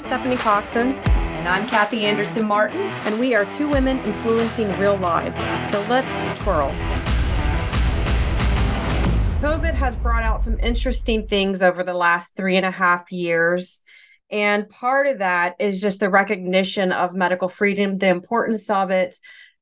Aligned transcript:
I'm 0.00 0.06
Stephanie 0.06 0.36
Coxon. 0.36 0.92
And 0.92 1.46
I'm 1.46 1.68
Kathy 1.68 2.06
Anderson 2.06 2.46
Martin. 2.46 2.80
And 2.80 3.20
we 3.20 3.34
are 3.34 3.44
two 3.44 3.68
women 3.68 3.98
influencing 3.98 4.72
real 4.78 4.96
lives. 4.96 5.36
So 5.70 5.84
let's 5.90 6.08
twirl. 6.40 6.70
COVID 9.42 9.74
has 9.74 9.96
brought 9.96 10.22
out 10.22 10.40
some 10.40 10.58
interesting 10.60 11.26
things 11.26 11.60
over 11.60 11.84
the 11.84 11.92
last 11.92 12.34
three 12.34 12.56
and 12.56 12.64
a 12.64 12.70
half 12.70 13.12
years. 13.12 13.82
And 14.30 14.70
part 14.70 15.06
of 15.06 15.18
that 15.18 15.56
is 15.58 15.82
just 15.82 16.00
the 16.00 16.08
recognition 16.08 16.92
of 16.92 17.12
medical 17.12 17.50
freedom, 17.50 17.98
the 17.98 18.08
importance 18.08 18.70
of 18.70 18.90
it, 18.90 19.16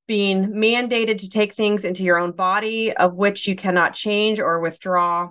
being 0.07 0.53
mandated 0.53 1.19
to 1.19 1.29
take 1.29 1.53
things 1.53 1.85
into 1.85 2.05
your 2.05 2.17
own 2.17 2.31
body 2.31 2.97
of 2.97 3.17
which 3.17 3.49
you 3.49 3.57
cannot 3.57 3.93
change 3.93 4.39
or 4.39 4.61
withdraw 4.61 5.31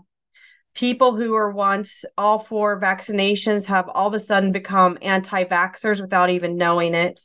people 0.78 1.16
who 1.16 1.32
were 1.32 1.52
once 1.52 2.06
all 2.20 2.38
for 2.38 2.80
vaccinations 2.80 3.66
have 3.66 3.90
all 3.90 4.10
of 4.10 4.14
a 4.14 4.20
sudden 4.20 4.52
become 4.52 4.96
anti 5.02 5.44
vaxxers 5.44 6.00
without 6.00 6.30
even 6.30 6.56
knowing 6.56 6.94
it. 6.94 7.20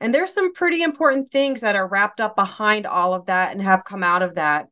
And 0.00 0.12
there's 0.12 0.34
some 0.34 0.52
pretty 0.52 0.82
important 0.82 1.30
things 1.30 1.60
that 1.60 1.76
are 1.76 1.86
wrapped 1.86 2.20
up 2.20 2.34
behind 2.34 2.84
all 2.84 3.14
of 3.14 3.26
that 3.26 3.52
and 3.52 3.62
have 3.62 3.84
come 3.84 4.02
out 4.02 4.22
of 4.22 4.34
that. 4.34 4.66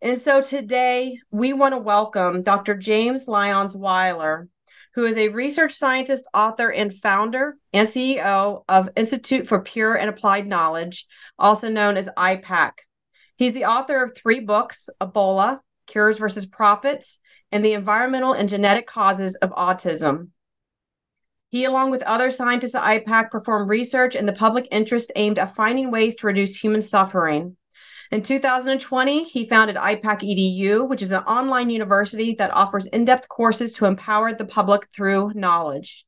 And 0.00 0.16
so 0.16 0.40
today 0.40 1.18
we 1.32 1.52
want 1.52 1.74
to 1.74 1.78
welcome 1.78 2.44
Dr. 2.44 2.76
James 2.76 3.26
Lyons 3.26 3.74
Weiler, 3.74 4.48
who 4.94 5.04
is 5.04 5.16
a 5.16 5.28
research 5.28 5.72
scientist, 5.72 6.28
author, 6.32 6.70
and 6.70 6.94
founder 6.94 7.56
and 7.72 7.88
CEO 7.88 8.62
of 8.68 8.88
Institute 8.94 9.48
for 9.48 9.62
Pure 9.62 9.96
and 9.96 10.08
Applied 10.08 10.46
Knowledge, 10.46 11.08
also 11.40 11.68
known 11.68 11.96
as 11.96 12.08
IPAK. 12.16 12.70
He's 13.34 13.54
the 13.54 13.64
author 13.64 14.04
of 14.04 14.16
three 14.16 14.38
books 14.38 14.88
Ebola, 15.00 15.58
Cures 15.88 16.18
versus 16.18 16.46
Profits, 16.46 17.18
and 17.52 17.64
the 17.64 17.72
environmental 17.72 18.32
and 18.32 18.48
genetic 18.48 18.86
causes 18.86 19.36
of 19.36 19.50
autism. 19.50 20.28
He, 21.50 21.64
along 21.64 21.90
with 21.90 22.02
other 22.04 22.30
scientists 22.30 22.76
at 22.76 23.04
IPAK, 23.04 23.30
performed 23.30 23.68
research 23.68 24.14
in 24.14 24.26
the 24.26 24.32
public 24.32 24.68
interest 24.70 25.10
aimed 25.16 25.38
at 25.38 25.56
finding 25.56 25.90
ways 25.90 26.14
to 26.16 26.28
reduce 26.28 26.56
human 26.56 26.80
suffering. 26.80 27.56
In 28.12 28.22
2020, 28.22 29.24
he 29.24 29.48
founded 29.48 29.76
IPAK 29.76 30.22
EDU, 30.22 30.88
which 30.88 31.02
is 31.02 31.12
an 31.12 31.22
online 31.24 31.70
university 31.70 32.34
that 32.34 32.52
offers 32.52 32.86
in 32.86 33.04
depth 33.04 33.28
courses 33.28 33.74
to 33.74 33.86
empower 33.86 34.32
the 34.32 34.44
public 34.44 34.88
through 34.92 35.32
knowledge. 35.34 36.04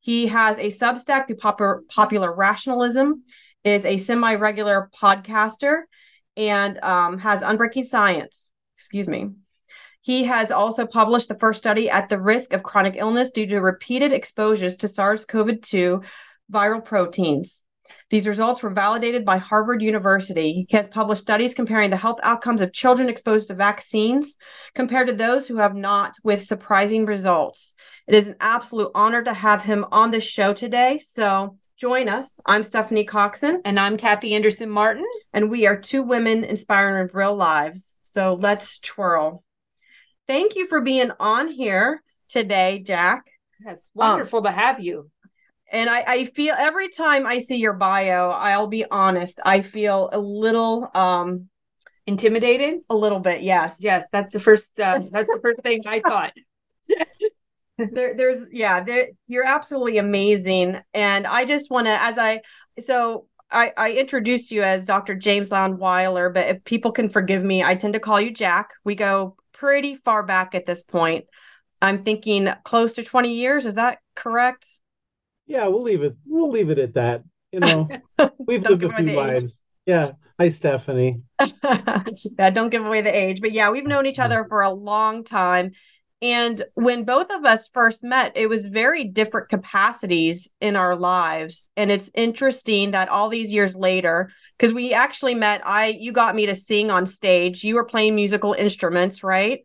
He 0.00 0.26
has 0.28 0.58
a 0.58 0.68
Substack 0.68 1.26
through 1.26 1.36
popular, 1.36 1.82
popular 1.88 2.34
rationalism, 2.34 3.24
is 3.62 3.86
a 3.86 3.96
semi 3.96 4.34
regular 4.34 4.90
podcaster, 4.94 5.82
and 6.36 6.78
um, 6.82 7.18
has 7.18 7.42
Unbreaking 7.42 7.84
Science. 7.84 8.50
Excuse 8.76 9.08
me. 9.08 9.30
He 10.04 10.24
has 10.24 10.50
also 10.50 10.84
published 10.84 11.28
the 11.28 11.38
first 11.38 11.60
study 11.60 11.88
at 11.88 12.10
the 12.10 12.20
risk 12.20 12.52
of 12.52 12.62
chronic 12.62 12.96
illness 12.98 13.30
due 13.30 13.46
to 13.46 13.58
repeated 13.58 14.12
exposures 14.12 14.76
to 14.76 14.88
SARS 14.88 15.24
CoV 15.24 15.62
2 15.62 16.02
viral 16.52 16.84
proteins. 16.84 17.62
These 18.10 18.28
results 18.28 18.62
were 18.62 18.68
validated 18.68 19.24
by 19.24 19.38
Harvard 19.38 19.80
University. 19.80 20.66
He 20.68 20.76
has 20.76 20.86
published 20.88 21.22
studies 21.22 21.54
comparing 21.54 21.88
the 21.88 21.96
health 21.96 22.18
outcomes 22.22 22.60
of 22.60 22.74
children 22.74 23.08
exposed 23.08 23.48
to 23.48 23.54
vaccines 23.54 24.36
compared 24.74 25.08
to 25.08 25.14
those 25.14 25.48
who 25.48 25.56
have 25.56 25.74
not, 25.74 26.16
with 26.22 26.42
surprising 26.42 27.06
results. 27.06 27.74
It 28.06 28.14
is 28.14 28.28
an 28.28 28.36
absolute 28.40 28.90
honor 28.94 29.22
to 29.22 29.32
have 29.32 29.62
him 29.62 29.86
on 29.90 30.10
the 30.10 30.20
show 30.20 30.52
today. 30.52 31.00
So, 31.02 31.56
join 31.78 32.10
us. 32.10 32.38
I'm 32.44 32.62
Stephanie 32.62 33.04
Coxon. 33.04 33.62
And 33.64 33.80
I'm 33.80 33.96
Kathy 33.96 34.34
Anderson 34.34 34.68
Martin. 34.68 35.06
And 35.32 35.50
we 35.50 35.66
are 35.66 35.80
two 35.80 36.02
women 36.02 36.44
inspiring 36.44 37.08
real 37.14 37.34
lives. 37.34 37.96
So, 38.02 38.34
let's 38.34 38.78
twirl 38.80 39.42
thank 40.26 40.56
you 40.56 40.66
for 40.66 40.80
being 40.80 41.10
on 41.20 41.48
here 41.48 42.02
today, 42.28 42.80
Jack. 42.80 43.26
It's 43.66 43.90
wonderful 43.94 44.38
um, 44.38 44.44
to 44.44 44.52
have 44.52 44.80
you. 44.80 45.10
And 45.70 45.88
I, 45.88 46.04
I 46.06 46.24
feel 46.26 46.54
every 46.56 46.88
time 46.88 47.26
I 47.26 47.38
see 47.38 47.56
your 47.56 47.72
bio, 47.72 48.30
I'll 48.30 48.66
be 48.66 48.84
honest, 48.90 49.40
I 49.44 49.62
feel 49.62 50.10
a 50.12 50.18
little 50.18 50.88
um 50.94 51.48
intimidated. 52.06 52.80
A 52.90 52.94
little 52.94 53.20
bit, 53.20 53.42
yes. 53.42 53.78
Yes, 53.80 54.06
that's 54.12 54.32
the 54.32 54.40
first 54.40 54.78
uh, 54.78 55.00
that's 55.10 55.32
the 55.32 55.40
first 55.42 55.62
thing 55.62 55.82
I 55.86 56.00
thought. 56.00 56.32
there, 57.78 58.14
there's 58.14 58.46
yeah, 58.52 58.84
there, 58.84 59.08
you're 59.26 59.46
absolutely 59.46 59.98
amazing. 59.98 60.80
And 60.92 61.26
I 61.26 61.44
just 61.44 61.70
want 61.70 61.86
to, 61.86 62.02
as 62.02 62.18
I 62.18 62.42
so 62.78 63.26
I, 63.50 63.72
I 63.76 63.92
introduced 63.92 64.50
you 64.50 64.62
as 64.62 64.86
Dr. 64.86 65.14
James 65.14 65.50
Lyons 65.50 65.78
Weiler, 65.78 66.30
but 66.30 66.48
if 66.48 66.64
people 66.64 66.92
can 66.92 67.08
forgive 67.08 67.42
me, 67.42 67.62
I 67.62 67.74
tend 67.74 67.94
to 67.94 68.00
call 68.00 68.20
you 68.20 68.32
Jack. 68.32 68.70
We 68.84 68.94
go 68.94 69.36
pretty 69.54 69.94
far 69.94 70.22
back 70.22 70.54
at 70.54 70.66
this 70.66 70.82
point. 70.82 71.24
I'm 71.80 72.02
thinking 72.02 72.50
close 72.64 72.94
to 72.94 73.02
20 73.02 73.32
years. 73.32 73.66
Is 73.66 73.74
that 73.74 73.98
correct? 74.14 74.66
Yeah, 75.46 75.66
we'll 75.68 75.82
leave 75.82 76.02
it. 76.02 76.16
We'll 76.26 76.50
leave 76.50 76.70
it 76.70 76.78
at 76.78 76.94
that. 76.94 77.22
You 77.52 77.60
know, 77.60 77.88
we've 78.38 78.62
lived 78.62 78.84
a 78.84 78.90
few 78.90 79.12
lives. 79.12 79.60
Yeah. 79.86 80.12
Hi, 80.40 80.48
Stephanie. 80.48 81.22
yeah, 81.62 82.50
don't 82.50 82.70
give 82.70 82.84
away 82.84 83.02
the 83.02 83.14
age. 83.14 83.40
But 83.40 83.52
yeah, 83.52 83.70
we've 83.70 83.86
known 83.86 84.06
each 84.06 84.18
other 84.18 84.44
for 84.48 84.62
a 84.62 84.70
long 84.70 85.22
time. 85.22 85.72
And 86.22 86.62
when 86.74 87.04
both 87.04 87.30
of 87.30 87.44
us 87.44 87.68
first 87.68 88.02
met, 88.02 88.32
it 88.36 88.48
was 88.48 88.64
very 88.64 89.04
different 89.04 89.50
capacities 89.50 90.50
in 90.60 90.74
our 90.74 90.96
lives. 90.96 91.70
And 91.76 91.90
it's 91.90 92.10
interesting 92.14 92.92
that 92.92 93.10
all 93.10 93.28
these 93.28 93.52
years 93.52 93.76
later, 93.76 94.30
because 94.56 94.72
we 94.72 94.94
actually 94.94 95.34
met, 95.34 95.66
I 95.66 95.88
you 95.88 96.12
got 96.12 96.34
me 96.34 96.46
to 96.46 96.54
sing 96.54 96.90
on 96.90 97.06
stage. 97.06 97.62
You 97.62 97.74
were 97.74 97.84
playing 97.84 98.14
musical 98.14 98.54
instruments, 98.54 99.22
right? 99.22 99.60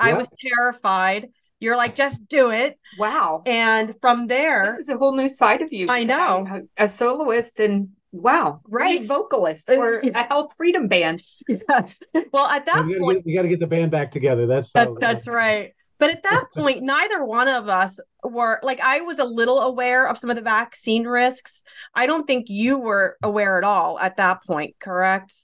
I 0.00 0.14
was 0.14 0.32
terrified. 0.40 1.28
You're 1.60 1.76
like, 1.76 1.96
just 1.96 2.28
do 2.28 2.52
it. 2.52 2.78
Wow. 2.98 3.42
And 3.44 3.94
from 4.00 4.28
there, 4.28 4.64
this 4.64 4.78
is 4.78 4.88
a 4.88 4.96
whole 4.96 5.16
new 5.16 5.28
side 5.28 5.60
of 5.60 5.72
you. 5.72 5.88
I 5.90 6.04
know. 6.04 6.62
A 6.76 6.88
soloist 6.88 7.58
and 7.58 7.88
wow, 8.12 8.60
right. 8.68 9.04
vocalist 9.04 9.68
uh, 9.68 9.74
for 9.74 9.98
a 9.98 10.22
health 10.22 10.54
freedom 10.56 10.86
band. 10.86 11.20
Yes. 11.48 11.98
Well, 12.32 12.46
at 12.46 12.64
that 12.66 12.86
you 12.86 13.00
point, 13.00 13.26
you 13.26 13.34
got 13.34 13.42
to 13.42 13.48
get 13.48 13.58
the 13.58 13.66
band 13.66 13.90
back 13.90 14.12
together. 14.12 14.46
That's 14.46 14.72
that, 14.72 14.88
that's 15.00 15.26
right. 15.26 15.74
But 15.98 16.10
at 16.10 16.22
that 16.22 16.46
point, 16.54 16.82
neither 16.82 17.24
one 17.24 17.48
of 17.48 17.68
us 17.68 17.98
were 18.22 18.60
like, 18.62 18.80
I 18.80 19.00
was 19.00 19.18
a 19.18 19.24
little 19.24 19.60
aware 19.60 20.06
of 20.06 20.18
some 20.18 20.30
of 20.30 20.36
the 20.36 20.42
vaccine 20.42 21.04
risks. 21.04 21.62
I 21.94 22.06
don't 22.06 22.26
think 22.26 22.48
you 22.48 22.78
were 22.78 23.16
aware 23.22 23.58
at 23.58 23.64
all 23.64 23.98
at 23.98 24.16
that 24.16 24.44
point, 24.44 24.76
correct? 24.78 25.34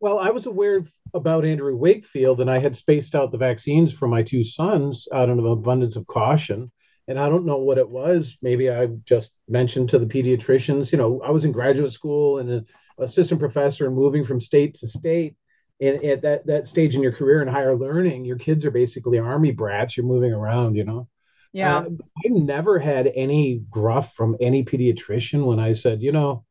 Well, 0.00 0.18
I 0.18 0.30
was 0.30 0.46
aware 0.46 0.84
about 1.14 1.44
Andrew 1.44 1.76
Wakefield, 1.76 2.40
and 2.40 2.50
I 2.50 2.58
had 2.58 2.74
spaced 2.74 3.14
out 3.14 3.30
the 3.30 3.38
vaccines 3.38 3.92
for 3.92 4.08
my 4.08 4.22
two 4.22 4.42
sons 4.42 5.06
out 5.12 5.28
of 5.28 5.38
an 5.38 5.46
abundance 5.46 5.96
of 5.96 6.06
caution. 6.06 6.70
And 7.08 7.18
I 7.18 7.28
don't 7.28 7.46
know 7.46 7.58
what 7.58 7.78
it 7.78 7.88
was. 7.88 8.38
Maybe 8.42 8.70
I 8.70 8.86
just 9.04 9.32
mentioned 9.48 9.88
to 9.90 9.98
the 9.98 10.06
pediatricians, 10.06 10.92
you 10.92 10.98
know, 10.98 11.20
I 11.22 11.30
was 11.30 11.44
in 11.44 11.52
graduate 11.52 11.92
school 11.92 12.38
and 12.38 12.48
an 12.48 12.66
assistant 12.98 13.40
professor 13.40 13.86
and 13.86 13.94
moving 13.94 14.24
from 14.24 14.40
state 14.40 14.74
to 14.74 14.86
state 14.86 15.36
and 15.80 16.04
at 16.04 16.22
that 16.22 16.46
that 16.46 16.66
stage 16.66 16.94
in 16.94 17.02
your 17.02 17.12
career 17.12 17.42
in 17.42 17.48
higher 17.48 17.76
learning 17.76 18.24
your 18.24 18.38
kids 18.38 18.64
are 18.64 18.70
basically 18.70 19.18
army 19.18 19.52
brats. 19.52 19.96
You're 19.96 20.06
moving 20.06 20.32
around 20.32 20.76
you 20.76 20.84
know? 20.84 21.08
Yeah. 21.52 21.78
Uh, 21.78 21.88
i 22.24 22.28
never 22.28 22.78
had 22.78 23.12
any 23.14 23.62
gruff 23.70 24.14
from 24.14 24.36
any 24.40 24.64
pediatrician 24.64 25.44
when 25.44 25.60
i 25.60 25.72
said 25.72 26.02
you 26.02 26.12
know 26.12 26.44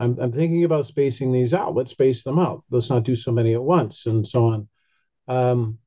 I'm, 0.00 0.18
I'm 0.18 0.32
thinking 0.32 0.64
about 0.64 0.86
spacing 0.86 1.30
these 1.32 1.54
out. 1.54 1.76
Let's 1.76 1.92
space 1.92 2.24
them 2.24 2.38
out. 2.38 2.64
Let's 2.68 2.90
not 2.90 3.04
do 3.04 3.14
so 3.14 3.30
many 3.30 3.54
at 3.54 3.62
once 3.62 4.06
and 4.06 4.26
so 4.26 4.46
on. 4.46 4.68
Um, 5.28 5.78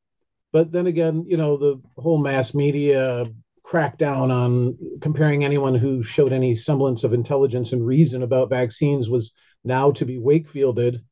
but 0.53 0.71
then 0.71 0.87
again 0.87 1.25
you 1.27 1.37
know 1.37 1.57
the 1.57 1.81
whole 1.97 2.17
mass 2.17 2.53
media 2.53 3.25
crackdown 3.65 4.31
on 4.31 4.77
comparing 5.01 5.43
anyone 5.43 5.75
who 5.75 6.01
showed 6.01 6.31
any 6.31 6.55
semblance 6.55 7.03
of 7.03 7.13
intelligence 7.13 7.73
and 7.73 7.85
reason 7.85 8.23
about 8.23 8.49
vaccines 8.49 9.09
was 9.09 9.33
now 9.63 9.91
to 9.91 10.05
be 10.05 10.17
wakefielded 10.17 11.03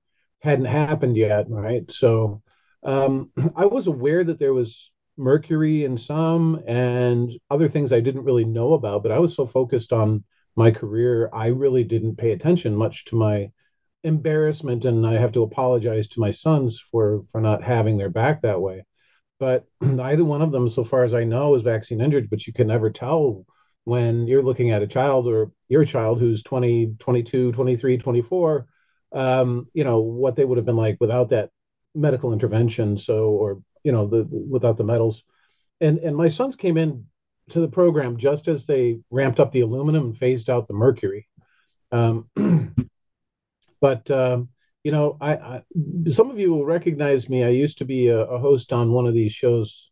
hadn't 0.45 0.65
happened 0.65 1.17
yet, 1.17 1.47
right? 1.49 1.89
So 1.91 2.41
um, 2.83 3.31
I 3.55 3.65
was 3.65 3.87
aware 3.87 4.23
that 4.23 4.39
there 4.39 4.53
was 4.53 4.91
mercury 5.17 5.83
in 5.85 5.97
some 5.97 6.61
and 6.67 7.31
other 7.49 7.67
things 7.67 7.91
I 7.91 7.99
didn't 7.99 8.23
really 8.23 8.45
know 8.45 8.73
about, 8.73 9.03
but 9.03 9.11
I 9.11 9.19
was 9.19 9.35
so 9.35 9.45
focused 9.45 9.91
on 9.91 10.23
my 10.55 10.71
career, 10.71 11.29
I 11.33 11.47
really 11.47 11.83
didn't 11.83 12.17
pay 12.17 12.31
attention 12.31 12.75
much 12.75 13.05
to 13.05 13.15
my 13.15 13.51
embarrassment, 14.03 14.85
and 14.85 15.05
I 15.05 15.13
have 15.13 15.33
to 15.33 15.43
apologize 15.43 16.07
to 16.09 16.21
my 16.21 16.31
sons 16.31 16.79
for 16.79 17.25
for 17.31 17.41
not 17.41 17.63
having 17.63 17.97
their 17.97 18.09
back 18.09 18.41
that 18.41 18.61
way. 18.61 18.85
But 19.39 19.65
neither 19.81 20.23
one 20.23 20.41
of 20.41 20.51
them, 20.51 20.69
so 20.69 20.83
far 20.83 21.03
as 21.03 21.13
I 21.13 21.23
know, 21.25 21.55
is 21.55 21.63
vaccine 21.63 22.01
injured. 22.01 22.29
But 22.29 22.47
you 22.47 22.53
can 22.53 22.67
never 22.67 22.89
tell 22.89 23.45
when 23.83 24.27
you're 24.27 24.43
looking 24.43 24.71
at 24.71 24.81
a 24.81 24.87
child 24.87 25.27
or 25.27 25.51
your 25.67 25.85
child 25.85 26.19
who's 26.19 26.41
20, 26.43 26.95
22, 26.99 27.51
23, 27.51 27.97
24 27.97 28.67
um, 29.15 29.67
you 29.73 29.83
know, 29.83 29.99
what 29.99 30.35
they 30.35 30.45
would 30.45 30.57
have 30.57 30.65
been 30.65 30.75
like 30.75 30.97
without 30.99 31.29
that 31.29 31.49
medical 31.95 32.33
intervention. 32.33 32.97
So, 32.97 33.29
or 33.29 33.61
you 33.83 33.91
know, 33.91 34.07
the, 34.07 34.23
the 34.23 34.45
without 34.49 34.77
the 34.77 34.83
metals, 34.83 35.23
and 35.81 35.97
and 35.99 36.15
my 36.15 36.27
sons 36.27 36.55
came 36.55 36.77
in 36.77 37.05
to 37.49 37.61
the 37.61 37.67
program 37.67 38.17
just 38.17 38.47
as 38.47 38.65
they 38.65 38.99
ramped 39.09 39.39
up 39.39 39.51
the 39.51 39.61
aluminum 39.61 40.05
and 40.05 40.17
phased 40.17 40.49
out 40.49 40.67
the 40.67 40.73
mercury. 40.73 41.27
Um, 41.91 42.29
but 43.81 44.09
um, 44.11 44.49
you 44.83 44.91
know, 44.91 45.17
I, 45.21 45.35
I, 45.35 45.63
some 46.07 46.29
of 46.29 46.37
you 46.37 46.51
will 46.53 46.65
recognize 46.65 47.29
me. 47.29 47.43
I 47.43 47.49
used 47.49 47.77
to 47.79 47.85
be 47.85 48.09
a, 48.09 48.19
a 48.19 48.37
host 48.37 48.73
on 48.73 48.91
one 48.91 49.07
of 49.07 49.13
these 49.13 49.31
shows 49.31 49.91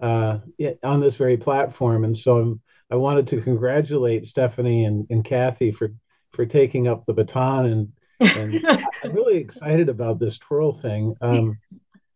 uh, 0.00 0.38
on 0.82 1.00
this 1.00 1.16
very 1.16 1.36
platform, 1.36 2.04
and 2.04 2.16
so 2.16 2.38
I'm 2.38 2.60
I 2.90 2.96
wanted 2.96 3.26
to 3.28 3.42
congratulate 3.42 4.24
Stephanie 4.24 4.84
and, 4.86 5.06
and 5.10 5.22
Kathy 5.22 5.70
for 5.70 5.92
for 6.32 6.46
taking 6.46 6.88
up 6.88 7.04
the 7.04 7.12
baton 7.12 7.66
and 7.66 7.72
and 7.74 7.92
I'm 9.04 9.12
really 9.12 9.36
excited 9.36 9.88
about 9.88 10.18
this 10.18 10.38
twirl 10.38 10.72
thing. 10.72 11.14
Um, 11.20 11.58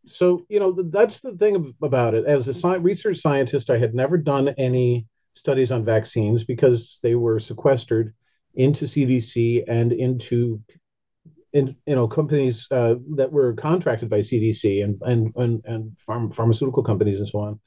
so 0.04 0.46
you 0.48 0.58
know 0.58 0.72
that's 0.72 1.20
the 1.20 1.32
thing 1.32 1.74
about 1.82 2.14
it. 2.14 2.24
As 2.24 2.48
a 2.48 2.54
sci- 2.54 2.76
research 2.76 3.18
scientist, 3.18 3.70
I 3.70 3.78
had 3.78 3.94
never 3.94 4.16
done 4.16 4.48
any 4.58 5.06
studies 5.34 5.70
on 5.70 5.84
vaccines 5.84 6.44
because 6.44 6.98
they 7.02 7.14
were 7.14 7.38
sequestered 7.38 8.14
into 8.54 8.86
CDC 8.86 9.64
and 9.68 9.92
into 9.92 10.60
in 11.52 11.76
you 11.86 11.94
know 11.94 12.08
companies 12.08 12.66
uh, 12.70 12.96
that 13.16 13.32
were 13.32 13.54
contracted 13.54 14.08
by 14.08 14.20
CDC 14.20 14.82
and 14.82 15.00
and 15.02 15.32
and, 15.36 15.64
and 15.64 15.92
pharm- 15.96 16.34
pharmaceutical 16.34 16.82
companies 16.82 17.18
and 17.18 17.28
so 17.28 17.40
on. 17.40 17.60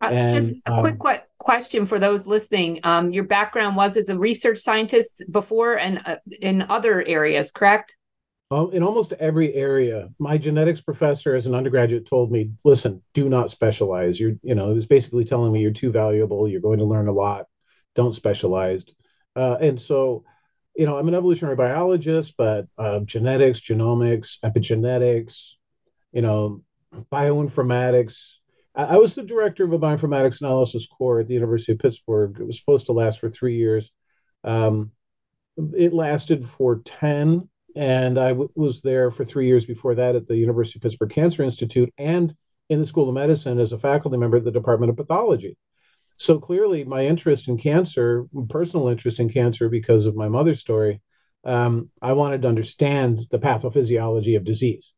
Uh, 0.00 0.06
and, 0.06 0.46
just 0.46 0.58
a 0.66 0.80
quick 0.80 0.96
um, 1.04 1.18
question 1.38 1.84
for 1.86 1.98
those 1.98 2.26
listening. 2.26 2.80
Um, 2.84 3.12
your 3.12 3.24
background 3.24 3.76
was 3.76 3.96
as 3.96 4.08
a 4.08 4.18
research 4.18 4.58
scientist 4.58 5.24
before 5.30 5.78
and 5.78 6.00
uh, 6.06 6.16
in 6.40 6.62
other 6.62 7.02
areas, 7.06 7.50
correct? 7.50 7.96
Um, 8.52 8.70
in 8.72 8.82
almost 8.82 9.12
every 9.12 9.54
area, 9.54 10.08
my 10.18 10.36
genetics 10.36 10.80
professor 10.80 11.36
as 11.36 11.46
an 11.46 11.54
undergraduate 11.54 12.06
told 12.06 12.32
me, 12.32 12.50
listen, 12.64 13.00
do 13.14 13.28
not 13.28 13.50
specialize. 13.50 14.18
You're, 14.18 14.34
you 14.42 14.56
know, 14.56 14.70
it 14.70 14.74
was 14.74 14.86
basically 14.86 15.22
telling 15.22 15.52
me 15.52 15.60
you're 15.60 15.70
too 15.70 15.92
valuable. 15.92 16.48
You're 16.48 16.60
going 16.60 16.80
to 16.80 16.84
learn 16.84 17.06
a 17.06 17.12
lot. 17.12 17.46
Don't 17.94 18.14
specialize. 18.14 18.84
Uh, 19.36 19.56
and 19.60 19.80
so, 19.80 20.24
you 20.74 20.84
know, 20.84 20.98
I'm 20.98 21.06
an 21.06 21.14
evolutionary 21.14 21.56
biologist, 21.56 22.34
but 22.36 22.66
uh, 22.76 23.00
genetics, 23.00 23.60
genomics, 23.60 24.38
epigenetics, 24.44 25.52
you 26.12 26.22
know, 26.22 26.62
bioinformatics. 27.12 28.39
I, 28.74 28.98
was 28.98 29.14
the 29.14 29.22
director 29.22 29.64
of 29.64 29.72
a 29.72 29.78
bioinformatics 29.78 30.40
analysis 30.40 30.86
core 30.86 31.20
at 31.20 31.26
the 31.26 31.34
University 31.34 31.72
of 31.72 31.78
Pittsburgh. 31.78 32.36
It 32.38 32.44
was 32.44 32.58
supposed 32.58 32.86
to 32.86 32.92
last 32.92 33.18
for 33.18 33.28
three 33.28 33.56
years. 33.56 33.90
Um, 34.44 34.92
it 35.76 35.92
lasted 35.92 36.48
for 36.48 36.80
10 36.84 37.48
and 37.76 38.18
I 38.18 38.28
w- 38.28 38.50
was 38.54 38.82
there 38.82 39.10
for 39.10 39.24
three 39.24 39.46
years 39.46 39.64
before 39.64 39.94
that 39.96 40.16
at 40.16 40.26
the 40.26 40.36
University 40.36 40.78
of 40.78 40.82
Pittsburgh 40.82 41.10
Cancer 41.10 41.42
Institute 41.42 41.92
and 41.98 42.34
in 42.68 42.80
the 42.80 42.86
School 42.86 43.08
of 43.08 43.14
Medicine 43.14 43.58
as 43.58 43.72
a 43.72 43.78
faculty 43.78 44.16
member 44.16 44.38
at 44.38 44.44
the 44.44 44.50
Department 44.50 44.90
of 44.90 44.96
Pathology. 44.96 45.56
So 46.16 46.38
clearly, 46.38 46.84
my 46.84 47.06
interest 47.06 47.48
in 47.48 47.56
cancer, 47.56 48.26
personal 48.48 48.88
interest 48.88 49.20
in 49.20 49.30
cancer, 49.30 49.68
because 49.68 50.06
of 50.06 50.16
my 50.16 50.28
mother's 50.28 50.60
story, 50.60 51.00
um, 51.44 51.90
I 52.02 52.12
wanted 52.12 52.42
to 52.42 52.48
understand 52.48 53.26
the 53.30 53.38
pathophysiology 53.38 54.36
of 54.36 54.44
disease. 54.44 54.92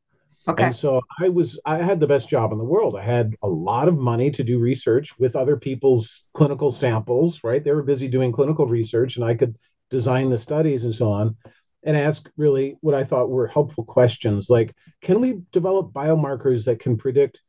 Okay. 0.49 0.65
And 0.65 0.75
so 0.75 1.03
I 1.21 1.29
was, 1.29 1.61
I 1.65 1.79
had 1.79 2.01
the 2.01 2.07
best 2.07 2.29
job 2.29 2.51
in 2.53 2.59
the 2.59 2.65
world. 2.65 2.97
I 2.97 3.03
had 3.03 3.35
a 3.43 3.49
lot 3.49 3.87
of 3.87 3.97
money 3.97 4.31
to 4.33 4.43
do 4.43 4.59
research 4.59 5.17
with 5.19 5.37
other 5.37 5.57
people's 5.57 6.25
clinical 6.35 6.73
samples, 6.73 7.45
right? 7.45 7.63
They 7.63 7.71
were 7.71 7.83
busy 7.83 8.09
doing 8.09 8.33
clinical 8.33 8.67
research 8.67 9.17
and 9.17 9.25
I 9.25 9.35
could 9.35 9.57
design 9.93 10.31
the 10.31 10.39
studies 10.39 10.85
and 10.85 10.95
so 10.95 11.13
on 11.13 11.37
and 11.85 11.97
ask 11.97 12.29
really 12.37 12.77
what 12.81 12.95
I 12.95 13.05
thought 13.05 13.29
were 13.29 13.47
helpful 13.47 13.85
questions 13.85 14.49
like 14.49 14.75
can 15.03 15.21
we 15.21 15.43
develop 15.53 15.93
biomarkers 15.93 16.65
that 16.65 16.81
can 16.81 16.97
predict 16.97 17.41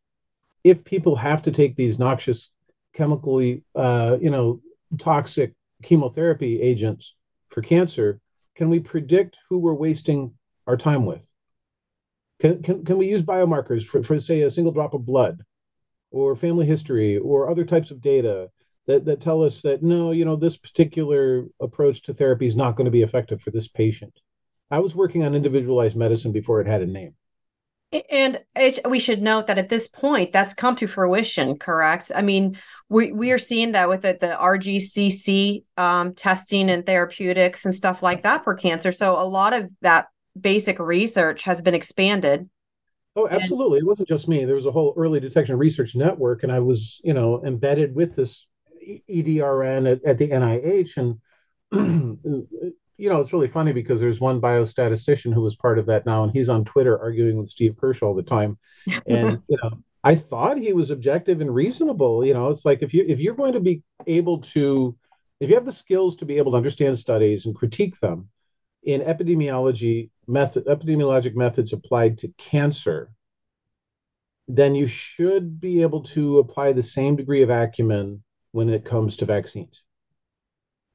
if 0.64 0.84
people 0.84 1.16
have 1.16 1.42
to 1.44 1.52
take 1.52 1.76
these 1.76 2.00
noxious 2.00 2.50
chemically 2.94 3.64
uh, 3.76 4.18
you 4.22 4.30
know 4.30 4.60
toxic 5.00 5.54
chemotherapy 5.84 6.62
agents 6.62 7.16
for 7.50 7.62
cancer 7.62 8.20
can 8.56 8.70
we 8.70 8.80
predict 8.80 9.40
who 9.50 9.58
we're 9.58 9.74
wasting 9.74 10.34
our 10.68 10.78
time 10.78 11.06
with 11.06 11.30
can, 12.44 12.62
can, 12.62 12.84
can 12.84 12.98
we 12.98 13.08
use 13.08 13.22
biomarkers 13.22 13.86
for, 13.86 14.04
for 14.04 14.20
say 14.20 14.42
a 14.42 14.50
single 14.50 14.74
drop 14.74 14.94
of 14.94 15.06
blood 15.06 15.42
or 16.12 16.36
family 16.36 16.66
history 16.66 17.18
or 17.18 17.50
other 17.50 17.64
types 17.64 17.90
of 17.90 18.02
data 18.02 18.50
that, 18.86 19.06
that 19.06 19.22
tell 19.22 19.44
us 19.44 19.62
that 19.62 19.82
no, 19.82 20.12
you 20.12 20.26
know, 20.26 20.36
this 20.36 20.58
particular 20.58 21.46
approach 21.62 22.02
to 22.02 22.14
therapy 22.14 22.46
is 22.46 22.58
not 22.58 22.76
going 22.76 22.86
to 22.86 22.92
be 22.92 23.02
effective 23.02 23.42
for 23.42 23.52
this 23.52 23.70
patient. 23.70 24.20
I 24.70 24.80
was 24.80 24.94
working 24.94 25.24
on 25.24 25.36
individualized 25.36 25.96
medicine 25.96 26.34
before 26.34 26.60
it 26.60 26.68
had 26.68 26.82
a 26.82 26.86
name. 26.86 27.16
And 28.10 28.42
we 28.90 29.00
should 29.00 29.22
note 29.22 29.48
that 29.48 29.60
at 29.60 29.70
this 29.70 29.88
point, 29.88 30.34
that's 30.34 30.54
come 30.54 30.76
to 30.78 30.88
fruition, 30.88 31.58
correct? 31.58 32.12
I 32.14 32.24
mean, 32.24 32.58
we, 32.90 33.12
we 33.14 33.32
are 33.32 33.38
seeing 33.38 33.74
that 33.74 33.88
with 33.88 34.02
the, 34.02 34.18
the 34.20 34.36
RGCC 34.36 35.62
um, 35.78 36.14
testing 36.16 36.70
and 36.72 36.86
therapeutics 36.86 37.66
and 37.66 37.74
stuff 37.74 38.04
like 38.04 38.24
that 38.24 38.44
for 38.44 38.56
cancer. 38.56 38.92
So 38.92 39.18
a 39.18 39.24
lot 39.24 39.54
of 39.54 39.70
that 39.82 40.08
basic 40.40 40.80
research 40.80 41.44
has 41.44 41.62
been 41.62 41.74
expanded. 41.74 42.50
Oh, 43.16 43.28
absolutely. 43.28 43.78
And- 43.78 43.86
it 43.86 43.88
wasn't 43.88 44.08
just 44.08 44.28
me. 44.28 44.46
There 44.46 44.56
was 44.56 44.66
a 44.66 44.72
whole 44.72 44.94
early 44.98 45.20
detection 45.20 45.58
research 45.58 45.96
network, 45.96 46.44
and 46.44 46.52
I 46.52 46.60
was, 46.60 47.00
you 47.04 47.14
know, 47.14 47.44
embedded 47.46 47.96
with 47.96 48.16
this 48.16 48.46
EDRN 49.10 49.92
at, 49.92 50.04
at 50.04 50.18
the 50.18 50.30
NIH. 50.30 50.98
And, 50.98 51.20
you 52.98 53.10
know, 53.10 53.20
it's 53.22 53.34
really 53.34 53.48
funny 53.48 53.72
because 53.72 54.02
there's 54.02 54.20
one 54.20 54.42
biostatistician 54.42 55.34
who 55.34 55.42
was 55.42 55.56
part 55.56 55.78
of 55.78 55.86
that 55.88 56.06
now, 56.06 56.24
and 56.24 56.32
he's 56.32 56.50
on 56.50 56.66
Twitter 56.66 57.00
arguing 57.00 57.38
with 57.38 57.50
Steve 57.50 57.78
Kirsch 57.78 58.02
all 58.02 58.14
the 58.14 58.24
time. 58.24 58.58
And, 59.06 59.40
you 59.48 59.58
know, 59.62 59.72
I 60.04 60.16
thought 60.16 60.58
he 60.58 60.74
was 60.74 60.90
objective 60.90 61.40
and 61.40 61.54
reasonable. 61.54 62.26
You 62.26 62.34
know, 62.34 62.50
it's 62.50 62.66
like 62.66 62.82
if 62.82 62.94
you 62.94 63.06
if 63.08 63.20
you're 63.20 63.36
going 63.36 63.54
to 63.54 63.62
be 63.62 63.84
able 64.08 64.40
to, 64.40 64.98
if 65.40 65.50
you 65.50 65.56
have 65.56 65.66
the 65.66 65.72
skills 65.72 66.16
to 66.18 66.26
be 66.26 66.38
able 66.38 66.54
to 66.54 66.58
understand 66.58 66.98
studies 66.98 67.46
and 67.46 67.56
critique 67.56 68.00
them 68.00 68.30
in 68.86 69.02
epidemiology 69.02 70.10
method, 70.28 70.66
epidemiologic 70.66 71.36
methods 71.36 71.74
applied 71.74 72.18
to 72.20 72.28
cancer, 72.38 73.10
then 74.48 74.76
you 74.76 74.88
should 74.88 75.60
be 75.60 75.82
able 75.82 76.02
to 76.02 76.40
apply 76.40 76.74
the 76.74 76.84
same 76.84 77.16
degree 77.16 77.42
of 77.42 77.50
acumen 77.50 78.24
when 78.52 78.70
it 78.70 78.86
comes 78.86 79.16
to 79.18 79.26
vaccines. 79.26 79.84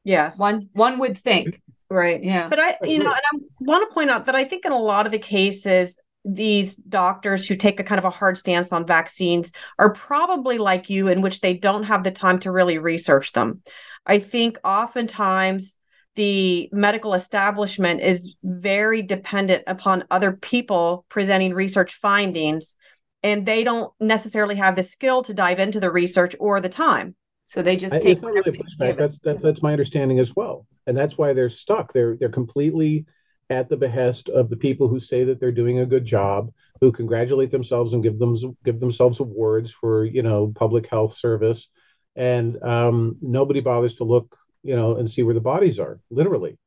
Yes. 0.05 0.39
One 0.39 0.69
one 0.73 0.99
would 0.99 1.17
think. 1.17 1.61
Right. 1.91 2.23
Yeah. 2.23 2.49
But 2.49 2.59
I, 2.59 2.77
you 2.85 2.99
know, 2.99 3.11
and 3.11 3.15
I 3.15 3.39
want 3.61 3.89
to 3.89 3.95
point 3.95 4.11
out 4.11 4.27
that 4.27 4.35
I 4.35 4.45
think 4.45 4.67
in 4.67 4.73
a 4.73 4.79
lot 4.79 5.07
of 5.07 5.13
the 5.13 5.19
cases, 5.19 5.99
these 6.25 6.77
doctors 6.77 7.47
who 7.47 7.57
take 7.57 7.81
a 7.81 7.85
kind 7.85 7.99
of 7.99 8.05
a 8.05 8.11
hard 8.11 8.37
stance 8.37 8.73
on 8.73 8.87
vaccines 8.87 9.53
are 9.79 9.93
probably 9.93 10.59
like 10.59 10.91
you, 10.91 11.09
in 11.09 11.23
which 11.23 11.41
they 11.41 11.55
don't 11.55 11.85
have 11.85 12.05
the 12.05 12.11
time 12.11 12.39
to 12.41 12.53
really 12.53 12.79
research 12.79 13.33
them. 13.33 13.63
I 14.07 14.19
think 14.19 14.59
oftentimes 14.65 15.78
the 16.19 16.69
medical 16.73 17.15
establishment 17.15 18.01
is 18.01 18.35
very 18.43 19.03
dependent 19.03 19.63
upon 19.69 20.03
other 20.11 20.33
people 20.33 21.07
presenting 21.09 21.55
research 21.55 21.95
findings, 21.95 22.75
and 23.23 23.47
they 23.47 23.63
don't 23.63 23.93
necessarily 24.01 24.57
have 24.57 24.75
the 24.75 24.83
skill 24.83 25.23
to 25.23 25.33
dive 25.33 25.61
into 25.61 25.79
the 25.79 25.93
research 25.93 26.35
or 26.41 26.61
the 26.61 26.69
time. 26.69 27.15
So 27.45 27.63
they 27.63 27.77
just 27.77 27.95
take. 27.95 28.05
It's 28.07 28.21
not 28.21 28.33
really 28.33 28.51
pushback. 28.51 28.99
That's 28.99 29.21
that's 29.21 29.45
that's 29.45 29.63
my 29.63 29.71
understanding 29.71 30.19
as 30.19 30.35
well, 30.35 30.67
and 30.89 30.97
that's 30.97 31.17
why 31.17 31.35
they're 31.35 31.49
stuck. 31.49 31.93
They're 31.93 32.17
they're 32.17 32.29
completely 32.29 33.07
at 33.49 33.69
the 33.69 33.77
behest 33.77 34.29
of 34.29 34.49
the 34.49 34.57
people 34.57 34.89
who 34.89 34.99
say 34.99 35.23
that 35.23 35.39
they're 35.39 35.53
doing 35.53 35.79
a 35.79 35.87
good 35.87 36.05
job, 36.05 36.51
who 36.81 36.91
congratulate 36.91 37.53
themselves 37.53 37.95
and 37.95 38.03
give 38.03 38.19
them 38.19 38.35
give 38.65 38.81
themselves 38.81 39.21
awards 39.21 39.71
for 39.71 40.05
you 40.05 40.25
know 40.25 40.53
public 40.57 40.89
health 40.89 41.13
service, 41.13 41.69
and 42.17 42.61
um, 42.65 43.17
nobody 43.23 43.61
bothers 43.61 43.95
to 43.95 44.05
look 44.05 44.37
you 44.69 44.77
know 44.77 44.97
and 44.97 45.11
see 45.11 45.23
where 45.23 45.39
the 45.39 45.51
bodies 45.53 45.79
are, 45.79 46.01
literally. 46.11 46.59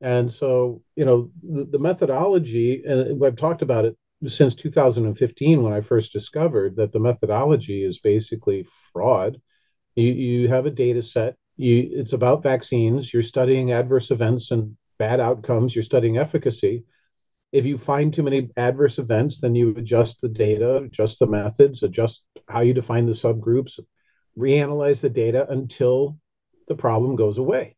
And 0.00 0.30
so 0.30 0.82
you 0.96 1.04
know 1.04 1.30
the, 1.42 1.64
the 1.64 1.78
methodology, 1.78 2.82
and 2.84 3.24
I've 3.24 3.36
talked 3.36 3.62
about 3.62 3.84
it 3.84 3.96
since 4.26 4.54
2015 4.54 5.62
when 5.62 5.72
I 5.72 5.80
first 5.80 6.12
discovered 6.12 6.76
that 6.76 6.92
the 6.92 7.00
methodology 7.00 7.84
is 7.84 7.98
basically 8.00 8.66
fraud 8.92 9.40
you, 9.96 10.12
you 10.12 10.48
have 10.48 10.66
a 10.66 10.70
data 10.70 11.02
set. 11.02 11.36
You, 11.56 11.88
it's 11.92 12.12
about 12.12 12.42
vaccines. 12.42 13.12
You're 13.12 13.22
studying 13.22 13.72
adverse 13.72 14.10
events 14.10 14.50
and 14.50 14.76
bad 14.98 15.20
outcomes. 15.20 15.74
You're 15.74 15.82
studying 15.82 16.18
efficacy. 16.18 16.84
If 17.52 17.64
you 17.64 17.78
find 17.78 18.12
too 18.12 18.24
many 18.24 18.50
adverse 18.56 18.98
events, 18.98 19.40
then 19.40 19.54
you 19.54 19.70
adjust 19.76 20.20
the 20.20 20.28
data, 20.28 20.78
adjust 20.78 21.20
the 21.20 21.28
methods, 21.28 21.82
adjust 21.84 22.26
how 22.48 22.60
you 22.60 22.74
define 22.74 23.06
the 23.06 23.12
subgroups, 23.12 23.78
reanalyze 24.36 25.00
the 25.00 25.10
data 25.10 25.46
until 25.48 26.18
the 26.66 26.74
problem 26.74 27.16
goes 27.16 27.38
away. 27.38 27.76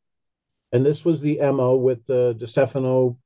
And 0.73 0.85
this 0.85 1.05
was 1.05 1.21
the 1.21 1.38
MO 1.40 1.76
with 1.76 2.05
the 2.07 2.35
DeStefano 2.38 3.16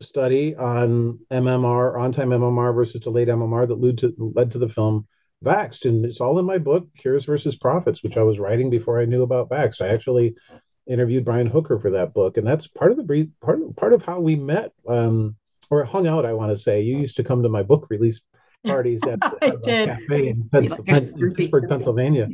study 0.00 0.54
on 0.56 1.18
MMR, 1.30 1.98
on 1.98 2.12
time 2.12 2.30
MMR 2.30 2.74
versus 2.74 3.00
delayed 3.00 3.28
MMR 3.28 3.68
that 3.68 3.80
led 3.80 3.98
to, 3.98 4.14
led 4.18 4.50
to 4.52 4.58
the 4.58 4.68
film 4.68 5.06
Vaxxed, 5.44 5.84
and 5.84 6.04
it's 6.04 6.20
all 6.20 6.38
in 6.38 6.46
my 6.46 6.58
book, 6.58 6.88
Cures 6.98 7.24
versus 7.24 7.56
Profits, 7.56 8.02
which 8.02 8.16
I 8.16 8.22
was 8.22 8.38
writing 8.38 8.70
before 8.70 8.98
I 8.98 9.04
knew 9.04 9.22
about 9.22 9.50
Vaxxed. 9.50 9.82
I 9.82 9.88
actually 9.88 10.34
interviewed 10.86 11.24
Brian 11.24 11.46
Hooker 11.46 11.78
for 11.78 11.90
that 11.90 12.14
book, 12.14 12.36
and 12.36 12.46
that's 12.46 12.66
part 12.66 12.90
of 12.90 12.96
the 12.96 13.30
part 13.40 13.76
part 13.76 13.92
of 13.92 14.04
how 14.04 14.20
we 14.20 14.36
met 14.36 14.72
um, 14.88 15.36
or 15.70 15.84
hung 15.84 16.06
out. 16.06 16.24
I 16.24 16.32
want 16.32 16.52
to 16.52 16.56
say 16.56 16.82
you 16.82 16.98
used 16.98 17.16
to 17.16 17.24
come 17.24 17.42
to 17.42 17.48
my 17.48 17.62
book 17.62 17.86
release 17.90 18.20
parties 18.72 19.02
at, 19.04 19.18
at 19.42 19.54
a 19.54 19.86
cafe 19.86 20.28
in 20.28 20.48
Pennsylvania, 20.50 21.12
like 21.16 21.36
Pittsburgh, 21.36 21.68
Pennsylvania. 21.68 22.28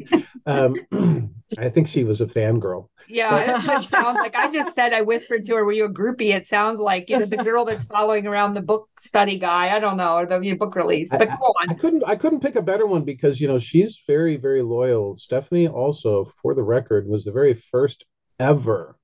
Um, 0.46 0.76
I 1.58 1.68
think 1.68 1.88
she 1.88 2.04
was 2.04 2.20
a 2.20 2.26
fangirl. 2.26 2.88
Yeah, 3.08 3.78
it, 3.78 3.88
sounds 3.88 4.18
like 4.20 4.34
I 4.34 4.50
just 4.50 4.74
said 4.74 4.92
I 4.92 5.02
whispered 5.02 5.44
to 5.46 5.56
her, 5.56 5.64
"Were 5.64 5.72
you 5.72 5.84
a 5.84 5.92
groupie?" 5.92 6.34
It 6.34 6.46
sounds 6.46 6.78
like 6.78 7.10
you 7.10 7.18
know 7.18 7.26
the 7.26 7.36
girl 7.36 7.64
that's 7.64 7.84
following 7.84 8.26
around 8.26 8.54
the 8.54 8.62
book 8.62 8.88
study 8.98 9.38
guy. 9.38 9.74
I 9.74 9.78
don't 9.80 9.96
know, 9.96 10.16
or 10.16 10.26
the 10.26 10.54
book 10.54 10.74
release. 10.74 11.10
But 11.10 11.22
I, 11.22 11.36
go 11.36 11.54
on. 11.60 11.70
I 11.70 11.74
couldn't. 11.74 12.04
I 12.04 12.16
couldn't 12.16 12.40
pick 12.40 12.56
a 12.56 12.62
better 12.62 12.86
one 12.86 13.04
because 13.04 13.40
you 13.40 13.48
know 13.48 13.58
she's 13.58 14.02
very, 14.06 14.36
very 14.36 14.62
loyal. 14.62 15.16
Stephanie, 15.16 15.68
also, 15.68 16.24
for 16.24 16.54
the 16.54 16.62
record, 16.62 17.06
was 17.06 17.24
the 17.24 17.32
very 17.32 17.54
first 17.54 18.06
ever 18.38 18.96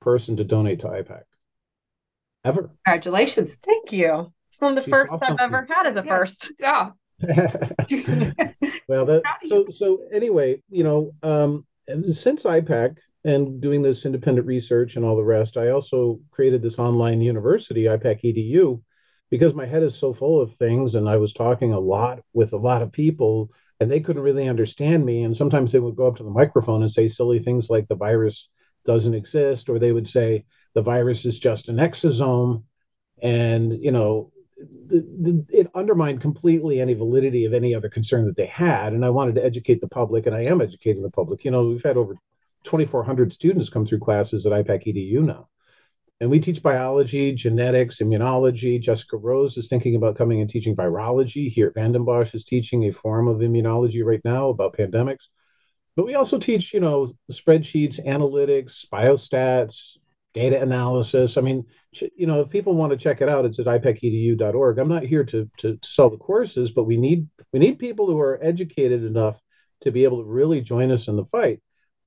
person 0.00 0.36
to 0.36 0.44
donate 0.44 0.80
to 0.80 0.88
IPAK. 0.88 1.22
Ever. 2.44 2.70
Congratulations! 2.84 3.56
Thank 3.56 3.92
you. 3.92 4.32
It's 4.60 4.62
one 4.62 4.76
of 4.76 4.84
the 4.84 4.90
she's 4.90 4.92
first 4.92 5.14
awesome. 5.14 5.38
I've 5.40 5.40
ever 5.40 5.66
had 5.70 5.86
as 5.86 5.96
a 5.96 6.04
yeah. 6.04 6.16
first. 6.16 6.52
Yeah. 6.60 6.90
well, 8.88 9.06
that 9.06 9.22
so 9.46 9.66
so 9.68 10.00
anyway, 10.12 10.62
you 10.70 10.84
know, 10.84 11.12
um, 11.22 11.66
since 12.12 12.44
IPAK 12.44 12.98
and 13.24 13.58
doing 13.60 13.80
this 13.80 14.04
independent 14.04 14.46
research 14.46 14.96
and 14.96 15.04
all 15.04 15.16
the 15.16 15.24
rest, 15.24 15.56
I 15.56 15.70
also 15.70 16.20
created 16.30 16.60
this 16.60 16.78
online 16.78 17.22
university, 17.22 17.84
IPAK 17.84 18.22
EDU, 18.22 18.82
because 19.30 19.54
my 19.54 19.64
head 19.64 19.82
is 19.82 19.96
so 19.96 20.12
full 20.12 20.42
of 20.42 20.54
things 20.54 20.94
and 20.94 21.08
I 21.08 21.16
was 21.16 21.32
talking 21.32 21.72
a 21.72 21.80
lot 21.80 22.20
with 22.34 22.52
a 22.52 22.58
lot 22.58 22.82
of 22.82 22.92
people 22.92 23.50
and 23.80 23.90
they 23.90 24.00
couldn't 24.00 24.22
really 24.22 24.46
understand 24.48 25.06
me. 25.06 25.22
And 25.22 25.34
sometimes 25.34 25.72
they 25.72 25.80
would 25.80 25.96
go 25.96 26.06
up 26.06 26.16
to 26.16 26.22
the 26.22 26.30
microphone 26.30 26.82
and 26.82 26.90
say 26.90 27.08
silly 27.08 27.38
things 27.38 27.70
like 27.70 27.88
the 27.88 27.94
virus 27.94 28.50
doesn't 28.84 29.14
exist, 29.14 29.70
or 29.70 29.78
they 29.78 29.92
would 29.92 30.06
say 30.06 30.44
the 30.74 30.82
virus 30.82 31.24
is 31.24 31.38
just 31.38 31.70
an 31.70 31.76
exosome. 31.76 32.64
And, 33.22 33.82
you 33.82 33.90
know, 33.90 34.32
the, 34.86 35.06
the, 35.20 35.46
it 35.50 35.70
undermined 35.74 36.20
completely 36.20 36.80
any 36.80 36.94
validity 36.94 37.44
of 37.44 37.54
any 37.54 37.74
other 37.74 37.88
concern 37.88 38.26
that 38.26 38.36
they 38.36 38.46
had. 38.46 38.92
And 38.92 39.04
I 39.04 39.10
wanted 39.10 39.36
to 39.36 39.44
educate 39.44 39.80
the 39.80 39.88
public, 39.88 40.26
and 40.26 40.34
I 40.34 40.44
am 40.44 40.60
educating 40.60 41.02
the 41.02 41.10
public. 41.10 41.44
You 41.44 41.50
know, 41.50 41.68
we've 41.68 41.82
had 41.82 41.96
over 41.96 42.14
2,400 42.64 43.32
students 43.32 43.70
come 43.70 43.86
through 43.86 44.00
classes 44.00 44.46
at 44.46 44.52
IPAK 44.52 44.86
EDU 44.86 45.22
now. 45.22 45.48
And 46.20 46.30
we 46.30 46.38
teach 46.38 46.62
biology, 46.62 47.32
genetics, 47.32 47.98
immunology. 47.98 48.80
Jessica 48.80 49.16
Rose 49.16 49.56
is 49.56 49.68
thinking 49.68 49.96
about 49.96 50.16
coming 50.16 50.42
and 50.42 50.50
teaching 50.50 50.76
virology. 50.76 51.52
Geert 51.54 51.74
Bossche 51.74 52.34
is 52.34 52.44
teaching 52.44 52.84
a 52.84 52.92
form 52.92 53.26
of 53.26 53.38
immunology 53.38 54.04
right 54.04 54.20
now 54.22 54.50
about 54.50 54.76
pandemics. 54.76 55.28
But 55.96 56.04
we 56.04 56.14
also 56.14 56.38
teach, 56.38 56.74
you 56.74 56.80
know, 56.80 57.14
spreadsheets, 57.32 58.04
analytics, 58.06 58.86
biostats, 58.92 59.96
data 60.34 60.60
analysis. 60.60 61.38
I 61.38 61.40
mean, 61.40 61.64
you 61.92 62.26
know, 62.26 62.40
if 62.40 62.50
people 62.50 62.74
want 62.74 62.90
to 62.90 62.96
check 62.96 63.20
it 63.20 63.28
out, 63.28 63.44
it's 63.44 63.58
at 63.58 63.66
ipakedu.org. 63.66 64.78
I'm 64.78 64.88
not 64.88 65.02
here 65.02 65.24
to, 65.24 65.50
to 65.58 65.78
sell 65.82 66.10
the 66.10 66.16
courses, 66.16 66.70
but 66.70 66.84
we 66.84 66.96
need 66.96 67.28
we 67.52 67.58
need 67.58 67.78
people 67.78 68.06
who 68.06 68.20
are 68.20 68.38
educated 68.42 69.04
enough 69.04 69.40
to 69.82 69.90
be 69.90 70.04
able 70.04 70.18
to 70.18 70.28
really 70.28 70.60
join 70.60 70.90
us 70.90 71.08
in 71.08 71.16
the 71.16 71.24
fight. 71.24 71.60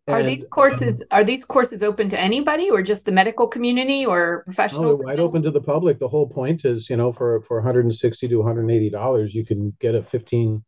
And, 0.05 0.17
are 0.17 0.23
these 0.23 0.45
courses 0.49 1.01
um, 1.01 1.07
are 1.11 1.23
these 1.23 1.45
courses 1.45 1.83
open 1.83 2.09
to 2.09 2.19
anybody 2.19 2.69
or 2.69 2.81
just 2.81 3.05
the 3.05 3.11
medical 3.11 3.47
community 3.47 4.05
or 4.05 4.43
professionals? 4.43 4.99
No, 4.99 5.05
wide 5.05 5.19
open 5.19 5.41
to 5.43 5.51
the 5.51 5.61
public. 5.61 5.99
The 5.99 6.07
whole 6.07 6.27
point 6.27 6.65
is, 6.65 6.89
you 6.89 6.97
know, 6.97 7.11
for 7.11 7.41
for 7.41 7.57
160 7.57 8.27
to 8.27 8.35
180 8.37 8.89
dollars, 8.89 9.35
you 9.35 9.45
can 9.45 9.75
get 9.79 9.95
a 9.95 10.03
15 10.03 10.63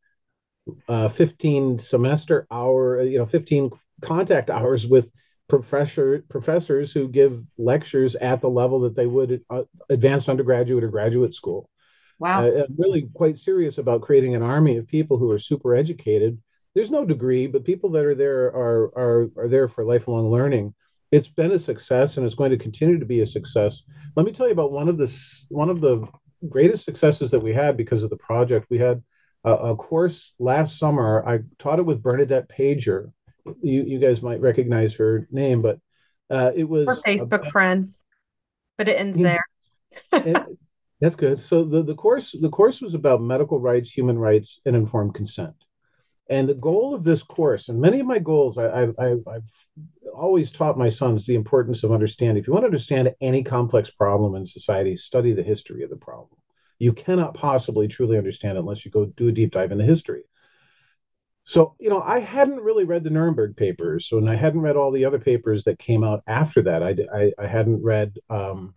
uh, 0.87 1.07
15 1.07 1.77
semester 1.79 2.47
hour, 2.49 3.01
you 3.03 3.17
know, 3.17 3.25
15 3.25 3.71
contact 4.01 4.49
hours 4.49 4.87
with 4.87 5.11
professor 5.47 6.23
professors 6.29 6.91
who 6.91 7.07
give 7.07 7.43
lectures 7.57 8.15
at 8.15 8.41
the 8.41 8.49
level 8.49 8.79
that 8.81 8.95
they 8.95 9.05
would 9.05 9.41
uh, 9.49 9.63
advanced 9.89 10.29
undergraduate 10.29 10.83
or 10.83 10.89
graduate 10.89 11.33
school. 11.33 11.69
Wow. 12.19 12.45
Uh, 12.45 12.63
I'm 12.63 12.75
really 12.77 13.09
quite 13.13 13.37
serious 13.37 13.77
about 13.77 14.01
creating 14.01 14.35
an 14.35 14.41
army 14.41 14.77
of 14.77 14.87
people 14.87 15.17
who 15.17 15.29
are 15.31 15.39
super 15.39 15.75
educated. 15.75 16.39
There's 16.73 16.91
no 16.91 17.05
degree, 17.05 17.47
but 17.47 17.63
people 17.63 17.89
that 17.91 18.05
are 18.05 18.15
there 18.15 18.45
are 18.47 18.91
are 18.97 19.29
are 19.37 19.47
there 19.47 19.67
for 19.67 19.83
lifelong 19.83 20.31
learning. 20.31 20.73
It's 21.11 21.27
been 21.27 21.51
a 21.51 21.59
success 21.59 22.17
and 22.17 22.25
it's 22.25 22.35
going 22.35 22.51
to 22.51 22.57
continue 22.57 22.99
to 22.99 23.05
be 23.05 23.21
a 23.21 23.25
success. 23.25 23.83
Let 24.15 24.25
me 24.25 24.31
tell 24.31 24.47
you 24.47 24.53
about 24.53 24.71
one 24.71 24.89
of 24.89 24.97
the 24.97 25.07
one 25.49 25.69
of 25.69 25.81
the 25.81 26.07
greatest 26.49 26.85
successes 26.85 27.31
that 27.31 27.39
we 27.39 27.53
had 27.53 27.77
because 27.77 28.03
of 28.03 28.09
the 28.09 28.17
project. 28.17 28.67
We 28.69 28.77
had 28.77 29.01
a, 29.43 29.51
a 29.51 29.75
course 29.75 30.33
last 30.39 30.77
summer. 30.79 31.27
I 31.27 31.39
taught 31.59 31.79
it 31.79 31.85
with 31.85 32.01
Bernadette 32.01 32.49
Pajer, 32.49 33.11
you 33.61 33.83
you 33.83 33.99
guys 33.99 34.21
might 34.21 34.41
recognize 34.41 34.95
her 34.95 35.27
name, 35.31 35.61
but 35.61 35.79
uh, 36.29 36.51
it 36.55 36.63
was 36.63 36.87
We're 36.87 37.01
Facebook 37.01 37.49
friends, 37.51 38.03
but 38.77 38.87
it 38.89 38.99
ends 38.99 39.19
yeah, 39.19 39.37
there. 40.11 40.45
that's 41.01 41.15
good. 41.15 41.39
So 41.39 41.63
the 41.63 41.83
the 41.83 41.95
course 41.95 42.35
the 42.39 42.49
course 42.49 42.81
was 42.81 42.93
about 42.93 43.21
medical 43.21 43.59
rights, 43.59 43.91
human 43.91 44.17
rights, 44.17 44.59
and 44.65 44.75
informed 44.75 45.13
consent. 45.13 45.55
And 46.27 46.49
the 46.49 46.55
goal 46.55 46.95
of 46.95 47.03
this 47.03 47.21
course, 47.21 47.69
and 47.69 47.79
many 47.79 47.99
of 47.99 48.07
my 48.07 48.17
goals, 48.17 48.57
I, 48.57 48.85
I, 48.97 49.15
I've 49.27 49.67
always 50.11 50.49
taught 50.49 50.77
my 50.77 50.89
sons 50.89 51.25
the 51.25 51.35
importance 51.35 51.83
of 51.83 51.91
understanding. 51.91 52.41
If 52.41 52.47
you 52.47 52.53
want 52.53 52.63
to 52.63 52.67
understand 52.67 53.13
any 53.21 53.43
complex 53.43 53.91
problem 53.91 54.33
in 54.33 54.43
society, 54.43 54.97
study 54.97 55.33
the 55.33 55.43
history 55.43 55.83
of 55.83 55.91
the 55.91 55.97
problem. 55.97 56.39
You 56.79 56.93
cannot 56.93 57.35
possibly 57.35 57.87
truly 57.87 58.17
understand 58.17 58.57
it 58.57 58.61
unless 58.61 58.85
you 58.85 58.91
go 58.91 59.05
do 59.05 59.27
a 59.27 59.31
deep 59.31 59.51
dive 59.51 59.71
in 59.71 59.77
the 59.77 59.85
history. 59.85 60.23
So, 61.45 61.75
you 61.79 61.89
know, 61.89 62.01
I 62.01 62.19
hadn't 62.19 62.59
really 62.59 62.85
read 62.85 63.03
the 63.03 63.11
Nuremberg 63.11 63.55
papers, 63.55 64.07
so 64.07 64.17
and 64.17 64.27
I 64.27 64.35
hadn't 64.35 64.61
read 64.61 64.75
all 64.75 64.91
the 64.91 65.05
other 65.05 65.19
papers 65.19 65.63
that 65.65 65.77
came 65.77 66.03
out 66.03 66.23
after 66.25 66.63
that. 66.63 66.81
I, 66.81 66.95
I, 67.13 67.31
I 67.37 67.45
hadn't 67.45 67.83
read 67.83 68.17
um, 68.31 68.73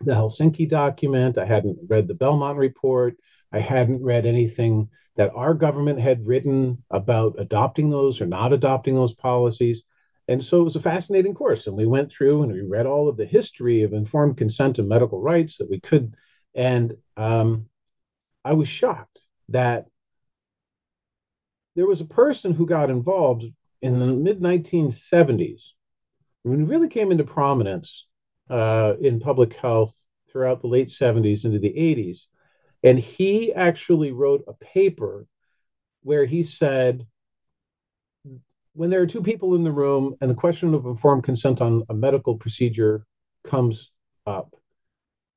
the 0.00 0.12
Helsinki 0.12 0.68
document. 0.68 1.38
I 1.38 1.44
hadn't 1.44 1.78
read 1.88 2.08
the 2.08 2.14
Belmont 2.14 2.58
report. 2.58 3.16
I 3.52 3.60
hadn't 3.60 4.02
read 4.02 4.26
anything 4.26 4.88
that 5.16 5.30
our 5.34 5.54
government 5.54 6.00
had 6.00 6.26
written 6.26 6.82
about 6.90 7.36
adopting 7.38 7.88
those 7.88 8.20
or 8.20 8.26
not 8.26 8.52
adopting 8.52 8.96
those 8.96 9.14
policies. 9.14 9.82
And 10.26 10.42
so 10.42 10.60
it 10.60 10.64
was 10.64 10.76
a 10.76 10.82
fascinating 10.82 11.34
course. 11.34 11.68
And 11.68 11.76
we 11.76 11.86
went 11.86 12.10
through 12.10 12.42
and 12.42 12.52
we 12.52 12.62
read 12.62 12.86
all 12.86 13.08
of 13.08 13.16
the 13.16 13.26
history 13.26 13.82
of 13.82 13.92
informed 13.92 14.38
consent 14.38 14.80
and 14.80 14.88
medical 14.88 15.20
rights 15.20 15.58
that 15.58 15.70
we 15.70 15.78
could. 15.78 16.14
And 16.54 16.96
um, 17.16 17.66
I 18.44 18.54
was 18.54 18.68
shocked 18.68 19.20
that 19.50 19.86
there 21.80 21.86
was 21.86 22.02
a 22.02 22.04
person 22.04 22.52
who 22.52 22.66
got 22.66 22.90
involved 22.90 23.42
in 23.80 23.98
the 23.98 24.04
mid 24.04 24.40
1970s 24.40 25.70
when 26.42 26.66
really 26.66 26.88
came 26.88 27.10
into 27.10 27.24
prominence 27.24 28.06
uh, 28.50 28.96
in 29.00 29.18
public 29.18 29.54
health 29.54 29.98
throughout 30.30 30.60
the 30.60 30.66
late 30.66 30.88
70s 30.88 31.46
into 31.46 31.58
the 31.58 31.72
80s. 31.72 32.26
And 32.82 32.98
he 32.98 33.54
actually 33.54 34.12
wrote 34.12 34.44
a 34.46 34.52
paper 34.62 35.26
where 36.02 36.26
he 36.26 36.42
said, 36.42 37.06
when 38.74 38.90
there 38.90 39.00
are 39.00 39.06
two 39.06 39.22
people 39.22 39.54
in 39.54 39.64
the 39.64 39.72
room 39.72 40.16
and 40.20 40.30
the 40.30 40.34
question 40.34 40.74
of 40.74 40.84
informed 40.84 41.24
consent 41.24 41.62
on 41.62 41.84
a 41.88 41.94
medical 41.94 42.36
procedure 42.36 43.06
comes 43.42 43.90
up, 44.26 44.54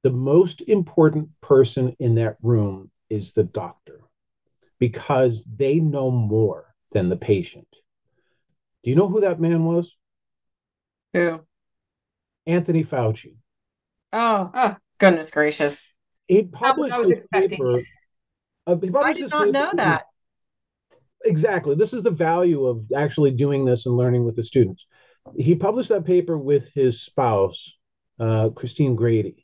the 0.01 0.11
most 0.11 0.59
important 0.59 1.29
person 1.39 1.95
in 1.99 2.15
that 2.15 2.35
room 2.41 2.91
is 3.09 3.31
the 3.31 3.45
doctor 3.45 4.01
because 4.83 5.45
they 5.45 5.75
know 5.75 6.11
more 6.11 6.75
than 6.91 7.07
the 7.07 7.15
patient. 7.15 7.69
Do 8.83 8.89
you 8.89 8.97
know 8.97 9.07
who 9.07 9.21
that 9.21 9.39
man 9.39 9.63
was? 9.63 9.95
Who? 11.13 11.39
Anthony 12.45 12.83
Fauci. 12.83 13.37
Oh, 14.11 14.51
oh 14.53 14.75
goodness 14.97 15.31
gracious. 15.31 15.87
He 16.27 16.43
published 16.43 16.97
his 16.97 17.25
paper. 17.31 17.83
Uh, 18.67 18.75
I 19.01 19.13
did 19.13 19.29
not 19.29 19.51
know 19.51 19.71
that. 19.73 20.03
Exactly. 21.23 21.75
This 21.75 21.93
is 21.93 22.03
the 22.03 22.11
value 22.11 22.65
of 22.65 22.83
actually 22.93 23.31
doing 23.31 23.63
this 23.63 23.85
and 23.85 23.95
learning 23.95 24.25
with 24.25 24.35
the 24.35 24.43
students. 24.43 24.85
He 25.37 25.55
published 25.55 25.87
that 25.89 26.03
paper 26.03 26.37
with 26.37 26.69
his 26.73 27.03
spouse, 27.03 27.73
uh, 28.19 28.49
Christine 28.49 28.97
Grady. 28.97 29.42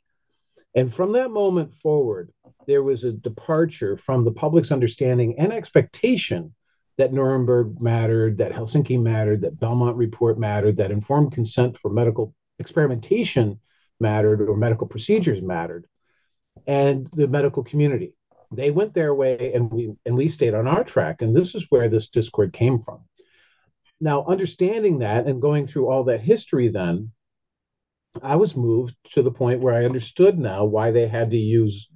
And 0.74 0.92
from 0.92 1.12
that 1.12 1.30
moment 1.30 1.74
forward, 1.74 2.32
there 2.66 2.82
was 2.82 3.04
a 3.04 3.12
departure 3.12 3.96
from 3.96 4.24
the 4.24 4.32
public's 4.32 4.70
understanding 4.70 5.38
and 5.38 5.52
expectation 5.52 6.54
that 6.96 7.12
Nuremberg 7.12 7.80
mattered, 7.80 8.38
that 8.38 8.52
Helsinki 8.52 9.00
mattered, 9.00 9.40
that 9.40 9.58
Belmont 9.58 9.96
Report 9.96 10.38
mattered, 10.38 10.76
that 10.76 10.90
informed 10.90 11.32
consent 11.32 11.76
for 11.78 11.90
medical 11.90 12.34
experimentation 12.58 13.58
mattered 13.98 14.42
or 14.42 14.56
medical 14.56 14.86
procedures 14.86 15.42
mattered, 15.42 15.86
and 16.66 17.06
the 17.14 17.26
medical 17.26 17.64
community. 17.64 18.14
They 18.52 18.70
went 18.70 18.94
their 18.94 19.14
way 19.14 19.52
and 19.54 19.70
we 19.70 19.92
and 20.04 20.16
we 20.16 20.28
stayed 20.28 20.54
on 20.54 20.66
our 20.66 20.84
track. 20.84 21.22
And 21.22 21.34
this 21.34 21.54
is 21.54 21.66
where 21.70 21.88
this 21.88 22.08
discord 22.08 22.52
came 22.52 22.80
from. 22.80 23.00
Now, 24.00 24.24
understanding 24.24 25.00
that 25.00 25.26
and 25.26 25.42
going 25.42 25.66
through 25.66 25.88
all 25.88 26.04
that 26.04 26.20
history 26.20 26.68
then, 26.68 27.12
I 28.22 28.36
was 28.36 28.56
moved 28.56 28.96
to 29.12 29.22
the 29.22 29.30
point 29.30 29.60
where 29.60 29.74
I 29.74 29.84
understood 29.84 30.38
now 30.38 30.64
why 30.64 30.90
they 30.90 31.06
had 31.06 31.30
to 31.30 31.36
use 31.36 31.88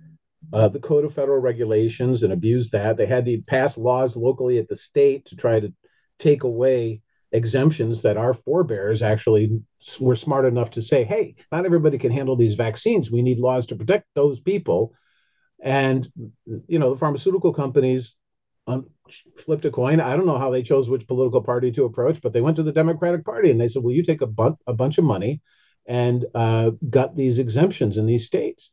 uh, 0.53 0.69
the 0.69 0.79
Code 0.79 1.05
of 1.05 1.15
Federal 1.15 1.41
Regulations 1.41 2.23
and 2.23 2.33
abuse 2.33 2.71
that. 2.71 2.97
They 2.97 3.07
had 3.07 3.25
to 3.27 3.43
pass 3.43 3.77
laws 3.77 4.17
locally 4.17 4.59
at 4.59 4.69
the 4.69 4.77
state 4.77 5.27
to 5.27 5.37
try 5.37 5.59
to 5.61 5.73
take 6.19 6.45
away 6.45 7.03
exemptions 7.33 8.03
that 8.03 8.17
our 8.17 8.33
forebears 8.33 9.03
actually 9.03 9.61
were 9.99 10.15
smart 10.15 10.45
enough 10.45 10.71
to 10.71 10.83
say, 10.83 11.03
hey, 11.03 11.35
not 11.51 11.67
everybody 11.67 11.99
can 11.99 12.13
handle 12.13 12.37
these 12.37 12.55
vaccines. 12.55 13.11
We 13.11 13.23
need 13.23 13.41
laws 13.41 13.67
to 13.67 13.77
protect 13.77 14.07
those 14.15 14.39
people. 14.39 14.93
And 15.61 16.09
you 16.69 16.79
know, 16.79 16.91
the 16.91 16.99
pharmaceutical 16.99 17.53
companies 17.53 18.15
um, 18.69 18.87
flipped 19.37 19.65
a 19.65 19.71
coin. 19.71 20.01
I 20.01 20.17
don't 20.17 20.27
know 20.27 20.39
how 20.39 20.51
they 20.51 20.63
chose 20.63 20.89
which 20.89 21.09
political 21.09 21.43
party 21.43 21.73
to 21.73 21.85
approach, 21.85 22.23
but 22.23 22.33
they 22.33 22.41
went 22.41 22.57
to 22.57 22.63
the 22.63 22.73
Democratic 22.73 23.25
Party 23.25 23.51
and 23.51 23.61
they 23.61 23.69
said, 23.69 23.83
"Will 23.83 23.93
you 23.93 24.03
take 24.03 24.21
a, 24.21 24.27
bu- 24.27 24.57
a 24.67 24.73
bunch 24.73 24.99
of 24.99 25.05
money 25.05 25.43
and 25.87 26.25
uh, 26.35 26.71
got 26.89 27.15
these 27.15 27.39
exemptions 27.39 27.99
in 27.99 28.07
these 28.07 28.27
states?" 28.27 28.71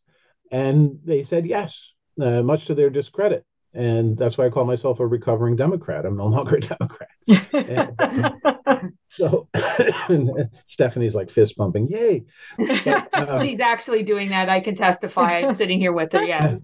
And 0.52 1.00
they 1.04 1.24
said 1.24 1.46
yes, 1.46 1.94
uh, 2.22 2.42
much 2.44 2.66
to 2.66 2.76
their 2.76 2.90
discredit. 2.90 3.46
And 3.74 4.18
that's 4.18 4.38
why 4.38 4.46
I 4.46 4.50
call 4.50 4.66
myself 4.66 5.00
a 5.00 5.08
recovering 5.08 5.56
Democrat. 5.56 6.06
I'm 6.06 6.18
no 6.18 6.26
longer 6.28 6.58
a 6.58 6.60
Democrat. 6.60 7.10
and, 7.54 8.94
so 9.10 9.48
Stephanie's 10.66 11.16
like 11.16 11.30
fist 11.30 11.58
pumping, 11.58 11.88
yay! 11.90 12.24
But, 12.58 13.10
um, 13.30 13.46
She's 13.46 13.60
actually 13.60 14.04
doing 14.04 14.30
that. 14.30 14.50
I 14.50 14.60
can 14.60 14.76
testify. 14.76 15.40
I'm 15.40 15.56
sitting 15.56 15.80
here 15.80 15.94
with 15.94 16.12
her. 16.14 16.24
Yes. 16.24 16.62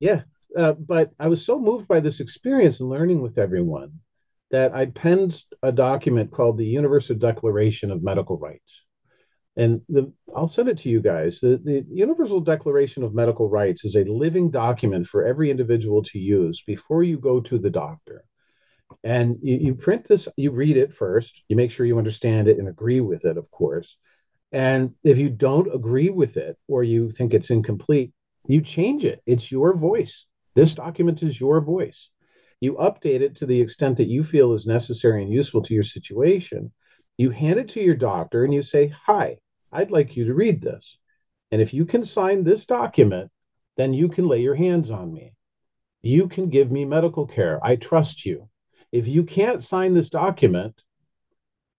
Yeah, 0.00 0.22
uh, 0.56 0.72
but 0.72 1.10
I 1.18 1.28
was 1.28 1.44
so 1.44 1.58
moved 1.58 1.88
by 1.88 2.00
this 2.00 2.20
experience 2.20 2.80
and 2.80 2.88
learning 2.88 3.20
with 3.20 3.38
everyone 3.38 4.00
that 4.50 4.74
I 4.74 4.86
penned 4.86 5.42
a 5.62 5.72
document 5.72 6.30
called 6.30 6.56
the 6.56 6.66
Universal 6.66 7.16
Declaration 7.16 7.90
of 7.90 8.02
Medical 8.02 8.38
Rights. 8.38 8.82
And 9.58 9.82
the, 9.88 10.12
I'll 10.36 10.46
send 10.46 10.68
it 10.68 10.78
to 10.78 10.88
you 10.88 11.00
guys. 11.00 11.40
The, 11.40 11.60
the 11.62 11.84
Universal 11.90 12.42
Declaration 12.42 13.02
of 13.02 13.12
Medical 13.12 13.48
Rights 13.50 13.84
is 13.84 13.96
a 13.96 14.04
living 14.04 14.52
document 14.52 15.08
for 15.08 15.26
every 15.26 15.50
individual 15.50 16.00
to 16.04 16.18
use 16.20 16.62
before 16.64 17.02
you 17.02 17.18
go 17.18 17.40
to 17.40 17.58
the 17.58 17.68
doctor. 17.68 18.24
And 19.02 19.36
you, 19.42 19.56
you 19.56 19.74
print 19.74 20.06
this, 20.06 20.28
you 20.36 20.52
read 20.52 20.76
it 20.76 20.94
first, 20.94 21.42
you 21.48 21.56
make 21.56 21.72
sure 21.72 21.84
you 21.84 21.98
understand 21.98 22.46
it 22.46 22.58
and 22.58 22.68
agree 22.68 23.00
with 23.00 23.24
it, 23.24 23.36
of 23.36 23.50
course. 23.50 23.96
And 24.52 24.94
if 25.02 25.18
you 25.18 25.28
don't 25.28 25.74
agree 25.74 26.10
with 26.10 26.36
it 26.36 26.56
or 26.68 26.84
you 26.84 27.10
think 27.10 27.34
it's 27.34 27.50
incomplete, 27.50 28.12
you 28.46 28.60
change 28.60 29.04
it. 29.04 29.20
It's 29.26 29.50
your 29.50 29.76
voice. 29.76 30.24
This 30.54 30.72
document 30.72 31.24
is 31.24 31.40
your 31.40 31.60
voice. 31.60 32.10
You 32.60 32.74
update 32.74 33.22
it 33.22 33.34
to 33.36 33.46
the 33.46 33.60
extent 33.60 33.96
that 33.96 34.08
you 34.08 34.22
feel 34.22 34.52
is 34.52 34.66
necessary 34.66 35.22
and 35.22 35.32
useful 35.32 35.62
to 35.62 35.74
your 35.74 35.82
situation. 35.82 36.72
You 37.16 37.30
hand 37.30 37.58
it 37.58 37.68
to 37.70 37.80
your 37.80 37.96
doctor 37.96 38.44
and 38.44 38.54
you 38.54 38.62
say, 38.62 38.92
Hi, 39.06 39.38
I'd 39.72 39.90
like 39.90 40.16
you 40.16 40.26
to 40.26 40.34
read 40.34 40.60
this. 40.60 40.98
And 41.50 41.60
if 41.62 41.72
you 41.72 41.84
can 41.84 42.04
sign 42.04 42.44
this 42.44 42.66
document, 42.66 43.30
then 43.76 43.94
you 43.94 44.08
can 44.08 44.26
lay 44.26 44.40
your 44.40 44.54
hands 44.54 44.90
on 44.90 45.12
me. 45.12 45.32
You 46.02 46.28
can 46.28 46.48
give 46.48 46.70
me 46.70 46.84
medical 46.84 47.26
care. 47.26 47.58
I 47.62 47.76
trust 47.76 48.26
you. 48.26 48.48
If 48.92 49.06
you 49.06 49.24
can't 49.24 49.62
sign 49.62 49.94
this 49.94 50.10
document, 50.10 50.74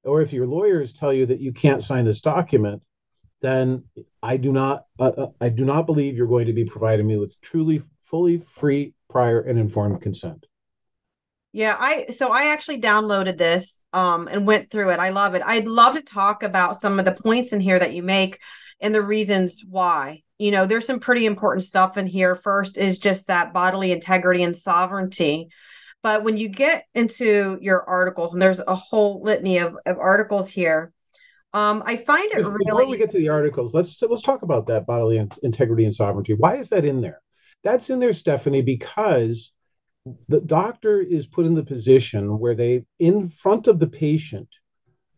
or 0.03 0.21
if 0.21 0.33
your 0.33 0.47
lawyers 0.47 0.93
tell 0.93 1.13
you 1.13 1.25
that 1.25 1.41
you 1.41 1.51
can't 1.51 1.83
sign 1.83 2.05
this 2.05 2.21
document, 2.21 2.81
then 3.41 3.83
I 4.21 4.37
do 4.37 4.51
not 4.51 4.85
uh, 4.99 5.11
uh 5.17 5.27
I 5.39 5.49
do 5.49 5.65
not 5.65 5.85
believe 5.85 6.15
you're 6.15 6.27
going 6.27 6.47
to 6.47 6.53
be 6.53 6.65
providing 6.65 7.07
me 7.07 7.17
with 7.17 7.39
truly 7.41 7.81
fully 8.01 8.37
free, 8.37 8.93
prior, 9.09 9.41
and 9.41 9.57
informed 9.57 10.01
consent. 10.01 10.45
Yeah, 11.51 11.75
I 11.79 12.07
so 12.09 12.31
I 12.31 12.51
actually 12.51 12.79
downloaded 12.79 13.37
this 13.37 13.79
um 13.91 14.27
and 14.29 14.45
went 14.45 14.69
through 14.69 14.91
it. 14.91 14.99
I 14.99 15.09
love 15.09 15.35
it. 15.35 15.41
I'd 15.43 15.67
love 15.67 15.95
to 15.95 16.01
talk 16.01 16.43
about 16.43 16.79
some 16.79 16.99
of 16.99 17.05
the 17.05 17.11
points 17.11 17.53
in 17.53 17.59
here 17.59 17.79
that 17.79 17.93
you 17.93 18.03
make 18.03 18.39
and 18.79 18.93
the 18.93 19.01
reasons 19.01 19.63
why. 19.67 20.23
You 20.37 20.51
know, 20.51 20.65
there's 20.65 20.85
some 20.85 20.99
pretty 20.99 21.25
important 21.25 21.65
stuff 21.65 21.97
in 21.97 22.07
here. 22.07 22.35
First 22.35 22.77
is 22.77 22.99
just 22.99 23.27
that 23.27 23.53
bodily 23.53 23.91
integrity 23.91 24.43
and 24.43 24.55
sovereignty. 24.55 25.49
But 26.01 26.23
when 26.23 26.37
you 26.37 26.47
get 26.47 26.85
into 26.93 27.57
your 27.61 27.83
articles, 27.83 28.33
and 28.33 28.41
there's 28.41 28.61
a 28.65 28.75
whole 28.75 29.21
litany 29.21 29.57
of, 29.57 29.77
of 29.85 29.97
articles 29.97 30.49
here, 30.49 30.93
um, 31.53 31.83
I 31.85 31.97
find 31.97 32.31
it 32.31 32.37
Before 32.37 32.53
really. 32.53 32.65
Before 32.65 32.85
we 32.85 32.97
get 32.97 33.09
to 33.09 33.17
the 33.17 33.29
articles, 33.29 33.73
let's 33.73 34.01
let's 34.01 34.21
talk 34.21 34.43
about 34.43 34.67
that 34.67 34.85
bodily 34.85 35.17
integrity 35.43 35.83
and 35.83 35.93
sovereignty. 35.93 36.35
Why 36.35 36.55
is 36.55 36.69
that 36.69 36.85
in 36.85 37.01
there? 37.01 37.21
That's 37.63 37.89
in 37.89 37.99
there, 37.99 38.13
Stephanie, 38.13 38.61
because 38.61 39.51
the 40.27 40.41
doctor 40.41 41.01
is 41.01 41.27
put 41.27 41.45
in 41.45 41.55
the 41.55 41.63
position 41.63 42.39
where 42.39 42.55
they, 42.55 42.85
in 42.99 43.27
front 43.27 43.67
of 43.67 43.79
the 43.79 43.87
patient, 43.87 44.47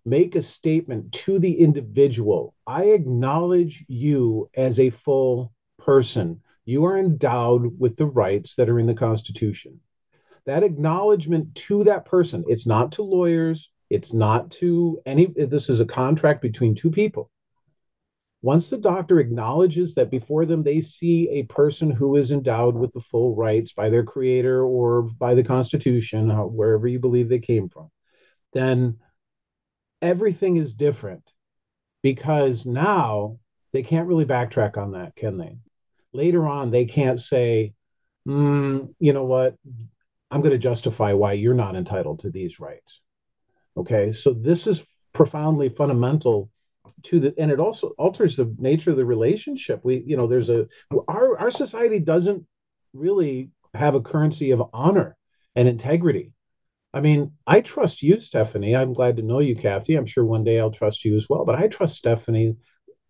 make 0.05 0.35
a 0.35 0.41
statement 0.41 1.11
to 1.11 1.39
the 1.39 1.59
individual 1.59 2.55
I 2.65 2.85
acknowledge 2.85 3.85
you 3.87 4.49
as 4.55 4.79
a 4.79 4.89
full 4.89 5.53
person. 5.77 6.41
You 6.65 6.85
are 6.85 6.97
endowed 6.97 7.79
with 7.79 7.97
the 7.97 8.05
rights 8.05 8.55
that 8.55 8.69
are 8.69 8.79
in 8.79 8.87
the 8.87 8.93
Constitution. 8.93 9.79
That 10.45 10.63
acknowledgement 10.63 11.53
to 11.55 11.83
that 11.83 12.05
person, 12.05 12.43
it's 12.47 12.65
not 12.65 12.93
to 12.93 13.03
lawyers, 13.03 13.69
it's 13.89 14.13
not 14.13 14.49
to 14.51 14.99
any, 15.05 15.27
this 15.27 15.69
is 15.69 15.81
a 15.81 15.85
contract 15.85 16.41
between 16.41 16.73
two 16.73 16.89
people. 16.89 17.29
Once 18.43 18.69
the 18.69 18.77
doctor 18.77 19.19
acknowledges 19.19 19.93
that 19.93 20.09
before 20.09 20.45
them 20.45 20.63
they 20.63 20.79
see 20.79 21.29
a 21.29 21.43
person 21.43 21.91
who 21.91 22.15
is 22.15 22.31
endowed 22.31 22.75
with 22.75 22.91
the 22.91 22.99
full 22.99 23.35
rights 23.35 23.73
by 23.73 23.89
their 23.89 24.03
creator 24.03 24.63
or 24.63 25.03
by 25.03 25.35
the 25.35 25.43
Constitution, 25.43 26.29
wherever 26.29 26.87
you 26.87 26.99
believe 26.99 27.29
they 27.29 27.39
came 27.39 27.69
from, 27.69 27.91
then 28.53 28.97
everything 30.01 30.57
is 30.57 30.73
different 30.73 31.23
because 32.01 32.65
now 32.65 33.37
they 33.73 33.83
can't 33.83 34.07
really 34.07 34.25
backtrack 34.25 34.75
on 34.75 34.93
that, 34.93 35.15
can 35.15 35.37
they? 35.37 35.57
Later 36.11 36.47
on, 36.47 36.71
they 36.71 36.85
can't 36.85 37.19
say, 37.19 37.73
mm, 38.27 38.91
you 38.99 39.13
know 39.13 39.25
what, 39.25 39.55
I'm 40.31 40.41
going 40.41 40.51
to 40.51 40.57
justify 40.57 41.13
why 41.13 41.33
you're 41.33 41.53
not 41.53 41.75
entitled 41.75 42.19
to 42.19 42.31
these 42.31 42.59
rights. 42.59 43.01
Okay, 43.77 44.11
so 44.11 44.33
this 44.33 44.65
is 44.65 44.85
profoundly 45.13 45.69
fundamental 45.69 46.49
to 47.03 47.19
the 47.19 47.33
and 47.37 47.51
it 47.51 47.59
also 47.59 47.89
alters 47.97 48.35
the 48.35 48.53
nature 48.57 48.91
of 48.91 48.97
the 48.97 49.05
relationship. 49.05 49.81
We 49.83 50.03
you 50.05 50.17
know 50.17 50.27
there's 50.27 50.49
a 50.49 50.67
our 51.07 51.39
our 51.39 51.51
society 51.51 51.99
doesn't 51.99 52.45
really 52.93 53.51
have 53.73 53.95
a 53.95 54.01
currency 54.01 54.51
of 54.51 54.63
honor 54.73 55.17
and 55.55 55.67
integrity. 55.67 56.33
I 56.93 56.99
mean 56.99 57.33
i 57.47 57.61
trust 57.61 58.03
you 58.03 58.19
stephanie. 58.19 58.75
I'm 58.75 58.93
glad 58.93 59.17
to 59.17 59.23
know 59.23 59.39
you 59.39 59.55
kathy. 59.55 59.95
I'm 59.95 60.05
sure 60.05 60.25
one 60.25 60.43
day 60.43 60.59
i'll 60.59 60.71
trust 60.71 61.05
you 61.05 61.15
as 61.15 61.27
well 61.29 61.45
but 61.45 61.55
i 61.55 61.67
trust 61.67 61.95
stephanie. 61.95 62.55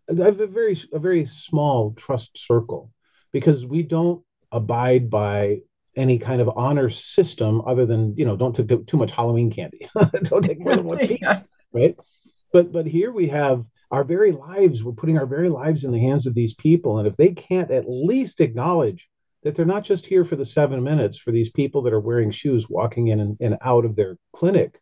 I 0.09 0.23
have 0.23 0.39
a 0.39 0.47
very 0.47 0.77
a 0.93 0.99
very 0.99 1.25
small 1.25 1.93
trust 1.93 2.37
circle 2.37 2.91
because 3.31 3.65
we 3.65 3.83
don't 3.83 4.23
abide 4.51 5.09
by 5.09 5.61
any 5.95 6.17
kind 6.17 6.41
of 6.41 6.49
honor 6.55 6.89
system 6.89 7.61
other 7.65 7.85
than 7.85 8.15
you 8.15 8.25
know 8.25 8.37
don't 8.37 8.55
take 8.55 8.85
too 8.87 8.97
much 8.97 9.11
halloween 9.11 9.51
candy. 9.51 9.87
Don't 10.23 10.43
take 10.43 10.59
more 10.59 10.75
than 10.75 10.85
one 10.85 10.97
piece 11.07 11.19
yes. 11.21 11.49
right? 11.73 11.95
But 12.53 12.71
but 12.71 12.85
here 12.85 13.11
we 13.11 13.27
have 13.27 13.65
our 13.91 14.03
very 14.05 14.31
lives, 14.31 14.83
we're 14.83 14.93
putting 14.93 15.17
our 15.17 15.25
very 15.25 15.49
lives 15.49 15.83
in 15.83 15.91
the 15.91 15.99
hands 15.99 16.25
of 16.25 16.33
these 16.33 16.53
people. 16.53 16.97
And 16.97 17.07
if 17.07 17.17
they 17.17 17.33
can't 17.33 17.69
at 17.71 17.89
least 17.89 18.39
acknowledge 18.39 19.09
that 19.43 19.55
they're 19.55 19.65
not 19.65 19.83
just 19.83 20.05
here 20.05 20.23
for 20.23 20.35
the 20.35 20.45
seven 20.45 20.81
minutes 20.81 21.17
for 21.17 21.31
these 21.31 21.49
people 21.49 21.81
that 21.81 21.93
are 21.93 21.99
wearing 21.99 22.31
shoes 22.31 22.69
walking 22.69 23.09
in 23.09 23.19
and, 23.19 23.37
and 23.41 23.57
out 23.61 23.85
of 23.85 23.95
their 23.95 24.17
clinic, 24.33 24.79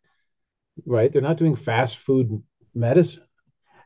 right? 0.86 1.12
They're 1.12 1.22
not 1.22 1.38
doing 1.38 1.56
fast 1.56 1.98
food 1.98 2.43
medicine. 2.76 3.24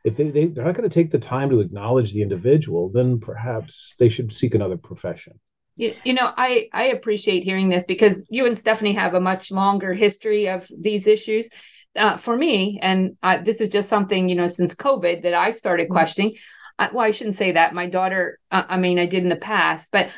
If 0.03 0.17
they, 0.17 0.29
they, 0.29 0.47
they're 0.47 0.65
not 0.65 0.75
going 0.75 0.89
to 0.89 0.93
take 0.93 1.11
the 1.11 1.19
time 1.19 1.49
to 1.51 1.61
acknowledge 1.61 2.11
the 2.11 2.21
individual, 2.21 2.89
then 2.89 3.19
perhaps 3.19 3.95
they 3.97 4.09
should 4.09 4.33
seek 4.33 4.55
another 4.55 4.75
profession. 4.75 5.39
You, 5.77 5.95
you 6.03 6.13
know, 6.13 6.31
I, 6.35 6.67
I 6.73 6.85
appreciate 6.87 7.43
hearing 7.43 7.69
this 7.69 7.85
because 7.85 8.25
you 8.29 8.45
and 8.45 8.57
Stephanie 8.57 8.93
have 8.93 9.13
a 9.13 9.21
much 9.21 9.51
longer 9.51 9.93
history 9.93 10.49
of 10.49 10.67
these 10.77 11.07
issues 11.07 11.49
uh, 11.95 12.17
for 12.17 12.35
me, 12.35 12.79
and 12.81 13.17
uh, 13.23 13.39
this 13.39 13.61
is 13.61 13.69
just 13.69 13.89
something, 13.89 14.29
you 14.29 14.35
know, 14.35 14.47
since 14.47 14.75
COVID 14.75 15.23
that 15.23 15.33
I 15.33 15.51
started 15.51 15.85
mm-hmm. 15.85 15.93
questioning. 15.93 16.35
Uh, 16.79 16.89
well, 16.93 17.05
I 17.05 17.11
shouldn't 17.11 17.35
say 17.35 17.51
that. 17.51 17.73
My 17.73 17.87
daughter, 17.87 18.39
uh, 18.51 18.63
I 18.67 18.77
mean, 18.77 18.97
I 18.97 19.05
did 19.05 19.23
in 19.23 19.29
the 19.29 19.35
past, 19.35 19.91
but 19.91 20.09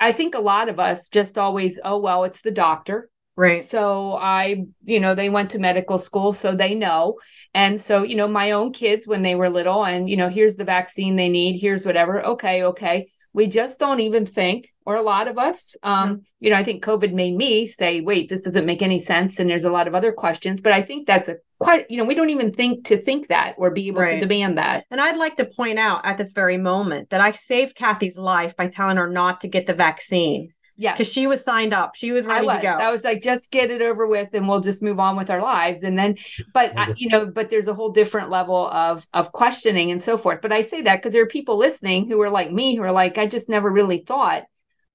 I 0.00 0.12
think 0.12 0.34
a 0.34 0.40
lot 0.40 0.68
of 0.68 0.80
us 0.80 1.08
just 1.08 1.38
always, 1.38 1.78
oh, 1.84 1.98
well, 1.98 2.24
it's 2.24 2.40
the 2.40 2.50
doctor. 2.50 3.10
Right. 3.36 3.62
So 3.62 4.14
I, 4.14 4.64
you 4.84 4.98
know, 4.98 5.14
they 5.14 5.28
went 5.28 5.50
to 5.50 5.60
medical 5.60 5.98
school, 5.98 6.32
so 6.32 6.56
they 6.56 6.74
know. 6.74 7.18
And 7.54 7.80
so, 7.80 8.02
you 8.02 8.16
know, 8.16 8.26
my 8.26 8.50
own 8.52 8.72
kids 8.72 9.06
when 9.06 9.22
they 9.22 9.36
were 9.36 9.48
little, 9.48 9.84
and, 9.84 10.10
you 10.10 10.16
know, 10.16 10.28
here's 10.28 10.56
the 10.56 10.64
vaccine 10.64 11.14
they 11.14 11.28
need, 11.28 11.60
here's 11.60 11.86
whatever. 11.86 12.24
Okay, 12.24 12.64
okay 12.64 13.10
we 13.32 13.46
just 13.46 13.78
don't 13.78 14.00
even 14.00 14.26
think 14.26 14.72
or 14.88 14.96
a 14.96 15.02
lot 15.02 15.28
of 15.28 15.36
us 15.38 15.76
um, 15.82 16.08
mm-hmm. 16.08 16.22
you 16.40 16.50
know 16.50 16.56
i 16.56 16.64
think 16.64 16.82
covid 16.82 17.12
made 17.12 17.36
me 17.36 17.66
say 17.66 18.00
wait 18.00 18.28
this 18.30 18.40
doesn't 18.40 18.64
make 18.64 18.80
any 18.80 18.98
sense 18.98 19.38
and 19.38 19.48
there's 19.48 19.64
a 19.64 19.70
lot 19.70 19.86
of 19.86 19.94
other 19.94 20.12
questions 20.12 20.62
but 20.62 20.72
i 20.72 20.80
think 20.80 21.06
that's 21.06 21.28
a 21.28 21.36
quite 21.60 21.88
you 21.90 21.98
know 21.98 22.04
we 22.04 22.14
don't 22.14 22.30
even 22.30 22.50
think 22.50 22.86
to 22.86 22.96
think 22.96 23.28
that 23.28 23.54
or 23.58 23.70
be 23.70 23.88
able 23.88 24.00
right. 24.00 24.18
to 24.18 24.26
demand 24.26 24.56
that 24.56 24.86
and 24.90 25.00
i'd 25.00 25.18
like 25.18 25.36
to 25.36 25.44
point 25.44 25.78
out 25.78 26.00
at 26.04 26.16
this 26.16 26.32
very 26.32 26.56
moment 26.56 27.10
that 27.10 27.20
i 27.20 27.30
saved 27.32 27.76
kathy's 27.76 28.16
life 28.16 28.56
by 28.56 28.66
telling 28.66 28.96
her 28.96 29.08
not 29.08 29.42
to 29.42 29.46
get 29.46 29.66
the 29.66 29.74
vaccine 29.74 30.52
yeah. 30.80 30.92
Because 30.92 31.12
she 31.12 31.26
was 31.26 31.42
signed 31.42 31.74
up. 31.74 31.96
She 31.96 32.12
was 32.12 32.24
ready 32.24 32.46
was. 32.46 32.58
to 32.58 32.62
go. 32.62 32.68
I 32.68 32.92
was 32.92 33.02
like, 33.02 33.20
just 33.20 33.50
get 33.50 33.72
it 33.72 33.82
over 33.82 34.06
with 34.06 34.28
and 34.32 34.48
we'll 34.48 34.60
just 34.60 34.80
move 34.80 35.00
on 35.00 35.16
with 35.16 35.28
our 35.28 35.42
lives. 35.42 35.82
And 35.82 35.98
then, 35.98 36.16
but 36.54 36.72
I, 36.78 36.94
you 36.96 37.08
know, 37.08 37.26
but 37.26 37.50
there's 37.50 37.66
a 37.66 37.74
whole 37.74 37.90
different 37.90 38.30
level 38.30 38.68
of 38.68 39.04
of 39.12 39.32
questioning 39.32 39.90
and 39.90 40.00
so 40.00 40.16
forth. 40.16 40.40
But 40.40 40.52
I 40.52 40.62
say 40.62 40.82
that 40.82 40.96
because 40.96 41.12
there 41.14 41.22
are 41.22 41.26
people 41.26 41.58
listening 41.58 42.08
who 42.08 42.20
are 42.20 42.30
like 42.30 42.52
me, 42.52 42.76
who 42.76 42.84
are 42.84 42.92
like, 42.92 43.18
I 43.18 43.26
just 43.26 43.48
never 43.48 43.68
really 43.68 43.98
thought, 43.98 44.44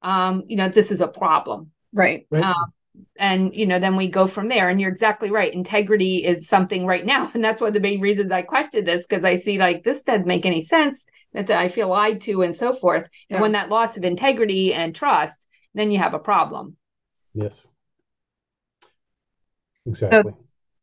um, 0.04 0.44
you 0.48 0.58
know, 0.58 0.70
this 0.70 0.92
is 0.92 1.02
a 1.02 1.08
problem. 1.08 1.72
Right. 1.94 2.28
right. 2.30 2.44
Um, 2.44 2.74
and 3.16 3.56
you 3.56 3.66
know 3.66 3.80
then 3.80 3.96
we 3.96 4.08
go 4.08 4.28
from 4.28 4.50
there. 4.50 4.70
And 4.70 4.80
you're 4.80 4.92
exactly 4.92 5.32
right. 5.32 5.52
Integrity 5.54 6.24
is 6.24 6.48
something 6.48 6.86
right 6.86 7.06
now. 7.06 7.32
And 7.34 7.44
that's 7.44 7.62
one 7.62 7.70
of 7.70 7.74
the 7.74 7.80
main 7.80 8.02
reasons 8.02 8.32
i 8.32 8.42
question 8.42 8.86
this 8.86 9.08
because 9.08 9.24
i 9.24 9.36
see 9.36 9.58
like 9.58 9.84
this 9.84 10.04
doesn't 10.04 10.28
make 10.28 10.46
any 10.46 10.62
sense. 10.62 11.04
That 11.34 11.50
i 11.50 11.68
feel 11.68 11.90
lied 11.90 12.22
to 12.22 12.44
and 12.44 12.56
so 12.56 12.74
forth. 12.74 13.10
Yeah. 13.30 13.38
and 13.38 13.42
when 13.42 13.52
that 13.54 13.70
loss 13.70 13.98
of 13.98 14.04
integrity 14.04 14.74
and 14.74 14.94
trust 14.94 15.48
then 15.74 15.90
you 15.90 15.98
have 15.98 16.14
a 16.14 16.20
problem. 16.20 16.78
Yes. 17.34 17.60
Exactly. 19.88 20.32
so, 20.32 20.38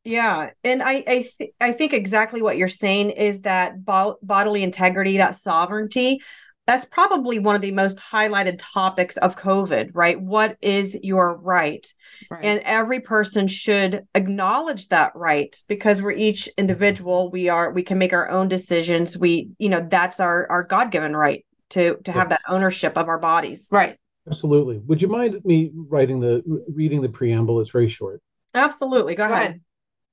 yeah. 0.04 0.50
And 0.64 0.82
i 0.82 1.04
I, 1.06 1.24
th- 1.38 1.52
I 1.60 1.72
think 1.72 1.92
exactly 1.92 2.42
what 2.42 2.56
you're 2.56 2.68
saying 2.68 3.10
is 3.10 3.42
that 3.42 3.84
bo- 3.84 4.18
bodily 4.22 4.62
integrity 4.62 5.18
that 5.18 5.36
sovereignty 5.36 6.20
that's 6.66 6.84
probably 6.84 7.38
one 7.38 7.56
of 7.56 7.62
the 7.62 7.72
most 7.72 7.98
highlighted 7.98 8.60
topics 8.60 9.16
of 9.16 9.36
COVID, 9.36 9.90
right? 9.92 10.20
What 10.20 10.56
is 10.60 10.96
your 11.02 11.36
right? 11.36 11.84
right? 12.30 12.44
And 12.44 12.60
every 12.60 13.00
person 13.00 13.48
should 13.48 14.06
acknowledge 14.14 14.88
that 14.88 15.12
right 15.16 15.54
because 15.66 16.00
we're 16.00 16.12
each 16.12 16.48
individual. 16.56 17.30
We 17.30 17.48
are, 17.48 17.72
we 17.72 17.82
can 17.82 17.98
make 17.98 18.12
our 18.12 18.28
own 18.28 18.48
decisions. 18.48 19.18
We, 19.18 19.50
you 19.58 19.68
know, 19.68 19.84
that's 19.90 20.20
our, 20.20 20.46
our 20.48 20.62
God 20.62 20.92
given 20.92 21.16
right 21.16 21.44
to, 21.70 21.96
to 22.04 22.12
have 22.12 22.28
that 22.28 22.42
ownership 22.48 22.96
of 22.96 23.08
our 23.08 23.18
bodies. 23.18 23.68
Right. 23.72 23.96
Absolutely. 24.28 24.78
Would 24.86 25.02
you 25.02 25.08
mind 25.08 25.40
me 25.44 25.72
writing 25.74 26.20
the, 26.20 26.42
reading 26.72 27.00
the 27.00 27.08
preamble? 27.08 27.60
It's 27.60 27.70
very 27.70 27.88
short. 27.88 28.22
Absolutely. 28.54 29.14
Go, 29.14 29.26
Go 29.26 29.34
ahead. 29.34 29.46
ahead. 29.46 29.60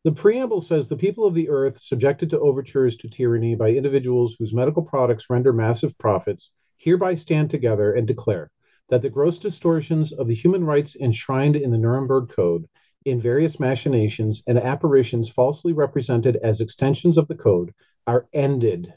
The 0.08 0.13
preamble 0.13 0.62
says 0.62 0.88
the 0.88 0.96
people 0.96 1.26
of 1.26 1.34
the 1.34 1.50
earth, 1.50 1.78
subjected 1.82 2.30
to 2.30 2.39
overtures 2.39 2.96
to 2.96 3.10
tyranny 3.10 3.56
by 3.56 3.72
individuals 3.72 4.38
whose 4.39 4.54
medical 4.54 4.82
products 4.82 5.30
render 5.30 5.52
massive 5.52 5.98
profits, 5.98 6.50
hereby 6.78 7.15
stand 7.15 7.50
together 7.50 7.91
and 7.91 8.08
declare 8.08 8.50
that 8.88 9.02
the 9.02 9.10
gross 9.10 9.38
distortions 9.38 10.13
of 10.13 10.28
the 10.28 10.34
human 10.34 10.63
rights 10.63 10.96
enshrined 10.96 11.58
in 11.58 11.72
the 11.72 11.78
Nuremberg 11.78 12.30
Code, 12.30 12.70
in 13.04 13.20
various 13.20 13.60
machinations 13.60 14.43
and 14.48 14.58
apparitions 14.58 15.28
falsely 15.28 15.74
represented 15.74 16.38
as 16.38 16.62
extensions 16.62 17.17
of 17.17 17.28
the 17.28 17.36
code, 17.36 17.74
are 18.08 18.30
ended. 18.32 18.93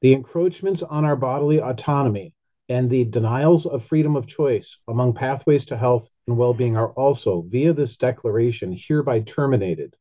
The 0.00 0.12
encroachments 0.12 0.82
on 0.82 1.04
our 1.04 1.14
bodily 1.14 1.60
autonomy 1.60 2.34
and 2.68 2.90
the 2.90 3.04
denials 3.04 3.66
of 3.66 3.84
freedom 3.84 4.16
of 4.16 4.26
choice 4.26 4.78
among 4.88 5.14
pathways 5.14 5.64
to 5.66 5.76
health 5.76 6.08
and 6.26 6.36
well 6.36 6.52
being 6.52 6.76
are 6.76 6.90
also, 6.92 7.42
via 7.42 7.72
this 7.72 7.96
declaration, 7.96 8.76
hereby 8.76 9.20
terminated. 9.20 9.94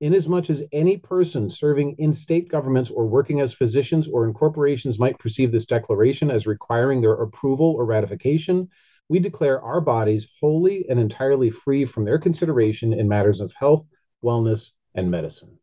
Inasmuch 0.00 0.48
as 0.48 0.62
any 0.72 0.96
person 0.96 1.50
serving 1.50 1.96
in 1.98 2.14
state 2.14 2.48
governments 2.48 2.90
or 2.90 3.06
working 3.06 3.40
as 3.40 3.52
physicians 3.52 4.08
or 4.08 4.24
in 4.24 4.32
corporations 4.32 4.98
might 4.98 5.18
perceive 5.18 5.52
this 5.52 5.66
declaration 5.66 6.30
as 6.30 6.46
requiring 6.46 7.00
their 7.02 7.12
approval 7.12 7.74
or 7.76 7.84
ratification, 7.84 8.68
we 9.10 9.18
declare 9.18 9.60
our 9.60 9.80
bodies 9.80 10.28
wholly 10.40 10.88
and 10.88 10.98
entirely 10.98 11.50
free 11.50 11.84
from 11.84 12.04
their 12.04 12.18
consideration 12.18 12.94
in 12.94 13.08
matters 13.08 13.40
of 13.40 13.52
health, 13.52 13.84
wellness, 14.24 14.70
and 14.94 15.10
medicine. 15.10 15.58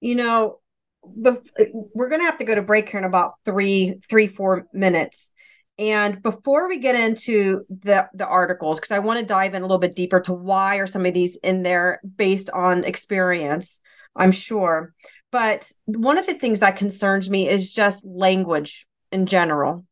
You 0.00 0.14
know, 0.14 0.61
we're 1.02 2.08
going 2.08 2.20
to 2.20 2.26
have 2.26 2.38
to 2.38 2.44
go 2.44 2.54
to 2.54 2.62
break 2.62 2.88
here 2.88 2.98
in 2.98 3.04
about 3.04 3.34
three, 3.44 3.98
three, 4.08 4.28
four 4.28 4.66
minutes. 4.72 5.32
And 5.78 6.22
before 6.22 6.68
we 6.68 6.78
get 6.78 6.94
into 6.94 7.64
the 7.68 8.08
the 8.14 8.26
articles, 8.26 8.78
because 8.78 8.92
I 8.92 8.98
want 9.00 9.20
to 9.20 9.26
dive 9.26 9.54
in 9.54 9.62
a 9.62 9.64
little 9.64 9.78
bit 9.78 9.96
deeper 9.96 10.20
to 10.20 10.32
why 10.32 10.76
are 10.76 10.86
some 10.86 11.06
of 11.06 11.14
these 11.14 11.36
in 11.36 11.62
there 11.62 12.00
based 12.16 12.50
on 12.50 12.84
experience, 12.84 13.80
I'm 14.14 14.32
sure. 14.32 14.94
But 15.30 15.70
one 15.86 16.18
of 16.18 16.26
the 16.26 16.34
things 16.34 16.60
that 16.60 16.76
concerns 16.76 17.30
me 17.30 17.48
is 17.48 17.72
just 17.72 18.04
language 18.04 18.86
in 19.10 19.26
general, 19.26 19.86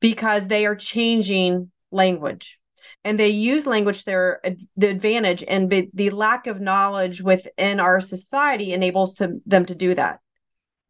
because 0.00 0.48
they 0.48 0.66
are 0.66 0.74
changing 0.74 1.70
language 1.92 2.58
and 3.04 3.20
they 3.20 3.28
use 3.28 3.66
language 3.66 4.04
their 4.04 4.40
the 4.76 4.88
advantage 4.88 5.44
and 5.46 5.70
the, 5.70 6.10
lack 6.10 6.46
of 6.46 6.60
knowledge 6.60 7.22
within 7.22 7.78
our 7.78 8.00
society 8.00 8.72
enables 8.72 9.16
to, 9.16 9.40
them 9.46 9.66
to 9.66 9.74
do 9.74 9.94
that 9.94 10.20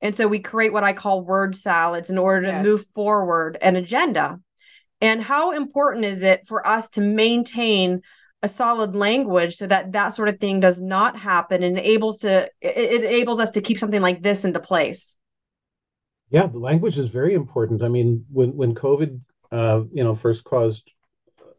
and 0.07 0.15
so 0.15 0.29
we 0.29 0.39
create 0.39 0.73
what 0.73 0.85
I 0.85 0.93
call 0.93 1.25
word 1.25 1.57
salads 1.57 2.11
in 2.11 2.17
order 2.17 2.47
to 2.47 2.53
yes. 2.53 2.65
move 2.65 2.85
forward 2.95 3.59
an 3.61 3.75
agenda. 3.75 4.39
And 5.01 5.21
how 5.21 5.51
important 5.51 6.05
is 6.05 6.23
it 6.23 6.47
for 6.47 6.65
us 6.65 6.89
to 6.91 7.01
maintain 7.01 8.03
a 8.41 8.49
solid 8.49 8.95
language 8.95 9.57
so 9.57 9.67
that 9.67 9.91
that 9.93 10.11
sort 10.11 10.29
of 10.29 10.39
thing 10.39 10.61
does 10.61 10.81
not 10.81 11.19
happen 11.19 11.65
and 11.65 11.77
enables 11.77 12.19
to 12.19 12.49
it, 12.61 13.05
enables 13.05 13.41
us 13.41 13.51
to 13.51 13.61
keep 13.61 13.81
something 13.81 14.01
like 14.01 14.23
this 14.23 14.45
into 14.45 14.61
place? 14.61 15.19
Yeah, 16.31 16.47
the 16.47 16.61
language 16.61 16.99
is 16.99 17.09
very 17.09 17.35
important. 17.35 17.83
I 17.83 17.89
mean, 17.89 18.27
when 18.33 18.55
when 18.57 18.77
COVID, 18.77 19.21
uh, 19.51 19.83
you 19.93 20.05
know, 20.05 20.15
first 20.15 20.45
caused 20.45 20.89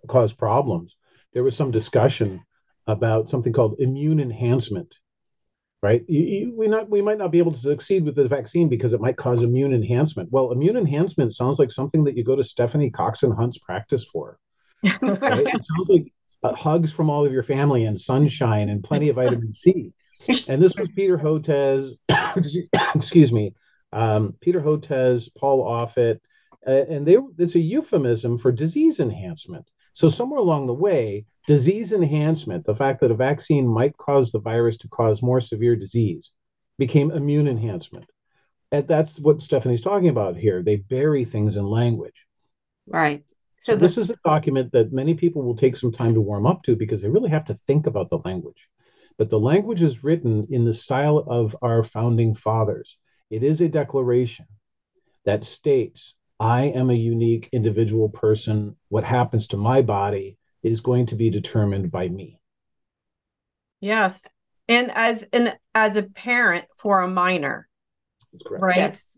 caused 0.08 0.38
problems, 0.38 0.96
there 1.34 1.44
was 1.44 1.56
some 1.58 1.72
discussion 1.72 2.46
about 2.88 3.28
something 3.28 3.52
called 3.52 3.76
immune 3.80 4.22
enhancement 4.22 4.96
right? 5.82 6.04
You, 6.08 6.22
you, 6.22 6.54
we 6.56 6.68
not 6.68 6.90
we 6.90 7.02
might 7.02 7.18
not 7.18 7.32
be 7.32 7.38
able 7.40 7.52
to 7.52 7.60
succeed 7.60 8.06
with 8.06 8.16
the 8.16 8.28
vaccine 8.28 8.70
because 8.70 8.94
it 8.94 9.02
might 9.02 9.18
cause 9.18 9.44
immune 9.44 9.74
enhancement. 9.74 10.32
Well, 10.32 10.52
immune 10.52 10.78
enhancement 10.78 11.34
sounds 11.34 11.60
like 11.60 11.72
something 11.72 12.04
that 12.06 12.18
you 12.18 12.24
go 12.24 12.36
to 12.36 12.44
Stephanie 12.44 12.90
Cox 12.90 13.24
and 13.24 13.34
Hunt's 13.34 13.58
practice 13.58 14.06
for. 14.06 14.40
Right? 14.84 15.48
it 15.48 15.64
sounds 15.64 15.90
like 15.90 16.12
uh, 16.44 16.54
hugs 16.54 16.92
from 16.92 17.10
all 17.10 17.26
of 17.26 17.34
your 17.34 17.44
family 17.44 17.86
and 17.86 18.00
sunshine 18.00 18.70
and 18.70 18.84
plenty 18.84 19.10
of 19.10 19.16
vitamin 19.16 19.52
C. 19.52 19.92
And 20.48 20.62
this 20.62 20.76
was 20.76 20.90
Peter 20.96 21.18
Hotez, 21.18 21.92
excuse 22.96 23.32
me, 23.32 23.54
um, 23.92 24.36
Peter 24.42 24.62
Hotez, 24.62 25.30
Paul 25.38 25.66
Offit, 25.66 26.20
uh, 26.66 26.86
and 26.90 27.06
they 27.06 27.18
it's 27.38 27.56
a 27.56 27.60
euphemism 27.60 28.38
for 28.38 28.52
disease 28.52 29.00
enhancement. 29.00 29.70
So 29.94 30.10
somewhere 30.10 30.40
along 30.40 30.68
the 30.68 30.74
way, 30.74 31.26
disease 31.48 31.94
enhancement, 31.94 32.66
the 32.66 32.76
fact 32.76 33.00
that 33.00 33.10
a 33.10 33.16
vaccine 33.16 33.66
might 33.68 33.98
cause 33.98 34.32
the 34.32 34.40
virus 34.40 34.78
to 34.78 34.90
cause 34.90 35.24
more 35.24 35.42
severe 35.42 35.76
disease, 35.76 36.32
became 36.78 37.10
immune 37.10 37.48
enhancement. 37.48 38.06
And 38.72 38.88
that's 38.88 39.20
what 39.20 39.42
Stephanie's 39.42 39.82
talking 39.82 40.10
about 40.10 40.36
here. 40.36 40.62
They 40.62 40.76
bury 40.76 41.24
things 41.24 41.56
in 41.56 41.66
language. 41.66 42.28
Right. 42.86 43.24
So, 43.62 43.72
so 43.72 43.76
the- 43.78 43.82
this 43.82 43.98
is 43.98 44.10
a 44.10 44.18
document 44.26 44.74
that 44.74 44.92
many 44.92 45.14
people 45.14 45.42
will 45.42 45.56
take 45.56 45.78
some 45.78 45.92
time 45.92 46.14
to 46.14 46.22
warm 46.22 46.46
up 46.46 46.64
to 46.64 46.76
because 46.76 47.02
they 47.02 47.10
really 47.10 47.30
have 47.30 47.46
to 47.46 47.56
think 47.56 47.88
about 47.88 48.10
the 48.10 48.20
language. 48.20 48.68
But 49.18 49.30
the 49.30 49.40
language 49.40 49.82
is 49.82 50.04
written 50.04 50.48
in 50.52 50.66
the 50.66 50.74
style 50.74 51.18
of 51.18 51.56
our 51.62 51.82
founding 51.82 52.36
fathers. 52.36 52.98
It 53.30 53.42
is 53.42 53.62
a 53.62 53.70
declaration 53.70 54.46
that 55.24 55.44
states 55.44 56.14
I 56.40 56.66
am 56.66 56.90
a 56.90 56.94
unique 56.94 57.50
individual 57.52 58.10
person. 58.10 58.76
What 58.90 59.04
happens 59.04 59.48
to 59.48 59.58
my 59.58 59.82
body 59.82 60.38
is 60.68 60.82
going 60.82 61.08
to 61.08 61.16
be 61.16 61.30
determined 61.30 61.92
by 61.92 62.08
me. 62.08 62.40
Yes. 63.80 64.26
And 64.68 64.92
as 64.92 65.24
an 65.34 65.54
as 65.74 65.96
a 65.96 66.04
parent 66.04 66.66
for 66.78 67.02
a 67.02 67.08
minor. 67.08 67.68
Right? 68.50 68.78
Yes. 68.78 69.18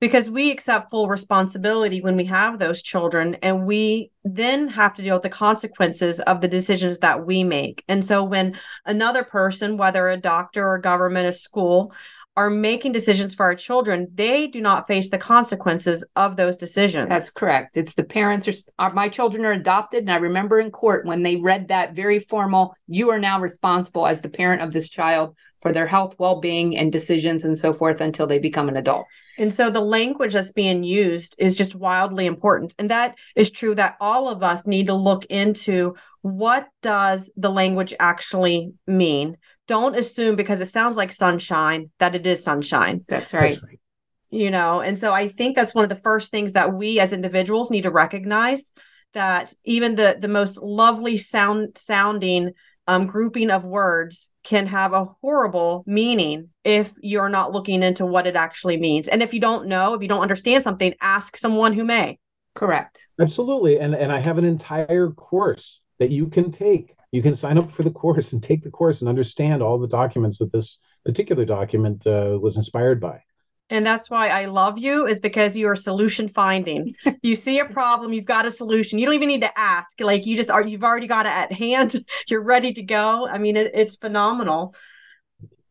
Because 0.00 0.30
we 0.30 0.50
accept 0.50 0.90
full 0.90 1.08
responsibility 1.08 2.00
when 2.00 2.16
we 2.16 2.24
have 2.24 2.58
those 2.58 2.80
children 2.80 3.36
and 3.42 3.66
we 3.66 4.10
then 4.24 4.68
have 4.68 4.94
to 4.94 5.02
deal 5.02 5.16
with 5.16 5.22
the 5.22 5.28
consequences 5.28 6.20
of 6.20 6.40
the 6.40 6.48
decisions 6.48 7.00
that 7.00 7.26
we 7.26 7.44
make. 7.44 7.84
And 7.86 8.02
so 8.02 8.24
when 8.24 8.56
another 8.86 9.24
person, 9.24 9.76
whether 9.76 10.08
a 10.08 10.16
doctor 10.16 10.66
or 10.66 10.78
government, 10.78 11.28
a 11.28 11.32
school, 11.32 11.92
are 12.40 12.48
making 12.48 12.90
decisions 12.92 13.34
for 13.34 13.44
our 13.44 13.54
children, 13.54 14.08
they 14.14 14.46
do 14.46 14.62
not 14.62 14.86
face 14.86 15.10
the 15.10 15.18
consequences 15.18 16.02
of 16.16 16.36
those 16.36 16.56
decisions. 16.56 17.06
That's 17.06 17.30
correct. 17.30 17.76
It's 17.76 17.92
the 17.92 18.02
parents 18.02 18.48
are, 18.78 18.94
my 18.94 19.10
children 19.10 19.44
are 19.44 19.52
adopted. 19.52 20.04
And 20.04 20.10
I 20.10 20.16
remember 20.16 20.58
in 20.58 20.70
court 20.70 21.04
when 21.04 21.22
they 21.22 21.36
read 21.36 21.68
that 21.68 21.94
very 21.94 22.18
formal, 22.18 22.74
you 22.88 23.10
are 23.10 23.18
now 23.18 23.40
responsible 23.40 24.06
as 24.06 24.22
the 24.22 24.30
parent 24.30 24.62
of 24.62 24.72
this 24.72 24.88
child 24.88 25.36
for 25.60 25.70
their 25.70 25.86
health, 25.86 26.14
well 26.18 26.40
being, 26.40 26.78
and 26.78 26.90
decisions 26.90 27.44
and 27.44 27.58
so 27.58 27.74
forth 27.74 28.00
until 28.00 28.26
they 28.26 28.38
become 28.38 28.70
an 28.70 28.78
adult. 28.78 29.06
And 29.36 29.52
so 29.52 29.68
the 29.68 29.80
language 29.80 30.32
that's 30.32 30.52
being 30.52 30.82
used 30.82 31.36
is 31.38 31.58
just 31.58 31.74
wildly 31.74 32.24
important. 32.24 32.74
And 32.78 32.90
that 32.90 33.18
is 33.36 33.50
true 33.50 33.74
that 33.74 33.96
all 34.00 34.30
of 34.30 34.42
us 34.42 34.66
need 34.66 34.86
to 34.86 34.94
look 34.94 35.26
into 35.26 35.94
what 36.22 36.68
does 36.80 37.28
the 37.36 37.50
language 37.50 37.92
actually 38.00 38.72
mean 38.86 39.36
don't 39.70 39.96
assume 39.96 40.34
because 40.34 40.60
it 40.60 40.68
sounds 40.68 40.96
like 40.96 41.12
sunshine 41.12 41.92
that 42.00 42.16
it 42.16 42.26
is 42.26 42.42
sunshine. 42.42 43.04
That's 43.06 43.32
right. 43.32 43.50
That's 43.50 43.62
right. 43.62 43.78
You 44.28 44.50
know, 44.50 44.80
and 44.80 44.98
so 44.98 45.12
I 45.12 45.28
think 45.28 45.54
that's 45.54 45.76
one 45.76 45.84
of 45.84 45.88
the 45.88 45.94
first 45.94 46.32
things 46.32 46.54
that 46.54 46.74
we 46.74 46.98
as 46.98 47.12
individuals 47.12 47.70
need 47.70 47.82
to 47.82 47.90
recognize 47.90 48.72
that 49.14 49.54
even 49.64 49.94
the 49.94 50.16
the 50.20 50.26
most 50.26 50.60
lovely 50.60 51.16
sound 51.18 51.78
sounding 51.78 52.50
um, 52.88 53.06
grouping 53.06 53.52
of 53.52 53.64
words 53.64 54.30
can 54.42 54.66
have 54.66 54.92
a 54.92 55.04
horrible 55.04 55.84
meaning 55.86 56.48
if 56.64 56.92
you're 57.00 57.28
not 57.28 57.52
looking 57.52 57.84
into 57.84 58.04
what 58.04 58.26
it 58.26 58.34
actually 58.34 58.76
means. 58.76 59.06
And 59.06 59.22
if 59.22 59.32
you 59.32 59.38
don't 59.38 59.68
know, 59.68 59.94
if 59.94 60.02
you 60.02 60.08
don't 60.08 60.22
understand 60.22 60.64
something, 60.64 60.94
ask 61.00 61.36
someone 61.36 61.74
who 61.74 61.84
may. 61.84 62.18
Correct. 62.56 63.06
Absolutely. 63.20 63.78
And 63.78 63.94
and 63.94 64.10
I 64.10 64.18
have 64.18 64.38
an 64.38 64.44
entire 64.44 65.10
course 65.10 65.80
that 66.00 66.10
you 66.10 66.26
can 66.26 66.50
take 66.50 66.96
you 67.12 67.22
can 67.22 67.34
sign 67.34 67.58
up 67.58 67.70
for 67.70 67.82
the 67.82 67.90
course 67.90 68.32
and 68.32 68.42
take 68.42 68.62
the 68.62 68.70
course 68.70 69.00
and 69.00 69.08
understand 69.08 69.62
all 69.62 69.78
the 69.78 69.88
documents 69.88 70.38
that 70.38 70.52
this 70.52 70.78
particular 71.04 71.44
document 71.44 72.06
uh, 72.06 72.38
was 72.40 72.56
inspired 72.56 73.00
by. 73.00 73.20
and 73.70 73.86
that's 73.86 74.10
why 74.10 74.28
I 74.28 74.46
love 74.46 74.78
you 74.78 75.06
is 75.06 75.20
because 75.20 75.56
you 75.56 75.68
are 75.68 75.76
solution 75.76 76.28
finding. 76.28 76.94
you 77.22 77.34
see 77.34 77.58
a 77.60 77.64
problem, 77.64 78.12
you've 78.12 78.24
got 78.24 78.46
a 78.46 78.50
solution. 78.50 78.98
You 78.98 79.06
don't 79.06 79.14
even 79.14 79.28
need 79.28 79.42
to 79.42 79.58
ask. 79.58 80.00
Like 80.00 80.26
you 80.26 80.36
just 80.36 80.50
are 80.50 80.62
you've 80.62 80.84
already 80.84 81.06
got 81.06 81.26
it 81.26 81.32
at 81.32 81.52
hand. 81.52 81.94
You're 82.28 82.42
ready 82.42 82.72
to 82.74 82.82
go. 82.82 83.28
I 83.28 83.38
mean, 83.38 83.56
it, 83.56 83.70
it's 83.74 83.96
phenomenal. 83.96 84.74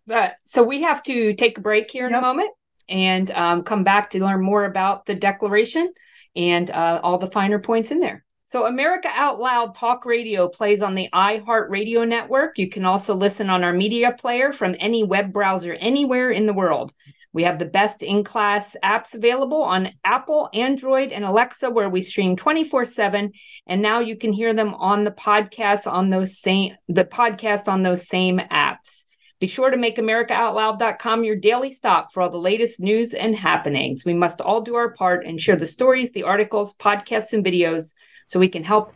Uh, 0.10 0.30
so 0.44 0.64
we 0.64 0.82
have 0.84 1.04
to 1.04 1.34
take 1.36 1.58
a 1.58 1.62
break 1.62 1.92
here 1.92 2.08
in 2.08 2.14
yep. 2.14 2.22
a 2.22 2.26
moment 2.26 2.50
and 2.88 3.30
um, 3.32 3.64
come 3.64 3.84
back 3.84 4.10
to 4.12 4.24
learn 4.24 4.42
more 4.42 4.66
about 4.66 5.06
the 5.06 5.14
declaration 5.14 5.94
and 6.36 6.72
uh, 6.72 7.00
all 7.04 7.18
the 7.18 7.28
finer 7.28 7.60
points 7.60 7.92
in 7.92 8.00
there. 8.00 8.26
So, 8.50 8.66
America 8.66 9.10
Out 9.14 9.40
Loud 9.40 9.76
Talk 9.76 10.08
Radio 10.08 10.48
plays 10.48 10.82
on 10.82 10.96
the 10.96 11.08
iHeartRadio 11.14 12.08
network. 12.08 12.58
You 12.58 12.68
can 12.68 12.84
also 12.84 13.14
listen 13.14 13.48
on 13.48 13.64
our 13.64 13.74
media 13.74 14.16
player 14.18 14.52
from 14.52 14.76
any 14.80 15.04
web 15.04 15.32
browser 15.32 15.76
anywhere 15.76 16.32
in 16.32 16.48
the 16.48 16.54
world. 16.54 16.92
We 17.32 17.44
have 17.44 17.60
the 17.60 17.66
best 17.66 18.02
in 18.02 18.24
class 18.24 18.76
apps 18.84 19.14
available 19.14 19.62
on 19.62 19.90
Apple, 20.04 20.50
Android, 20.52 21.12
and 21.12 21.24
Alexa, 21.24 21.70
where 21.70 21.90
we 21.90 22.02
stream 22.02 22.36
24 22.36 22.88
7. 22.88 23.32
And 23.68 23.84
now 23.84 24.00
you 24.00 24.18
can 24.18 24.34
hear 24.34 24.52
them 24.56 24.74
on 24.74 25.04
the 25.04 25.12
podcast 25.12 25.86
on 25.86 26.10
those 26.10 26.40
same, 26.40 26.76
the 26.88 27.06
podcast 27.06 27.68
on 27.68 27.84
those 27.84 28.08
same 28.08 28.40
apps. 28.40 29.06
Be 29.40 29.46
sure 29.46 29.70
to 29.70 29.78
make 29.78 29.98
AmericaOutloud.com 29.98 31.24
your 31.24 31.36
daily 31.36 31.72
stop 31.72 32.12
for 32.12 32.24
all 32.24 32.32
the 32.32 32.40
latest 32.40 32.80
news 32.80 33.14
and 33.14 33.36
happenings. 33.36 34.06
We 34.06 34.16
must 34.16 34.42
all 34.42 34.62
do 34.62 34.74
our 34.74 34.92
part 34.94 35.24
and 35.24 35.40
share 35.40 35.56
the 35.56 35.68
stories, 35.68 36.14
the 36.14 36.24
articles, 36.24 36.76
podcasts, 36.76 37.32
and 37.34 37.46
videos 37.46 37.94
so 38.30 38.40
we 38.40 38.48
can 38.48 38.64
help 38.64 38.94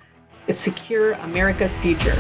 secure 0.52 1.14
America's 1.14 1.76
future. 1.76 2.16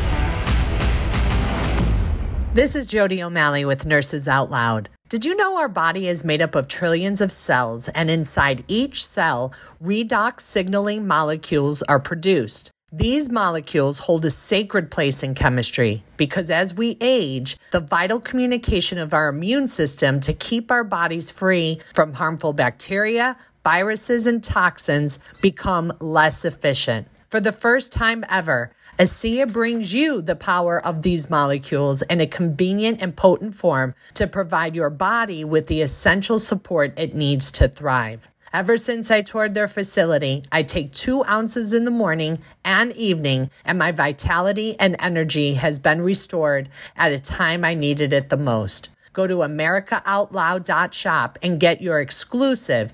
This 2.56 2.76
is 2.76 2.88
Jody 2.88 3.22
O'Malley 3.22 3.66
with 3.66 3.86
Nurses 3.86 4.28
Out 4.28 4.50
Loud. 4.50 4.90
Did 5.10 5.24
you 5.24 5.36
know 5.36 5.60
our 5.60 5.70
body 5.70 6.08
is 6.08 6.26
made 6.26 6.42
up 6.42 6.56
of 6.56 6.68
trillions 6.68 7.22
of 7.22 7.32
cells, 7.32 7.88
and 7.90 8.10
inside 8.10 8.64
each 8.68 9.06
cell, 9.06 9.54
redox 9.82 10.42
signaling 10.42 11.06
molecules 11.06 11.84
are 11.84 12.00
produced? 12.00 12.72
These 12.92 13.30
molecules 13.30 14.00
hold 14.00 14.26
a 14.26 14.32
sacred 14.32 14.90
place 14.90 15.22
in 15.22 15.36
chemistry 15.36 16.04
because 16.18 16.50
as 16.50 16.74
we 16.74 16.98
age, 17.02 17.58
the 17.72 17.80
vital 17.80 18.20
communication 18.20 18.98
of 18.98 19.14
our 19.14 19.30
immune 19.30 19.68
system 19.68 20.20
to 20.22 20.34
keep 20.34 20.72
our 20.72 20.84
bodies 20.84 21.30
free 21.30 21.80
from 21.94 22.14
harmful 22.14 22.54
bacteria, 22.54 23.36
viruses, 23.64 24.28
and 24.28 24.44
toxins 24.44 25.18
become 25.42 25.92
less 26.00 26.46
efficient. 26.46 27.08
For 27.30 27.40
the 27.40 27.52
first 27.52 27.92
time 27.92 28.24
ever, 28.30 28.72
ASEA 29.00 29.52
brings 29.52 29.92
you 29.92 30.22
the 30.22 30.36
power 30.36 30.80
of 30.86 31.02
these 31.02 31.32
molecules 31.32 32.04
in 32.04 32.22
a 32.22 32.28
convenient 32.28 33.02
and 33.02 33.16
potent 33.16 33.56
form 33.56 33.96
to 34.14 34.28
provide 34.28 34.76
your 34.76 34.92
body 34.92 35.44
with 35.44 35.66
the 35.66 35.82
essential 35.82 36.38
support 36.38 36.94
it 36.96 37.16
needs 37.16 37.52
to 37.54 37.68
thrive. 37.68 38.30
Ever 38.54 38.78
since 38.78 39.10
I 39.10 39.24
toured 39.24 39.56
their 39.56 39.68
facility, 39.68 40.44
I 40.52 40.62
take 40.62 40.92
two 40.92 41.24
ounces 41.24 41.74
in 41.74 41.86
the 41.86 41.92
morning 41.92 42.38
and 42.64 42.94
evening, 42.94 43.50
and 43.66 43.80
my 43.80 43.92
vitality 43.92 44.76
and 44.80 44.96
energy 45.00 45.56
has 45.56 45.80
been 45.80 46.04
restored 46.04 46.70
at 46.96 47.12
a 47.12 47.20
time 47.20 47.66
I 47.66 47.74
needed 47.74 48.14
it 48.14 48.30
the 48.30 48.38
most. 48.38 48.92
Go 49.12 49.26
to 49.26 49.38
AmericaOutloud.shop 49.38 51.40
and 51.42 51.60
get 51.60 51.82
your 51.82 52.00
exclusive 52.00 52.94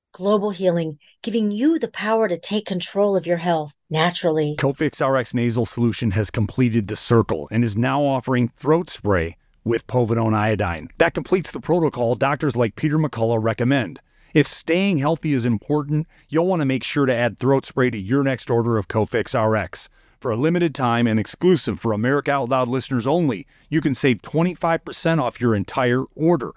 Global 0.13 0.49
Healing, 0.49 0.99
giving 1.23 1.51
you 1.51 1.79
the 1.79 1.87
power 1.87 2.27
to 2.27 2.37
take 2.37 2.65
control 2.65 3.15
of 3.15 3.25
your 3.25 3.37
health 3.37 3.77
naturally. 3.89 4.55
Cofix 4.59 4.99
RX 4.99 5.33
nasal 5.33 5.65
solution 5.65 6.11
has 6.11 6.29
completed 6.29 6.87
the 6.87 6.97
circle 6.97 7.47
and 7.49 7.63
is 7.63 7.77
now 7.77 8.01
offering 8.01 8.49
throat 8.49 8.89
spray 8.89 9.37
with 9.63 9.87
povidone 9.87 10.33
iodine. 10.33 10.89
That 10.97 11.13
completes 11.13 11.51
the 11.51 11.61
protocol 11.61 12.15
doctors 12.15 12.57
like 12.57 12.75
Peter 12.75 12.97
McCullough 12.97 13.41
recommend. 13.41 14.01
If 14.33 14.47
staying 14.47 14.97
healthy 14.97 15.31
is 15.31 15.45
important, 15.45 16.07
you'll 16.27 16.47
want 16.47 16.59
to 16.59 16.65
make 16.65 16.83
sure 16.83 17.05
to 17.05 17.15
add 17.15 17.37
throat 17.37 17.65
spray 17.65 17.89
to 17.89 17.97
your 17.97 18.23
next 18.23 18.49
order 18.49 18.77
of 18.77 18.89
Cofix 18.89 19.33
RX. 19.33 19.87
For 20.19 20.31
a 20.31 20.37
limited 20.37 20.75
time 20.75 21.07
and 21.07 21.19
exclusive 21.19 21.79
for 21.79 21.93
America 21.93 22.31
Out 22.31 22.49
Loud 22.49 22.67
listeners 22.67 23.07
only, 23.07 23.47
you 23.69 23.79
can 23.79 23.95
save 23.95 24.21
25% 24.21 25.21
off 25.21 25.39
your 25.39 25.55
entire 25.55 26.03
order. 26.15 26.51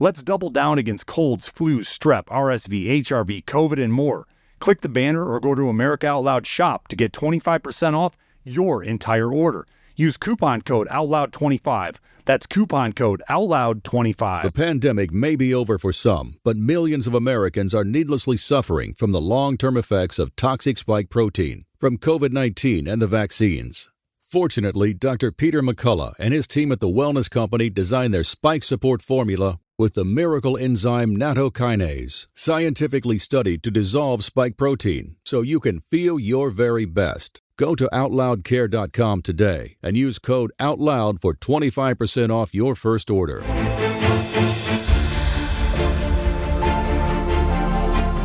Let's 0.00 0.22
double 0.22 0.50
down 0.50 0.78
against 0.78 1.06
colds, 1.06 1.50
flus, 1.50 1.86
strep, 1.86 2.26
RSV, 2.26 3.02
HRV, 3.02 3.44
COVID, 3.46 3.82
and 3.82 3.92
more. 3.92 4.28
Click 4.60 4.80
the 4.80 4.88
banner 4.88 5.24
or 5.24 5.40
go 5.40 5.56
to 5.56 5.68
America 5.68 6.06
Out 6.06 6.22
Loud 6.22 6.46
shop 6.46 6.86
to 6.88 6.94
get 6.96 7.10
25% 7.10 7.94
off 7.94 8.16
your 8.44 8.84
entire 8.84 9.32
order. 9.32 9.66
Use 9.96 10.16
coupon 10.16 10.62
code 10.62 10.86
OUTLOUD25. 10.86 11.96
That's 12.26 12.46
coupon 12.46 12.92
code 12.92 13.24
OUTLOUD25. 13.28 14.42
The 14.44 14.52
pandemic 14.52 15.10
may 15.10 15.34
be 15.34 15.52
over 15.52 15.78
for 15.78 15.92
some, 15.92 16.38
but 16.44 16.56
millions 16.56 17.08
of 17.08 17.14
Americans 17.14 17.74
are 17.74 17.84
needlessly 17.84 18.36
suffering 18.36 18.94
from 18.94 19.10
the 19.10 19.20
long 19.20 19.56
term 19.56 19.76
effects 19.76 20.20
of 20.20 20.36
toxic 20.36 20.78
spike 20.78 21.10
protein 21.10 21.64
from 21.76 21.98
COVID 21.98 22.30
19 22.30 22.86
and 22.86 23.02
the 23.02 23.08
vaccines. 23.08 23.90
Fortunately, 24.20 24.94
Dr. 24.94 25.32
Peter 25.32 25.60
McCullough 25.60 26.14
and 26.20 26.32
his 26.32 26.46
team 26.46 26.70
at 26.70 26.78
the 26.78 26.86
Wellness 26.86 27.28
Company 27.28 27.68
designed 27.68 28.14
their 28.14 28.22
spike 28.22 28.62
support 28.62 29.02
formula 29.02 29.58
with 29.78 29.94
the 29.94 30.04
miracle 30.04 30.58
enzyme 30.58 31.16
nattokinase, 31.16 32.26
scientifically 32.34 33.18
studied 33.18 33.62
to 33.62 33.70
dissolve 33.70 34.24
spike 34.24 34.56
protein 34.56 35.14
so 35.24 35.40
you 35.40 35.60
can 35.60 35.78
feel 35.80 36.18
your 36.18 36.50
very 36.50 36.84
best. 36.84 37.40
Go 37.56 37.76
to 37.76 37.88
OutLoudCare.com 37.92 39.22
today 39.22 39.76
and 39.82 39.96
use 39.96 40.18
code 40.18 40.50
OUTLOUD 40.58 41.20
for 41.20 41.34
25% 41.34 42.30
off 42.30 42.54
your 42.54 42.74
first 42.74 43.08
order. 43.08 43.42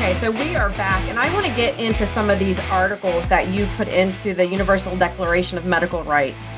Okay, 0.00 0.18
so 0.18 0.30
we 0.30 0.56
are 0.56 0.70
back, 0.70 1.06
and 1.10 1.18
I 1.18 1.30
want 1.34 1.44
to 1.44 1.52
get 1.52 1.78
into 1.78 2.06
some 2.06 2.30
of 2.30 2.38
these 2.38 2.58
articles 2.70 3.28
that 3.28 3.48
you 3.48 3.68
put 3.76 3.86
into 3.88 4.32
the 4.32 4.46
Universal 4.46 4.96
Declaration 4.96 5.58
of 5.58 5.66
Medical 5.66 6.02
Rights. 6.04 6.56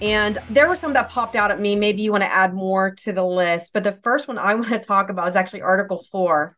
And 0.00 0.40
there 0.50 0.68
were 0.68 0.74
some 0.74 0.92
that 0.94 1.08
popped 1.08 1.36
out 1.36 1.52
at 1.52 1.60
me. 1.60 1.76
Maybe 1.76 2.02
you 2.02 2.10
want 2.10 2.24
to 2.24 2.32
add 2.32 2.54
more 2.54 2.90
to 2.90 3.12
the 3.12 3.24
list, 3.24 3.72
but 3.72 3.84
the 3.84 4.00
first 4.02 4.26
one 4.26 4.36
I 4.36 4.54
want 4.56 4.70
to 4.70 4.80
talk 4.80 5.10
about 5.10 5.28
is 5.28 5.36
actually 5.36 5.62
Article 5.62 6.04
4. 6.10 6.56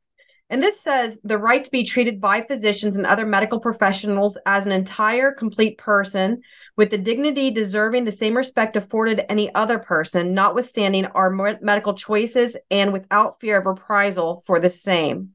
And 0.48 0.62
this 0.62 0.80
says 0.80 1.18
the 1.24 1.36
right 1.36 1.62
to 1.62 1.70
be 1.70 1.84
treated 1.84 2.22
by 2.22 2.40
physicians 2.40 2.96
and 2.96 3.04
other 3.04 3.26
medical 3.26 3.60
professionals 3.60 4.38
as 4.46 4.64
an 4.64 4.72
entire, 4.72 5.30
complete 5.30 5.76
person 5.76 6.40
with 6.74 6.88
the 6.88 6.96
dignity 6.96 7.50
deserving 7.50 8.04
the 8.04 8.12
same 8.12 8.34
respect 8.34 8.76
afforded 8.76 9.26
any 9.28 9.54
other 9.54 9.78
person, 9.78 10.32
notwithstanding 10.32 11.04
our 11.04 11.28
medical 11.60 11.92
choices 11.92 12.56
and 12.70 12.94
without 12.94 13.40
fear 13.40 13.58
of 13.58 13.66
reprisal 13.66 14.42
for 14.46 14.58
the 14.58 14.70
same 14.70 15.33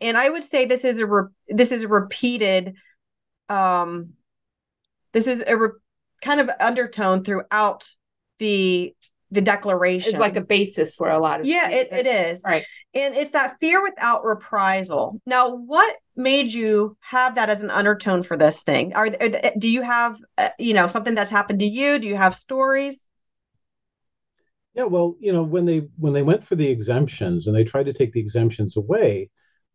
and 0.00 0.16
I 0.16 0.28
would 0.28 0.44
say 0.44 0.64
this 0.64 0.84
is 0.84 1.00
a 1.00 1.06
re- 1.06 1.28
this 1.48 1.72
is 1.72 1.84
a 1.84 1.88
repeated 1.88 2.74
um 3.48 4.10
this 5.12 5.26
is 5.26 5.42
a 5.46 5.56
re- 5.56 5.70
kind 6.22 6.40
of 6.40 6.50
undertone 6.60 7.24
throughout 7.24 7.88
the 8.38 8.94
the 9.30 9.40
declaration. 9.42 10.10
It's 10.10 10.18
like 10.18 10.36
a 10.36 10.40
basis 10.40 10.94
for 10.94 11.10
a 11.10 11.18
lot 11.18 11.40
of 11.40 11.46
yeah, 11.46 11.68
it, 11.70 11.88
it 11.92 12.06
is 12.06 12.42
right. 12.46 12.64
And 12.94 13.14
it's 13.14 13.32
that 13.32 13.56
fear 13.60 13.82
without 13.82 14.24
reprisal. 14.24 15.20
Now, 15.26 15.54
what 15.54 15.96
made 16.16 16.52
you 16.52 16.96
have 17.00 17.34
that 17.34 17.50
as 17.50 17.62
an 17.62 17.70
undertone 17.70 18.22
for 18.22 18.36
this 18.36 18.62
thing? 18.62 18.94
Are, 18.94 19.06
are 19.06 19.52
do 19.58 19.70
you 19.70 19.82
have 19.82 20.18
uh, 20.38 20.50
you 20.58 20.72
know 20.74 20.86
something 20.86 21.14
that's 21.14 21.30
happened 21.30 21.60
to 21.60 21.66
you? 21.66 21.98
Do 21.98 22.06
you 22.06 22.16
have 22.16 22.34
stories? 22.34 23.08
Yeah, 24.74 24.84
well, 24.84 25.16
you 25.20 25.32
know, 25.32 25.42
when 25.42 25.66
they 25.66 25.88
when 25.96 26.12
they 26.12 26.22
went 26.22 26.44
for 26.44 26.56
the 26.56 26.68
exemptions 26.68 27.46
and 27.46 27.56
they 27.56 27.64
tried 27.64 27.86
to 27.86 27.92
take 27.92 28.12
the 28.12 28.20
exemptions 28.20 28.76
away, 28.76 29.28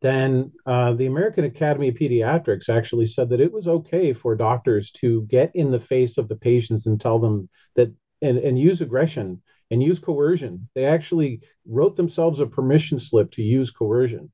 then 0.04 0.52
uh, 0.66 0.92
the 0.94 1.06
American 1.06 1.46
Academy 1.46 1.88
of 1.88 1.96
Pediatrics 1.96 2.68
actually 2.68 3.06
said 3.06 3.30
that 3.30 3.39
it 3.39 3.54
was 3.54 3.70
okay 3.70 4.12
for 4.12 4.36
doctors 4.36 4.92
to 4.92 5.22
get 5.24 5.50
in 5.56 5.72
the 5.72 5.80
face 5.80 6.18
of 6.18 6.28
the 6.28 6.36
patients 6.36 6.88
and 6.88 7.00
tell 7.00 7.20
them 7.20 7.48
that 7.76 7.89
and, 8.22 8.38
and 8.38 8.60
use 8.60 8.82
aggression 8.82 9.42
and 9.72 9.82
use 9.82 10.00
coercion. 10.00 10.68
They 10.76 10.86
actually 10.86 11.42
wrote 11.66 11.96
themselves 11.96 12.42
a 12.42 12.46
permission 12.46 13.00
slip 13.00 13.32
to 13.32 13.42
use 13.42 13.72
coercion. 13.72 14.30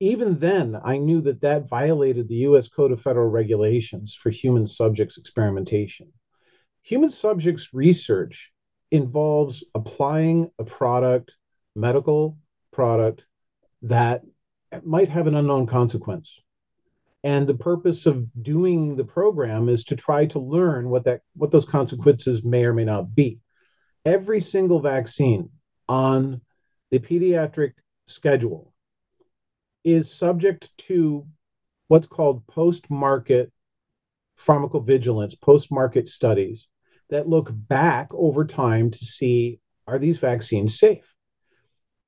Even 0.00 0.40
then, 0.40 0.76
I 0.82 0.98
knew 0.98 1.20
that 1.20 1.40
that 1.42 1.68
violated 1.68 2.26
the 2.26 2.46
US 2.48 2.66
Code 2.66 2.90
of 2.90 3.00
Federal 3.00 3.28
Regulations 3.28 4.16
for 4.16 4.30
human 4.30 4.66
subjects 4.66 5.16
experimentation. 5.16 6.12
Human 6.82 7.10
subjects 7.10 7.72
research 7.72 8.52
involves 8.90 9.62
applying 9.76 10.50
a 10.58 10.64
product, 10.64 11.36
medical 11.76 12.36
product, 12.72 13.24
that 13.82 14.22
might 14.84 15.08
have 15.08 15.26
an 15.26 15.34
unknown 15.34 15.66
consequence. 15.66 16.40
And 17.24 17.46
the 17.46 17.54
purpose 17.54 18.06
of 18.06 18.30
doing 18.42 18.94
the 18.94 19.04
program 19.04 19.68
is 19.68 19.84
to 19.84 19.96
try 19.96 20.26
to 20.26 20.38
learn 20.38 20.88
what 20.88 21.04
that 21.04 21.22
what 21.34 21.50
those 21.50 21.64
consequences 21.64 22.44
may 22.44 22.64
or 22.64 22.72
may 22.72 22.84
not 22.84 23.14
be 23.14 23.40
every 24.04 24.40
single 24.40 24.80
vaccine 24.80 25.50
on 25.88 26.40
the 26.90 26.98
pediatric 26.98 27.72
schedule 28.06 28.72
is 29.84 30.12
subject 30.12 30.76
to 30.78 31.26
what's 31.88 32.06
called 32.06 32.46
post 32.46 32.88
market 32.90 33.52
pharmacovigilance, 34.38 35.38
post 35.40 35.70
market 35.70 36.08
studies 36.08 36.68
that 37.10 37.28
look 37.28 37.50
back 37.52 38.08
over 38.12 38.44
time 38.44 38.90
to 38.90 39.04
see 39.04 39.60
are 39.86 39.98
these 39.98 40.18
vaccines 40.18 40.78
safe? 40.78 41.14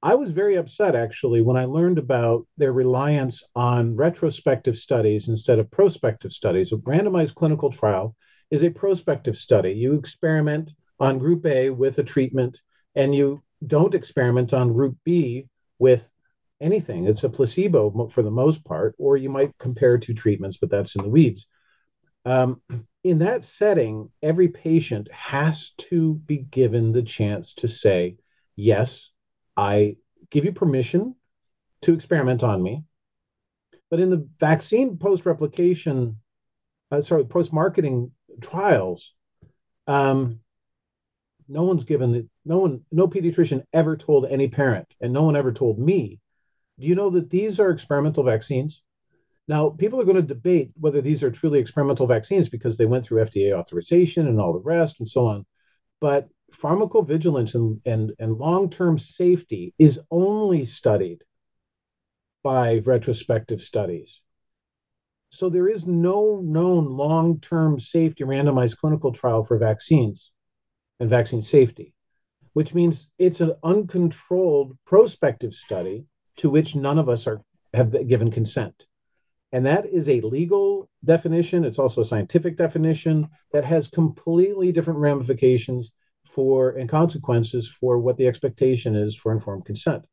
I 0.02 0.14
was 0.14 0.30
very 0.30 0.54
upset 0.54 0.96
actually 0.96 1.42
when 1.42 1.58
I 1.58 1.66
learned 1.66 1.98
about 1.98 2.46
their 2.56 2.72
reliance 2.72 3.42
on 3.54 3.96
retrospective 3.96 4.78
studies 4.78 5.28
instead 5.28 5.58
of 5.58 5.70
prospective 5.70 6.32
studies. 6.32 6.72
A 6.72 6.76
randomized 6.76 7.34
clinical 7.34 7.70
trial 7.70 8.16
is 8.50 8.64
a 8.64 8.70
prospective 8.70 9.36
study. 9.36 9.72
You 9.72 9.94
experiment 9.94 10.70
on 10.98 11.18
group 11.18 11.44
A 11.44 11.68
with 11.68 11.98
a 11.98 12.02
treatment 12.02 12.62
and 12.94 13.14
you 13.14 13.42
don't 13.66 13.94
experiment 13.94 14.54
on 14.54 14.72
group 14.72 14.96
B 15.04 15.48
with 15.78 16.10
anything. 16.62 17.06
It's 17.06 17.24
a 17.24 17.28
placebo 17.28 18.08
for 18.08 18.22
the 18.22 18.30
most 18.30 18.64
part, 18.64 18.94
or 18.98 19.18
you 19.18 19.28
might 19.28 19.56
compare 19.58 19.98
two 19.98 20.14
treatments, 20.14 20.56
but 20.56 20.70
that's 20.70 20.96
in 20.96 21.02
the 21.02 21.08
weeds. 21.08 21.46
Um, 22.24 22.62
in 23.04 23.18
that 23.18 23.44
setting, 23.44 24.10
every 24.22 24.48
patient 24.48 25.10
has 25.12 25.70
to 25.78 26.14
be 26.14 26.38
given 26.38 26.92
the 26.92 27.02
chance 27.02 27.54
to 27.54 27.68
say, 27.68 28.16
Yes, 28.56 29.09
I 29.60 29.96
give 30.30 30.46
you 30.46 30.52
permission 30.52 31.14
to 31.82 31.92
experiment 31.92 32.42
on 32.42 32.62
me. 32.62 32.84
But 33.90 34.00
in 34.00 34.08
the 34.08 34.26
vaccine 34.38 34.96
post 34.96 35.26
replication, 35.26 36.16
uh, 36.90 37.02
sorry, 37.02 37.26
post 37.26 37.52
marketing 37.52 38.12
trials, 38.40 39.12
um, 39.86 40.40
no 41.46 41.64
one's 41.64 41.84
given 41.84 42.30
no 42.44 42.58
one, 42.58 42.82
no 42.90 43.06
pediatrician 43.06 43.62
ever 43.72 43.96
told 43.98 44.24
any 44.26 44.48
parent, 44.48 44.86
and 45.00 45.12
no 45.12 45.24
one 45.24 45.36
ever 45.36 45.52
told 45.52 45.78
me, 45.78 46.20
do 46.78 46.86
you 46.86 46.94
know 46.94 47.10
that 47.10 47.28
these 47.28 47.60
are 47.60 47.70
experimental 47.70 48.22
vaccines? 48.22 48.82
Now, 49.46 49.68
people 49.68 50.00
are 50.00 50.04
going 50.04 50.16
to 50.16 50.22
debate 50.22 50.70
whether 50.78 51.02
these 51.02 51.22
are 51.22 51.30
truly 51.30 51.58
experimental 51.58 52.06
vaccines 52.06 52.48
because 52.48 52.78
they 52.78 52.86
went 52.86 53.04
through 53.04 53.24
FDA 53.24 53.52
authorization 53.52 54.26
and 54.26 54.40
all 54.40 54.54
the 54.54 54.60
rest 54.60 55.00
and 55.00 55.08
so 55.08 55.26
on. 55.26 55.44
But 56.00 56.28
pharmacovigilance 56.52 57.54
and, 57.54 57.80
and, 57.84 58.12
and 58.18 58.38
long-term 58.38 58.98
safety 58.98 59.74
is 59.78 60.00
only 60.10 60.64
studied 60.64 61.22
by 62.42 62.78
retrospective 62.78 63.60
studies. 63.60 64.20
So 65.30 65.48
there 65.48 65.68
is 65.68 65.86
no 65.86 66.40
known 66.42 66.86
long-term 66.86 67.78
safety 67.78 68.24
randomized 68.24 68.78
clinical 68.78 69.12
trial 69.12 69.44
for 69.44 69.58
vaccines 69.58 70.32
and 70.98 71.08
vaccine 71.08 71.42
safety, 71.42 71.94
which 72.52 72.74
means 72.74 73.08
it's 73.18 73.40
an 73.40 73.54
uncontrolled 73.62 74.76
prospective 74.86 75.54
study 75.54 76.04
to 76.38 76.50
which 76.50 76.74
none 76.74 76.98
of 76.98 77.08
us 77.08 77.26
are 77.26 77.42
have 77.72 78.08
given 78.08 78.30
consent. 78.32 78.74
And 79.52 79.66
that 79.66 79.86
is 79.86 80.08
a 80.08 80.20
legal 80.20 80.88
definition. 81.04 81.64
It's 81.64 81.78
also 81.78 82.00
a 82.00 82.04
scientific 82.04 82.56
definition 82.56 83.28
that 83.52 83.64
has 83.64 83.88
completely 83.88 84.72
different 84.72 84.98
ramifications 84.98 85.92
for 86.30 86.70
and 86.70 86.88
consequences 86.88 87.68
for 87.68 87.98
what 87.98 88.16
the 88.16 88.26
expectation 88.26 88.96
is 88.96 89.14
for 89.14 89.32
informed 89.32 89.64
consent. 89.64 90.04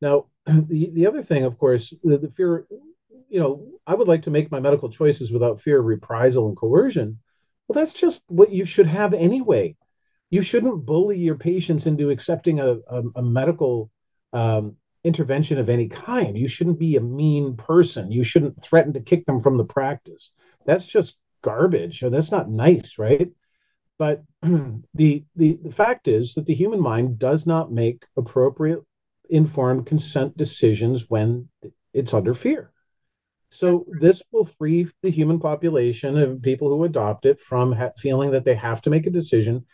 Now, 0.00 0.26
the, 0.46 0.90
the 0.92 1.06
other 1.06 1.22
thing, 1.22 1.44
of 1.44 1.58
course, 1.58 1.92
the, 2.02 2.18
the 2.18 2.30
fear, 2.30 2.66
you 3.28 3.40
know, 3.40 3.68
I 3.86 3.94
would 3.94 4.08
like 4.08 4.22
to 4.22 4.30
make 4.30 4.50
my 4.50 4.60
medical 4.60 4.90
choices 4.90 5.30
without 5.30 5.60
fear 5.60 5.78
of 5.78 5.86
reprisal 5.86 6.48
and 6.48 6.56
coercion. 6.56 7.18
Well, 7.68 7.74
that's 7.74 7.92
just 7.92 8.22
what 8.28 8.50
you 8.50 8.64
should 8.64 8.86
have 8.86 9.14
anyway 9.14 9.76
you 10.30 10.42
shouldn't 10.42 10.86
bully 10.86 11.18
your 11.18 11.34
patients 11.34 11.86
into 11.86 12.10
accepting 12.10 12.60
a, 12.60 12.76
a, 12.88 13.02
a 13.16 13.22
medical 13.22 13.90
um, 14.32 14.76
intervention 15.02 15.58
of 15.58 15.68
any 15.68 15.88
kind. 15.88 16.38
You 16.38 16.46
shouldn't 16.46 16.78
be 16.78 16.96
a 16.96 17.00
mean 17.00 17.56
person. 17.56 18.12
You 18.12 18.22
shouldn't 18.22 18.62
threaten 18.62 18.92
to 18.92 19.00
kick 19.00 19.26
them 19.26 19.40
from 19.40 19.56
the 19.56 19.64
practice. 19.64 20.30
That's 20.64 20.84
just 20.84 21.16
garbage. 21.42 22.00
That's 22.00 22.30
not 22.30 22.48
nice, 22.48 22.96
right? 22.96 23.30
But 24.00 24.24
the, 24.42 25.24
the 25.36 25.58
the 25.62 25.70
fact 25.70 26.08
is 26.08 26.32
that 26.34 26.46
the 26.46 26.54
human 26.54 26.80
mind 26.80 27.18
does 27.18 27.46
not 27.46 27.70
make 27.70 28.06
appropriate 28.16 28.80
informed 29.28 29.84
consent 29.84 30.38
decisions 30.38 31.10
when 31.10 31.50
it's 31.92 32.14
under 32.14 32.32
fear. 32.32 32.72
So 33.50 33.84
this 34.00 34.22
will 34.32 34.44
free 34.44 34.88
the 35.02 35.10
human 35.10 35.38
population 35.38 36.16
of 36.16 36.40
people 36.40 36.70
who 36.70 36.84
adopt 36.84 37.26
it 37.26 37.42
from 37.42 37.72
ha- 37.72 37.90
feeling 37.98 38.30
that 38.30 38.46
they 38.46 38.54
have 38.54 38.80
to 38.82 38.90
make 38.90 39.06
a 39.06 39.10
decision 39.10 39.66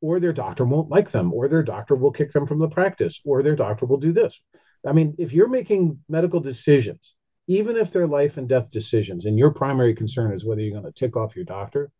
or 0.00 0.18
their 0.18 0.32
doctor 0.32 0.64
won't 0.64 0.88
like 0.88 1.10
them, 1.10 1.34
or 1.34 1.46
their 1.46 1.62
doctor 1.62 1.94
will 1.94 2.10
kick 2.10 2.32
them 2.32 2.46
from 2.46 2.60
the 2.60 2.68
practice, 2.68 3.20
or 3.24 3.42
their 3.42 3.56
doctor 3.56 3.84
will 3.84 3.98
do 3.98 4.12
this. 4.12 4.40
I 4.86 4.92
mean, 4.92 5.14
if 5.18 5.32
you're 5.32 5.48
making 5.48 5.98
medical 6.08 6.40
decisions, 6.40 7.16
even 7.48 7.76
if 7.76 7.90
they're 7.90 8.06
life 8.06 8.38
and 8.38 8.48
death 8.48 8.70
decisions, 8.70 9.26
and 9.26 9.38
your 9.38 9.50
primary 9.50 9.94
concern 9.94 10.32
is 10.32 10.44
whether 10.44 10.62
you're 10.62 10.78
going 10.78 10.90
to 10.90 10.98
tick 10.98 11.16
off 11.16 11.36
your 11.36 11.44
doctor, 11.44 11.90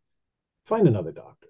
find 0.64 0.86
another 0.86 1.12
doctor. 1.12 1.48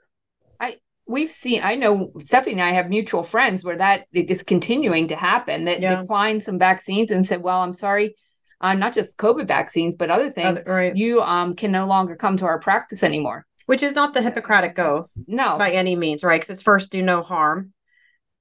We've 1.06 1.30
seen. 1.30 1.60
I 1.62 1.74
know 1.74 2.12
Stephanie 2.20 2.54
and 2.54 2.62
I 2.62 2.72
have 2.72 2.88
mutual 2.88 3.22
friends 3.22 3.64
where 3.64 3.76
that 3.76 4.06
is 4.12 4.42
continuing 4.42 5.08
to 5.08 5.16
happen. 5.16 5.64
That 5.64 5.80
yeah. 5.80 6.00
declined 6.00 6.42
some 6.42 6.58
vaccines 6.58 7.10
and 7.10 7.26
said, 7.26 7.42
"Well, 7.42 7.60
I'm 7.60 7.74
sorry." 7.74 8.16
Uh, 8.60 8.72
not 8.72 8.94
just 8.94 9.18
COVID 9.18 9.46
vaccines, 9.46 9.94
but 9.94 10.10
other 10.10 10.30
things. 10.30 10.64
right. 10.66 10.96
You 10.96 11.20
um, 11.20 11.54
can 11.54 11.70
no 11.70 11.86
longer 11.86 12.16
come 12.16 12.38
to 12.38 12.46
our 12.46 12.58
practice 12.58 13.02
anymore 13.02 13.44
which 13.66 13.82
is 13.82 13.94
not 13.94 14.14
the 14.14 14.22
Hippocratic 14.22 14.78
oath, 14.78 15.10
no, 15.26 15.56
by 15.58 15.70
any 15.70 15.96
means, 15.96 16.22
right? 16.22 16.40
Because 16.40 16.50
it's 16.50 16.62
first 16.62 16.92
do 16.92 17.02
no 17.02 17.22
harm, 17.22 17.72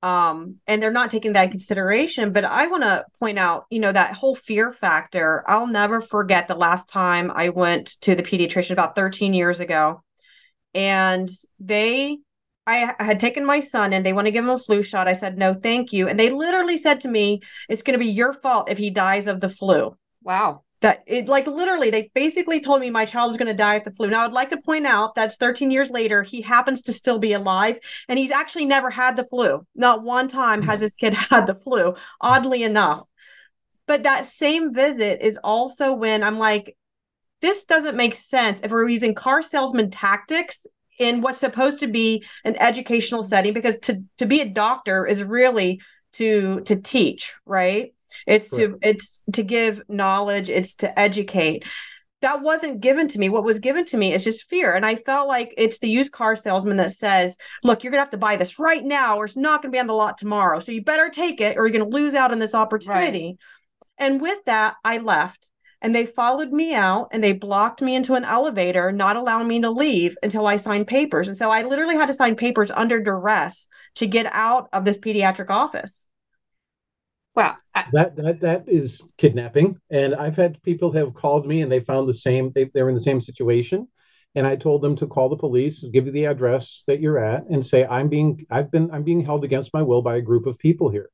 um, 0.01 0.57
and 0.67 0.81
they're 0.81 0.91
not 0.91 1.11
taking 1.11 1.33
that 1.33 1.45
in 1.45 1.51
consideration. 1.51 2.33
But 2.33 2.45
I 2.45 2.67
want 2.67 2.83
to 2.83 3.05
point 3.19 3.39
out, 3.39 3.65
you 3.69 3.79
know, 3.79 3.91
that 3.91 4.15
whole 4.15 4.35
fear 4.35 4.71
factor. 4.71 5.43
I'll 5.47 5.67
never 5.67 6.01
forget 6.01 6.47
the 6.47 6.55
last 6.55 6.89
time 6.89 7.31
I 7.33 7.49
went 7.49 7.87
to 8.01 8.15
the 8.15 8.23
pediatrician 8.23 8.71
about 8.71 8.95
13 8.95 9.33
years 9.33 9.59
ago, 9.59 10.03
and 10.73 11.29
they. 11.59 12.19
I 12.65 12.95
had 12.99 13.19
taken 13.19 13.45
my 13.45 13.59
son 13.59 13.91
and 13.91 14.05
they 14.05 14.13
want 14.13 14.27
to 14.27 14.31
give 14.31 14.45
him 14.45 14.49
a 14.49 14.57
flu 14.57 14.83
shot. 14.83 15.07
I 15.07 15.13
said, 15.13 15.37
no, 15.37 15.53
thank 15.53 15.91
you. 15.91 16.07
And 16.07 16.17
they 16.17 16.29
literally 16.29 16.77
said 16.77 17.01
to 17.01 17.09
me, 17.09 17.41
it's 17.67 17.81
going 17.81 17.97
to 17.97 18.03
be 18.03 18.11
your 18.11 18.33
fault 18.33 18.69
if 18.69 18.77
he 18.77 18.89
dies 18.89 19.27
of 19.27 19.41
the 19.41 19.49
flu. 19.49 19.97
Wow 20.21 20.63
that 20.83 21.01
it 21.07 21.27
like 21.27 21.47
literally 21.47 21.89
they 21.89 22.11
basically 22.13 22.59
told 22.59 22.81
me 22.81 22.89
my 22.89 23.05
child 23.05 23.31
is 23.31 23.37
going 23.37 23.47
to 23.47 23.53
die 23.53 23.75
of 23.75 23.83
the 23.85 23.91
flu 23.91 24.07
now 24.07 24.25
i'd 24.25 24.33
like 24.33 24.49
to 24.49 24.57
point 24.57 24.85
out 24.85 25.15
that's 25.15 25.37
13 25.37 25.71
years 25.71 25.89
later 25.89 26.21
he 26.21 26.41
happens 26.41 26.81
to 26.83 26.93
still 26.93 27.17
be 27.17 27.33
alive 27.33 27.79
and 28.07 28.19
he's 28.19 28.31
actually 28.31 28.65
never 28.65 28.89
had 28.89 29.15
the 29.15 29.23
flu 29.23 29.65
not 29.75 30.03
one 30.03 30.27
time 30.27 30.61
has 30.61 30.75
mm-hmm. 30.75 30.83
this 30.83 30.93
kid 30.93 31.13
had 31.29 31.47
the 31.47 31.55
flu 31.55 31.95
oddly 32.21 32.63
enough 32.63 33.07
but 33.87 34.03
that 34.03 34.25
same 34.25 34.73
visit 34.73 35.25
is 35.25 35.37
also 35.37 35.93
when 35.93 36.21
i'm 36.21 36.37
like 36.37 36.75
this 37.41 37.65
doesn't 37.65 37.97
make 37.97 38.15
sense 38.15 38.59
if 38.61 38.69
we're 38.69 38.87
using 38.87 39.15
car 39.15 39.41
salesman 39.41 39.89
tactics 39.89 40.67
in 40.99 41.21
what's 41.21 41.39
supposed 41.39 41.79
to 41.79 41.87
be 41.87 42.23
an 42.43 42.55
educational 42.57 43.23
setting 43.23 43.53
because 43.53 43.77
to 43.79 44.03
to 44.17 44.25
be 44.25 44.41
a 44.41 44.47
doctor 44.47 45.05
is 45.05 45.23
really 45.23 45.81
to 46.13 46.61
to 46.61 46.75
teach 46.75 47.33
right 47.45 47.93
it's 48.27 48.49
to 48.51 48.77
it's 48.81 49.21
to 49.33 49.43
give 49.43 49.81
knowledge, 49.89 50.49
it's 50.49 50.75
to 50.77 50.99
educate. 50.99 51.65
that 52.21 52.41
wasn't 52.41 52.79
given 52.79 53.07
to 53.09 53.19
me. 53.19 53.27
What 53.27 53.43
was 53.43 53.59
given 53.59 53.83
to 53.85 53.97
me 53.97 54.13
is 54.13 54.23
just 54.23 54.49
fear. 54.49 54.73
And 54.73 54.85
I 54.85 54.95
felt 54.95 55.27
like 55.27 55.53
it's 55.57 55.79
the 55.79 55.89
used 55.89 56.13
car 56.13 56.37
salesman 56.37 56.77
that 56.77 56.91
says, 56.91 57.37
look, 57.63 57.83
you're 57.83 57.91
going 57.91 57.99
to 57.99 58.05
have 58.05 58.11
to 58.11 58.17
buy 58.17 58.37
this 58.37 58.59
right 58.59 58.83
now 58.83 59.17
or 59.17 59.25
it's 59.25 59.35
not 59.35 59.61
going 59.61 59.71
to 59.71 59.75
be 59.75 59.79
on 59.79 59.87
the 59.87 59.93
lot 59.93 60.17
tomorrow. 60.17 60.61
So 60.61 60.71
you 60.71 60.81
better 60.81 61.09
take 61.09 61.41
it 61.41 61.57
or 61.57 61.67
you're 61.67 61.77
going 61.77 61.91
to 61.91 61.97
lose 61.97 62.15
out 62.15 62.31
on 62.31 62.39
this 62.39 62.55
opportunity. 62.55 63.25
Right. 63.25 63.37
And 63.97 64.21
with 64.21 64.39
that, 64.45 64.75
I 64.85 64.99
left 64.99 65.51
and 65.83 65.93
they 65.93 66.05
followed 66.05 66.53
me 66.53 66.73
out 66.73 67.09
and 67.11 67.21
they 67.21 67.33
blocked 67.33 67.81
me 67.81 67.93
into 67.93 68.15
an 68.15 68.23
elevator, 68.23 68.91
not 68.93 69.17
allowing 69.17 69.49
me 69.49 69.59
to 69.61 69.69
leave 69.69 70.17
until 70.23 70.47
I 70.47 70.55
signed 70.55 70.87
papers. 70.87 71.27
And 71.27 71.35
so 71.35 71.51
I 71.51 71.63
literally 71.63 71.95
had 71.95 72.05
to 72.05 72.13
sign 72.13 72.35
papers 72.35 72.71
under 72.71 73.01
duress 73.01 73.67
to 73.95 74.07
get 74.07 74.25
out 74.27 74.69
of 74.71 74.85
this 74.85 74.97
pediatric 74.97 75.49
office. 75.49 76.07
Wow. 77.35 77.57
I, 77.75 77.85
that 77.91 78.15
that 78.15 78.39
that 78.41 78.63
is 78.67 79.01
kidnapping. 79.17 79.77
And 79.89 80.15
I've 80.15 80.37
had 80.37 80.61
people 80.63 80.91
have 80.93 81.13
called 81.13 81.45
me 81.45 81.61
and 81.61 81.71
they 81.71 81.81
found 81.81 82.07
the 82.07 82.13
same 82.13 82.51
they, 82.55 82.69
they're 82.73 82.89
in 82.89 82.95
the 82.95 83.01
same 83.01 83.19
situation. 83.19 83.87
And 84.35 84.47
I 84.47 84.55
told 84.55 84.81
them 84.81 84.95
to 84.95 85.05
call 85.07 85.29
the 85.29 85.35
police, 85.35 85.83
give 85.83 86.05
you 86.05 86.11
the 86.11 86.25
address 86.25 86.83
that 86.87 87.01
you're 87.01 87.19
at, 87.19 87.45
and 87.49 87.63
say, 87.63 87.85
I'm 87.85 88.07
being 88.07 88.45
I've 88.49 88.71
been 88.71 88.89
I'm 88.91 89.03
being 89.03 89.21
held 89.21 89.43
against 89.43 89.73
my 89.73 89.81
will 89.81 90.01
by 90.01 90.15
a 90.15 90.21
group 90.21 90.45
of 90.45 90.57
people 90.59 90.89
here. 90.89 91.09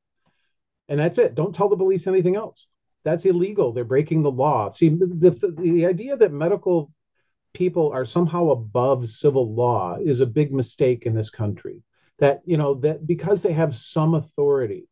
And 0.89 0.99
that's 0.99 1.17
it. 1.17 1.35
Don't 1.35 1.55
tell 1.55 1.69
the 1.69 1.77
police 1.77 2.05
anything 2.05 2.35
else. 2.35 2.67
That's 3.03 3.25
illegal. 3.25 3.71
They're 3.71 3.85
breaking 3.85 4.23
the 4.23 4.31
law. 4.31 4.69
See, 4.69 4.89
the, 4.89 5.55
the, 5.57 5.85
idea 5.85 6.17
that 6.17 6.33
medical 6.33 6.91
people 7.53 7.91
are 7.91 8.05
somehow 8.05 8.49
above 8.49 9.07
civil 9.07 9.53
law 9.53 9.97
is 9.99 10.19
a 10.19 10.25
big 10.25 10.53
mistake 10.53 11.05
in 11.05 11.15
this 11.15 11.29
country. 11.29 11.81
That, 12.19 12.41
you 12.45 12.57
know, 12.57 12.73
that 12.75 13.07
because 13.07 13.41
they 13.41 13.53
have 13.53 13.75
some 13.75 14.13
authority, 14.15 14.89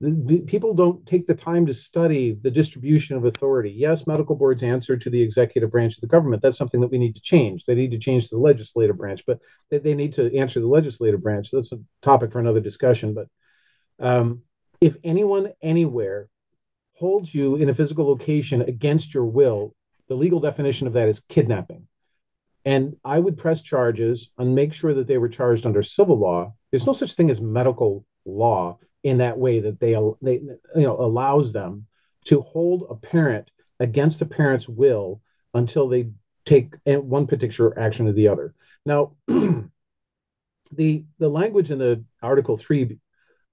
the, 0.00 0.10
the, 0.24 0.40
people 0.40 0.72
don't 0.72 1.04
take 1.04 1.26
the 1.26 1.34
time 1.34 1.66
to 1.66 1.74
study 1.74 2.32
the 2.40 2.50
distribution 2.50 3.18
of 3.18 3.26
authority. 3.26 3.70
Yes, 3.70 4.06
medical 4.06 4.34
boards 4.34 4.62
answer 4.62 4.96
to 4.96 5.10
the 5.10 5.20
executive 5.20 5.70
branch 5.70 5.96
of 5.96 6.00
the 6.00 6.06
government. 6.06 6.40
That's 6.42 6.56
something 6.56 6.80
that 6.80 6.90
we 6.90 6.96
need 6.96 7.16
to 7.16 7.20
change. 7.20 7.64
They 7.64 7.74
need 7.74 7.90
to 7.90 7.98
change 7.98 8.30
to 8.30 8.36
the 8.36 8.40
legislative 8.40 8.96
branch, 8.96 9.24
but 9.26 9.40
they, 9.70 9.78
they 9.78 9.94
need 9.94 10.14
to 10.14 10.34
answer 10.34 10.58
the 10.58 10.66
legislative 10.66 11.22
branch. 11.22 11.50
so 11.50 11.58
That's 11.58 11.72
a 11.72 11.80
topic 12.00 12.32
for 12.32 12.38
another 12.38 12.60
discussion. 12.60 13.12
But 13.12 13.28
um, 13.98 14.40
if 14.80 14.96
anyone 15.04 15.52
anywhere 15.60 16.30
holds 17.00 17.34
you 17.34 17.56
in 17.56 17.70
a 17.70 17.74
physical 17.74 18.06
location 18.06 18.60
against 18.60 19.14
your 19.14 19.24
will, 19.24 19.74
the 20.08 20.14
legal 20.14 20.38
definition 20.38 20.86
of 20.86 20.92
that 20.92 21.08
is 21.08 21.20
kidnapping. 21.20 21.88
And 22.66 22.94
I 23.02 23.18
would 23.18 23.38
press 23.38 23.62
charges 23.62 24.30
and 24.36 24.54
make 24.54 24.74
sure 24.74 24.92
that 24.92 25.06
they 25.06 25.16
were 25.16 25.30
charged 25.30 25.64
under 25.64 25.82
civil 25.82 26.18
law. 26.18 26.52
There's 26.70 26.86
no 26.86 26.92
such 26.92 27.14
thing 27.14 27.30
as 27.30 27.40
medical 27.40 28.04
law 28.26 28.78
in 29.02 29.18
that 29.18 29.38
way 29.38 29.60
that 29.60 29.80
they, 29.80 29.92
they 30.20 30.34
you 30.34 30.82
know 30.82 31.00
allows 31.00 31.54
them 31.54 31.86
to 32.26 32.42
hold 32.42 32.84
a 32.90 32.94
parent 32.94 33.50
against 33.78 34.18
the 34.18 34.26
parent's 34.26 34.68
will 34.68 35.22
until 35.54 35.88
they 35.88 36.10
take 36.44 36.74
one 36.84 37.26
particular 37.26 37.78
action 37.78 38.08
or 38.08 38.12
the 38.12 38.28
other. 38.28 38.54
Now, 38.84 39.12
the 39.26 41.04
the 41.18 41.28
language 41.30 41.70
in 41.70 41.78
the 41.78 42.04
Article 42.22 42.58
Three 42.58 42.98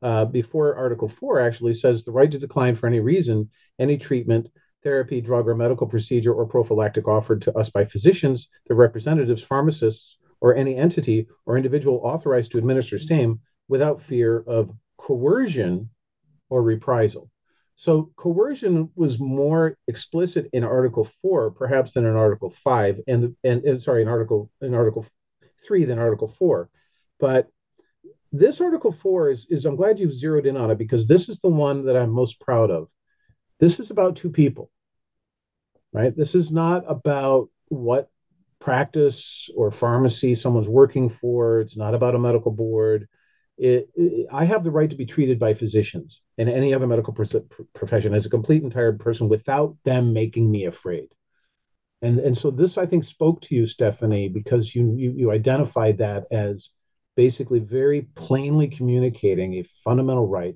uh, 0.01 0.25
before 0.25 0.75
Article 0.75 1.07
4 1.07 1.39
actually 1.41 1.73
says 1.73 2.03
the 2.03 2.11
right 2.11 2.31
to 2.31 2.37
decline 2.37 2.75
for 2.75 2.87
any 2.87 2.99
reason 2.99 3.49
any 3.79 3.97
treatment, 3.97 4.47
therapy, 4.83 5.21
drug, 5.21 5.47
or 5.47 5.55
medical 5.55 5.87
procedure 5.87 6.33
or 6.33 6.45
prophylactic 6.45 7.07
offered 7.07 7.41
to 7.43 7.57
us 7.57 7.69
by 7.69 7.85
physicians, 7.85 8.47
their 8.67 8.77
representatives, 8.77 9.43
pharmacists, 9.43 10.17
or 10.41 10.55
any 10.55 10.75
entity 10.75 11.27
or 11.45 11.57
individual 11.57 11.99
authorized 12.03 12.51
to 12.51 12.57
administer 12.57 12.97
same 12.97 13.39
without 13.67 14.01
fear 14.01 14.43
of 14.47 14.71
coercion 14.97 15.89
or 16.49 16.63
reprisal. 16.63 17.29
So 17.75 18.11
coercion 18.15 18.89
was 18.95 19.19
more 19.19 19.77
explicit 19.87 20.49
in 20.53 20.63
Article 20.63 21.03
4, 21.03 21.51
perhaps 21.51 21.93
than 21.93 22.05
in 22.05 22.15
Article 22.15 22.49
5, 22.49 23.01
and, 23.07 23.35
and, 23.43 23.63
and 23.63 23.81
sorry, 23.81 24.01
in 24.01 24.07
Article 24.07 24.49
in 24.61 24.73
Article 24.73 25.05
3 25.65 25.85
than 25.85 25.99
Article 25.99 26.27
4. 26.27 26.69
But 27.19 27.49
this 28.31 28.61
article 28.61 28.91
four 28.91 29.29
is, 29.29 29.45
is 29.49 29.65
i'm 29.65 29.75
glad 29.75 29.99
you've 29.99 30.13
zeroed 30.13 30.45
in 30.45 30.57
on 30.57 30.71
it 30.71 30.77
because 30.77 31.07
this 31.07 31.29
is 31.29 31.39
the 31.39 31.49
one 31.49 31.85
that 31.85 31.97
i'm 31.97 32.11
most 32.11 32.39
proud 32.39 32.71
of. 32.71 32.87
This 33.59 33.79
is 33.79 33.89
about 33.89 34.15
two 34.15 34.29
people 34.29 34.71
right? 35.93 36.15
This 36.15 36.35
is 36.35 36.51
not 36.51 36.83
about 36.87 37.49
what 37.69 38.09
practice 38.59 39.49
or 39.55 39.71
pharmacy 39.71 40.35
someone's 40.35 40.69
working 40.69 41.09
for. 41.09 41.61
It's 41.61 41.77
not 41.77 41.93
about 41.93 42.15
a 42.15 42.19
medical 42.19 42.51
board. 42.51 43.07
It, 43.57 43.89
it, 43.95 44.27
i 44.31 44.45
have 44.45 44.63
the 44.63 44.69
right 44.69 44.89
to 44.89 44.95
be 44.95 45.07
treated 45.07 45.39
by 45.39 45.55
physicians 45.55 46.21
and 46.37 46.47
any 46.47 46.75
other 46.75 46.85
medical 46.85 47.15
profession 47.73 48.13
as 48.13 48.25
a 48.27 48.29
complete 48.29 48.61
entire 48.61 48.93
person 48.93 49.29
without 49.29 49.75
them 49.83 50.13
making 50.13 50.51
me 50.51 50.65
afraid. 50.65 51.07
And 52.03 52.19
and 52.19 52.37
so 52.37 52.51
this 52.51 52.77
i 52.77 52.85
think 52.85 53.03
spoke 53.03 53.41
to 53.41 53.55
you 53.55 53.65
stephanie 53.65 54.29
because 54.29 54.75
you 54.75 54.93
you, 54.95 55.13
you 55.17 55.31
identified 55.31 55.97
that 55.97 56.25
as 56.29 56.69
basically 57.17 57.59
very 57.59 58.03
plainly 58.15 58.69
communicating 58.69 59.55
a 59.55 59.63
fundamental 59.63 60.25
right 60.25 60.55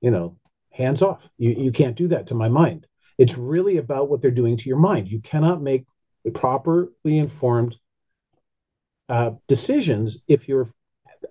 you 0.00 0.12
know 0.12 0.38
hands 0.76 1.02
off. 1.02 1.28
You, 1.38 1.50
you 1.50 1.72
can't 1.72 1.96
do 1.96 2.08
that 2.08 2.28
to 2.28 2.34
my 2.34 2.48
mind. 2.48 2.86
It's 3.18 3.36
really 3.36 3.78
about 3.78 4.08
what 4.08 4.20
they're 4.20 4.30
doing 4.30 4.56
to 4.58 4.68
your 4.68 4.78
mind. 4.78 5.10
You 5.10 5.20
cannot 5.20 5.62
make 5.62 5.86
properly 6.34 7.18
informed 7.18 7.76
uh, 9.08 9.32
decisions 9.48 10.18
if 10.28 10.48
you're 10.48 10.68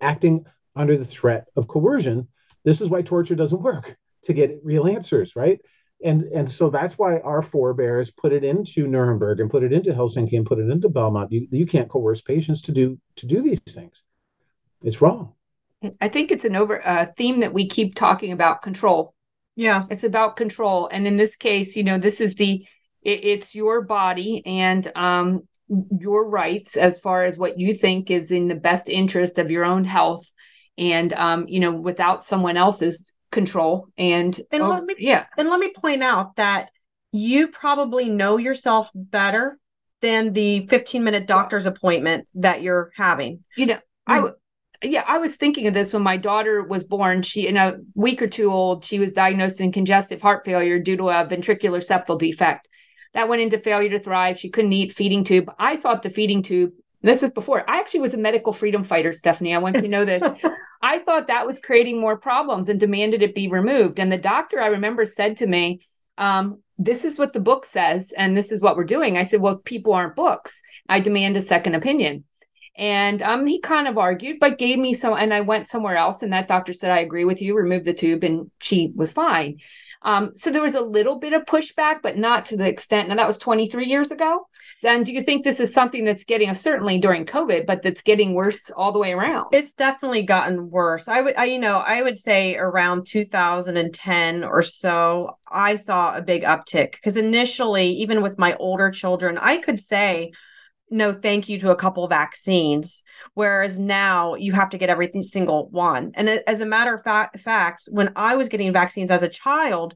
acting 0.01 0.45
under 0.75 0.97
the 0.97 1.05
threat 1.05 1.45
of 1.55 1.67
coercion. 1.67 2.27
This 2.63 2.81
is 2.81 2.89
why 2.89 3.01
torture 3.01 3.35
doesn't 3.35 3.61
work 3.61 3.95
to 4.23 4.33
get 4.33 4.59
real 4.63 4.87
answers 4.87 5.35
right 5.35 5.61
and 6.05 6.23
and 6.23 6.49
so 6.49 6.69
that's 6.69 6.97
why 6.97 7.19
our 7.19 7.41
forebears 7.41 8.11
put 8.11 8.31
it 8.31 8.43
into 8.43 8.87
Nuremberg 8.87 9.39
and 9.39 9.49
put 9.49 9.63
it 9.63 9.73
into 9.73 9.91
Helsinki 9.91 10.37
and 10.37 10.45
put 10.45 10.59
it 10.59 10.69
into 10.69 10.87
Belmont. 10.87 11.31
You, 11.31 11.47
you 11.51 11.65
can't 11.65 11.89
coerce 11.89 12.21
patients 12.21 12.61
to 12.63 12.71
do 12.71 12.97
to 13.17 13.25
do 13.25 13.41
these 13.41 13.59
things. 13.67 14.03
It's 14.83 15.01
wrong. 15.01 15.33
I 15.99 16.07
think 16.07 16.31
it's 16.31 16.45
an 16.45 16.55
over 16.55 16.85
uh, 16.87 17.05
theme 17.05 17.41
that 17.41 17.53
we 17.53 17.67
keep 17.67 17.95
talking 17.95 18.31
about 18.31 18.61
control. 18.61 19.13
Yeah, 19.55 19.83
it's 19.89 20.03
about 20.03 20.37
control, 20.37 20.87
and 20.87 21.07
in 21.07 21.17
this 21.17 21.35
case, 21.35 21.75
you 21.75 21.83
know, 21.83 21.97
this 21.97 22.21
is 22.21 22.35
the 22.35 22.65
it, 23.01 23.25
it's 23.25 23.55
your 23.55 23.81
body 23.81 24.43
and 24.45 24.91
um, 24.95 25.47
your 25.99 26.29
rights 26.29 26.77
as 26.77 26.99
far 26.99 27.25
as 27.25 27.37
what 27.37 27.59
you 27.59 27.73
think 27.73 28.11
is 28.11 28.31
in 28.31 28.47
the 28.47 28.55
best 28.55 28.89
interest 28.89 29.39
of 29.39 29.49
your 29.49 29.65
own 29.65 29.85
health, 29.85 30.31
and 30.77 31.13
um, 31.13 31.47
you 31.47 31.59
know, 31.59 31.71
without 31.71 32.23
someone 32.23 32.57
else's 32.57 33.13
control 33.35 33.89
and 33.97 34.39
and 34.51 34.63
oh, 34.63 34.69
let 34.69 34.83
me 34.83 34.95
yeah. 34.97 35.25
and 35.37 35.49
let 35.49 35.59
me 35.59 35.71
point 35.75 36.01
out 36.01 36.37
that 36.37 36.71
you 37.11 37.49
probably 37.49 38.09
know 38.09 38.37
yourself 38.37 38.89
better 38.95 39.59
than 40.01 40.33
the 40.33 40.65
15 40.67 41.03
minute 41.03 41.27
doctor's 41.27 41.67
appointment 41.67 42.27
that 42.35 42.63
you're 42.63 42.91
having. 42.95 43.43
You 43.55 43.67
know 43.67 43.79
i 44.07 44.19
mm. 44.19 44.21
w- 44.21 44.35
yeah 44.83 45.03
i 45.07 45.17
was 45.17 45.35
thinking 45.35 45.65
of 45.65 45.73
this 45.73 45.91
when 45.93 46.01
my 46.01 46.17
daughter 46.17 46.63
was 46.63 46.85
born. 46.85 47.21
She 47.21 47.45
in 47.47 47.57
a 47.57 47.77
week 47.93 48.21
or 48.21 48.27
two 48.27 48.51
old 48.51 48.85
she 48.85 48.99
was 48.99 49.11
diagnosed 49.13 49.61
in 49.61 49.71
congestive 49.71 50.21
heart 50.21 50.45
failure 50.45 50.79
due 50.79 50.97
to 50.97 51.09
a 51.09 51.25
ventricular 51.25 51.85
septal 51.85 52.17
defect. 52.17 52.67
That 53.13 53.29
went 53.29 53.41
into 53.41 53.59
failure 53.59 53.89
to 53.89 53.99
thrive. 53.99 54.39
She 54.39 54.49
couldn't 54.49 54.73
eat 54.73 54.93
feeding 54.93 55.23
tube. 55.23 55.51
I 55.59 55.75
thought 55.75 56.03
the 56.03 56.09
feeding 56.09 56.41
tube 56.41 56.71
this 57.05 57.21
was 57.21 57.31
before 57.31 57.69
I 57.69 57.79
actually 57.79 58.01
was 58.01 58.13
a 58.13 58.17
medical 58.17 58.53
freedom 58.53 58.83
fighter, 58.83 59.13
Stephanie. 59.13 59.53
I 59.53 59.59
want 59.59 59.75
you 59.75 59.81
to 59.83 59.87
know 59.87 60.05
this. 60.05 60.23
I 60.81 60.99
thought 60.99 61.27
that 61.27 61.45
was 61.45 61.59
creating 61.59 61.99
more 61.99 62.17
problems 62.17 62.69
and 62.69 62.79
demanded 62.79 63.21
it 63.21 63.35
be 63.35 63.47
removed. 63.47 63.99
And 63.99 64.11
the 64.11 64.17
doctor, 64.17 64.61
I 64.61 64.67
remember, 64.67 65.05
said 65.05 65.37
to 65.37 65.47
me, 65.47 65.81
um, 66.17 66.61
This 66.77 67.05
is 67.05 67.19
what 67.19 67.33
the 67.33 67.39
book 67.39 67.65
says, 67.65 68.11
and 68.11 68.35
this 68.35 68.51
is 68.51 68.61
what 68.61 68.75
we're 68.75 68.83
doing. 68.83 69.17
I 69.17 69.23
said, 69.23 69.41
Well, 69.41 69.57
people 69.57 69.93
aren't 69.93 70.15
books. 70.15 70.61
I 70.89 70.99
demand 70.99 71.37
a 71.37 71.41
second 71.41 71.75
opinion. 71.75 72.23
And 72.77 73.21
um, 73.21 73.47
he 73.47 73.61
kind 73.61 73.87
of 73.87 73.97
argued, 73.97 74.39
but 74.39 74.57
gave 74.57 74.77
me 74.77 74.93
some, 74.93 75.13
and 75.13 75.33
I 75.33 75.41
went 75.41 75.67
somewhere 75.67 75.95
else. 75.95 76.21
And 76.21 76.33
that 76.33 76.47
doctor 76.47 76.73
said, 76.73 76.91
I 76.91 76.99
agree 76.99 77.23
with 77.23 77.41
you, 77.41 77.55
remove 77.55 77.85
the 77.85 77.93
tube, 77.93 78.23
and 78.23 78.51
she 78.59 78.91
was 78.95 79.13
fine. 79.13 79.59
Um, 80.01 80.33
so 80.33 80.51
there 80.51 80.61
was 80.61 80.75
a 80.75 80.81
little 80.81 81.17
bit 81.17 81.33
of 81.33 81.45
pushback, 81.45 82.01
but 82.03 82.17
not 82.17 82.45
to 82.45 82.57
the 82.57 82.67
extent. 82.67 83.09
Now 83.09 83.15
that 83.15 83.27
was 83.27 83.37
23 83.37 83.85
years 83.85 84.11
ago. 84.11 84.47
Then 84.81 85.03
do 85.03 85.13
you 85.13 85.21
think 85.23 85.43
this 85.43 85.59
is 85.59 85.73
something 85.73 86.03
that's 86.03 86.25
getting, 86.25 86.53
certainly 86.53 86.99
during 86.99 87.25
COVID, 87.25 87.65
but 87.65 87.81
that's 87.81 88.01
getting 88.01 88.33
worse 88.33 88.69
all 88.69 88.91
the 88.91 88.99
way 88.99 89.13
around? 89.13 89.47
It's 89.51 89.73
definitely 89.73 90.23
gotten 90.23 90.69
worse. 90.69 91.07
I 91.07 91.21
would, 91.21 91.35
I, 91.37 91.45
you 91.45 91.59
know, 91.59 91.77
I 91.77 92.01
would 92.01 92.17
say 92.17 92.55
around 92.55 93.05
2010 93.05 94.43
or 94.43 94.61
so, 94.61 95.37
I 95.49 95.75
saw 95.75 96.15
a 96.15 96.21
big 96.21 96.43
uptick 96.43 96.91
because 96.91 97.17
initially, 97.17 97.89
even 97.91 98.21
with 98.21 98.37
my 98.37 98.55
older 98.55 98.91
children, 98.91 99.37
I 99.37 99.57
could 99.57 99.79
say, 99.79 100.31
no 100.91 101.13
thank 101.13 101.49
you 101.49 101.59
to 101.59 101.71
a 101.71 101.75
couple 101.75 102.07
vaccines 102.07 103.03
whereas 103.33 103.79
now 103.79 104.35
you 104.35 104.53
have 104.53 104.69
to 104.69 104.77
get 104.77 104.89
every 104.89 105.11
single 105.23 105.67
one 105.69 106.11
and 106.13 106.29
as 106.29 106.61
a 106.61 106.65
matter 106.65 106.93
of 106.93 107.03
fact, 107.03 107.39
fact 107.39 107.89
when 107.89 108.11
i 108.15 108.35
was 108.35 108.49
getting 108.49 108.71
vaccines 108.71 109.09
as 109.09 109.23
a 109.23 109.29
child 109.29 109.95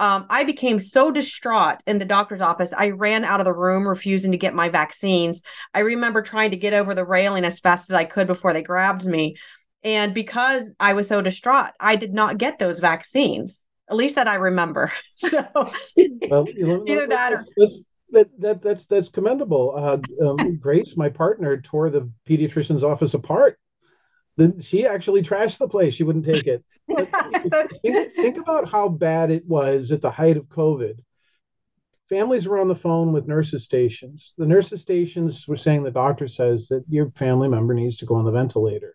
um, 0.00 0.26
i 0.28 0.42
became 0.42 0.80
so 0.80 1.10
distraught 1.10 1.80
in 1.86 1.98
the 1.98 2.04
doctor's 2.04 2.40
office 2.40 2.72
i 2.76 2.90
ran 2.90 3.24
out 3.24 3.40
of 3.40 3.44
the 3.44 3.52
room 3.52 3.86
refusing 3.86 4.32
to 4.32 4.38
get 4.38 4.54
my 4.54 4.68
vaccines 4.68 5.42
i 5.74 5.78
remember 5.78 6.22
trying 6.22 6.50
to 6.50 6.56
get 6.56 6.74
over 6.74 6.94
the 6.94 7.04
railing 7.04 7.44
as 7.44 7.60
fast 7.60 7.90
as 7.90 7.94
i 7.94 8.04
could 8.04 8.26
before 8.26 8.52
they 8.52 8.62
grabbed 8.62 9.06
me 9.06 9.36
and 9.84 10.12
because 10.12 10.72
i 10.80 10.92
was 10.92 11.06
so 11.06 11.22
distraught 11.22 11.70
i 11.78 11.94
did 11.94 12.12
not 12.12 12.38
get 12.38 12.58
those 12.58 12.80
vaccines 12.80 13.64
at 13.88 13.96
least 13.96 14.16
that 14.16 14.26
i 14.26 14.34
remember 14.34 14.90
so 15.16 15.44
well, 16.28 16.46
either 16.88 17.06
that 17.06 17.32
or 17.32 17.44
that, 18.12 18.28
that 18.40 18.62
that's 18.62 18.86
that's 18.86 19.08
commendable. 19.08 19.74
Uh, 19.76 19.98
um, 20.26 20.56
Grace, 20.56 20.96
my 20.96 21.08
partner, 21.08 21.60
tore 21.60 21.90
the 21.90 22.10
pediatrician's 22.28 22.82
office 22.82 23.14
apart. 23.14 23.58
Then 24.40 24.58
she 24.58 24.86
actually 24.86 25.20
trashed 25.20 25.58
the 25.58 25.68
place. 25.68 25.92
She 25.92 26.02
wouldn't 26.02 26.24
take 26.24 26.46
it. 26.46 26.64
so 26.88 27.68
think, 27.82 28.10
think 28.10 28.38
about 28.38 28.66
how 28.66 28.88
bad 28.88 29.30
it 29.30 29.46
was 29.46 29.92
at 29.92 30.00
the 30.00 30.10
height 30.10 30.38
of 30.38 30.48
COVID. 30.48 30.94
Families 32.08 32.48
were 32.48 32.58
on 32.58 32.66
the 32.66 32.74
phone 32.74 33.12
with 33.12 33.28
nurses 33.28 33.64
stations. 33.64 34.32
The 34.38 34.46
nurses 34.46 34.80
stations 34.80 35.46
were 35.46 35.58
saying 35.58 35.82
the 35.82 35.90
doctor 35.90 36.26
says 36.26 36.68
that 36.68 36.84
your 36.88 37.10
family 37.16 37.50
member 37.50 37.74
needs 37.74 37.98
to 37.98 38.06
go 38.06 38.14
on 38.14 38.24
the 38.24 38.30
ventilator. 38.30 38.94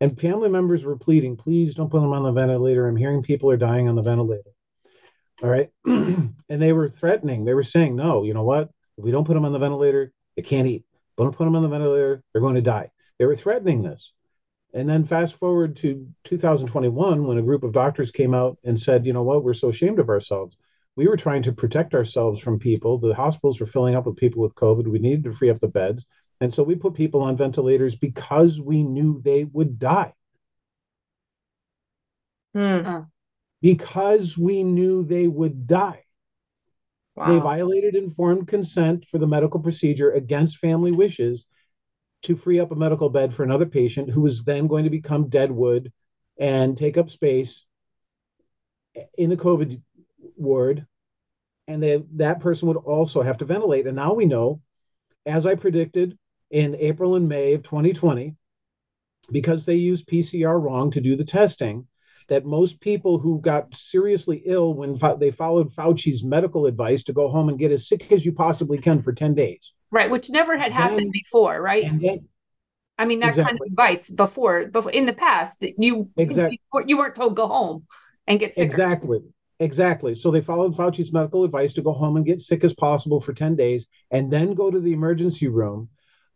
And 0.00 0.16
family 0.20 0.48
members 0.48 0.84
were 0.84 0.96
pleading, 0.96 1.38
please 1.38 1.74
don't 1.74 1.90
put 1.90 2.00
them 2.00 2.12
on 2.12 2.22
the 2.22 2.30
ventilator. 2.30 2.86
I'm 2.86 2.94
hearing 2.94 3.20
people 3.20 3.50
are 3.50 3.56
dying 3.56 3.88
on 3.88 3.96
the 3.96 4.02
ventilator. 4.02 4.52
All 5.42 5.50
right. 5.50 5.70
and 5.84 6.36
they 6.48 6.72
were 6.72 6.88
threatening. 6.88 7.44
They 7.44 7.54
were 7.54 7.64
saying, 7.64 7.96
no, 7.96 8.22
you 8.22 8.32
know 8.32 8.44
what? 8.44 8.70
If 8.96 9.02
we 9.02 9.10
don't 9.10 9.24
put 9.24 9.34
them 9.34 9.44
on 9.44 9.52
the 9.52 9.58
ventilator, 9.58 10.12
they 10.36 10.42
can't 10.42 10.68
eat. 10.68 10.84
Don't 11.18 11.36
put 11.36 11.46
them 11.46 11.56
on 11.56 11.62
the 11.62 11.68
ventilator, 11.68 12.22
they're 12.32 12.40
going 12.40 12.54
to 12.54 12.62
die. 12.62 12.92
They 13.18 13.26
were 13.26 13.34
threatening 13.34 13.82
this. 13.82 14.12
And 14.74 14.88
then 14.88 15.04
fast 15.04 15.36
forward 15.36 15.76
to 15.76 16.04
2021, 16.24 17.24
when 17.24 17.38
a 17.38 17.42
group 17.42 17.62
of 17.62 17.72
doctors 17.72 18.10
came 18.10 18.34
out 18.34 18.58
and 18.64 18.78
said, 18.78 19.06
you 19.06 19.12
know 19.12 19.22
what, 19.22 19.44
we're 19.44 19.54
so 19.54 19.68
ashamed 19.68 20.00
of 20.00 20.08
ourselves. 20.08 20.56
We 20.96 21.06
were 21.06 21.16
trying 21.16 21.42
to 21.44 21.52
protect 21.52 21.94
ourselves 21.94 22.40
from 22.40 22.58
people. 22.58 22.98
The 22.98 23.14
hospitals 23.14 23.60
were 23.60 23.66
filling 23.66 23.94
up 23.94 24.04
with 24.04 24.16
people 24.16 24.42
with 24.42 24.56
COVID. 24.56 24.88
We 24.88 24.98
needed 24.98 25.24
to 25.24 25.32
free 25.32 25.50
up 25.50 25.60
the 25.60 25.68
beds. 25.68 26.04
And 26.40 26.52
so 26.52 26.64
we 26.64 26.74
put 26.74 26.94
people 26.94 27.22
on 27.22 27.36
ventilators 27.36 27.94
because 27.94 28.60
we 28.60 28.82
knew 28.82 29.20
they 29.20 29.44
would 29.44 29.78
die. 29.78 30.12
Hmm. 32.52 33.02
Because 33.62 34.36
we 34.36 34.64
knew 34.64 35.04
they 35.04 35.28
would 35.28 35.68
die. 35.68 36.02
Wow. 37.14 37.26
They 37.26 37.38
violated 37.38 37.94
informed 37.94 38.48
consent 38.48 39.04
for 39.04 39.18
the 39.18 39.26
medical 39.26 39.60
procedure 39.60 40.10
against 40.10 40.58
family 40.58 40.90
wishes 40.90 41.44
to 42.24 42.36
free 42.36 42.58
up 42.58 42.72
a 42.72 42.76
medical 42.76 43.08
bed 43.08 43.32
for 43.32 43.42
another 43.42 43.66
patient 43.66 44.10
who 44.10 44.22
was 44.22 44.44
then 44.44 44.66
going 44.66 44.84
to 44.84 44.90
become 44.90 45.28
deadwood 45.28 45.92
and 46.38 46.76
take 46.76 46.96
up 46.96 47.10
space 47.10 47.64
in 49.16 49.30
the 49.30 49.36
COVID 49.36 49.80
ward. 50.36 50.86
And 51.68 51.82
they, 51.82 52.02
that 52.16 52.40
person 52.40 52.68
would 52.68 52.76
also 52.76 53.22
have 53.22 53.38
to 53.38 53.44
ventilate. 53.44 53.86
And 53.86 53.96
now 53.96 54.14
we 54.14 54.26
know, 54.26 54.60
as 55.24 55.46
I 55.46 55.54
predicted 55.54 56.18
in 56.50 56.74
April 56.76 57.14
and 57.14 57.28
May 57.28 57.54
of 57.54 57.62
2020, 57.62 58.34
because 59.30 59.64
they 59.64 59.76
used 59.76 60.06
PCR 60.06 60.60
wrong 60.60 60.90
to 60.90 61.00
do 61.00 61.16
the 61.16 61.24
testing, 61.24 61.86
that 62.28 62.44
most 62.44 62.80
people 62.80 63.18
who 63.18 63.40
got 63.40 63.74
seriously 63.74 64.42
ill 64.46 64.74
when 64.74 64.98
they 65.18 65.30
followed 65.30 65.72
Fauci's 65.72 66.24
medical 66.24 66.66
advice 66.66 67.02
to 67.04 67.12
go 67.12 67.28
home 67.28 67.50
and 67.50 67.58
get 67.58 67.72
as 67.72 67.86
sick 67.86 68.10
as 68.12 68.24
you 68.24 68.32
possibly 68.32 68.78
can 68.78 69.02
for 69.02 69.12
10 69.12 69.34
days 69.34 69.73
right 69.90 70.10
which 70.10 70.30
never 70.30 70.56
had 70.56 70.72
happened 70.72 71.12
before 71.12 71.60
right? 71.60 71.84
then, 72.00 72.28
i 72.98 73.04
mean 73.04 73.20
that 73.20 73.30
exactly. 73.30 73.52
kind 73.52 73.60
of 73.60 73.66
advice 73.66 74.10
before 74.10 74.66
before 74.68 74.92
in 74.92 75.06
the 75.06 75.12
past 75.12 75.64
you 75.78 76.08
exactly 76.16 76.60
you 76.86 76.96
weren't 76.96 77.14
told 77.14 77.36
go 77.36 77.46
home 77.46 77.86
and 78.26 78.40
get 78.40 78.54
sick. 78.54 78.64
Exactly 78.64 79.20
exactly. 79.60 80.14
So 80.14 80.30
they 80.30 80.40
followed 80.40 80.76
fauci's 80.76 81.12
medical 81.12 81.44
advice 81.44 81.72
to 81.74 81.82
go 81.82 81.92
home 81.92 82.16
and 82.16 82.26
get 82.26 82.40
sick 82.40 82.64
as 82.64 82.74
possible 82.74 83.20
for 83.20 83.32
10 83.32 83.56
days 83.56 83.86
and 84.10 84.30
then 84.30 84.54
go 84.54 84.70
to 84.70 84.80
the 84.80 84.92
emergency 84.92 85.48
room. 85.48 85.88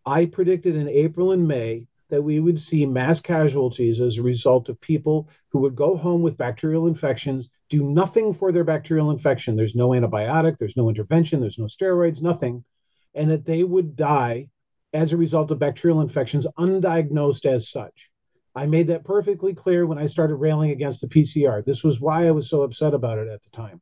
I 0.07 0.27
predicted 0.27 0.77
in 0.77 0.89
april 0.89 1.33
and 1.33 1.47
may 1.47 1.87
that 2.11 2.23
we 2.23 2.41
would 2.41 2.59
see 2.59 2.87
mass 2.87 3.21
casualties 3.21 4.01
as 4.01 4.17
a 4.17 4.23
result 4.23 4.71
of 4.71 4.81
people 4.81 5.29
who 5.51 5.59
would 5.59 5.77
go 5.77 5.95
home 5.95 6.23
with 6.23 6.39
bacterial 6.39 6.87
infections, 6.87 7.51
do 7.69 7.83
nothing 7.83 8.33
for 8.33 8.51
their 8.51 8.65
bacterial 8.65 9.11
infection. 9.11 9.57
There's 9.57 9.75
no 9.75 9.91
antibiotic, 9.91 10.57
there's 10.57 10.77
no 10.77 10.89
intervention, 10.89 11.39
there's 11.39 11.59
no 11.59 11.67
steroids, 11.67 12.23
nothing 12.23 12.65
and 13.15 13.31
that 13.31 13.45
they 13.45 13.63
would 13.63 13.97
die 13.97 14.49
as 14.93 15.13
a 15.13 15.17
result 15.17 15.51
of 15.51 15.59
bacterial 15.59 16.01
infections 16.01 16.47
undiagnosed 16.59 17.47
as 17.47 17.69
such. 17.71 18.11
I 18.55 18.67
made 18.67 18.89
that 18.89 19.05
perfectly 19.05 19.55
clear 19.55 19.87
when 19.87 19.99
I 19.99 20.07
started 20.07 20.37
railing 20.37 20.71
against 20.71 21.01
the 21.01 21.09
PCR. 21.09 21.65
This 21.65 21.85
was 21.85 22.01
why 22.01 22.27
I 22.27 22.33
was 22.33 22.49
so 22.49 22.63
upset 22.63 22.95
about 22.95 23.19
it 23.19 23.29
at 23.29 23.43
the 23.43 23.51
time. 23.51 23.81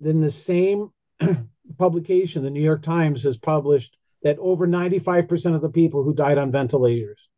Then 0.00 0.20
the 0.20 0.30
same 0.30 0.90
publication, 1.78 2.42
the 2.42 2.50
New 2.50 2.62
York 2.62 2.82
Times, 2.82 3.22
has 3.24 3.36
published 3.36 3.96
that 4.22 4.38
over 4.38 4.66
95% 4.66 5.54
of 5.54 5.60
the 5.60 5.70
people 5.70 6.02
who 6.02 6.14
died 6.14 6.38
on 6.38 6.52
ventilators 6.52 7.28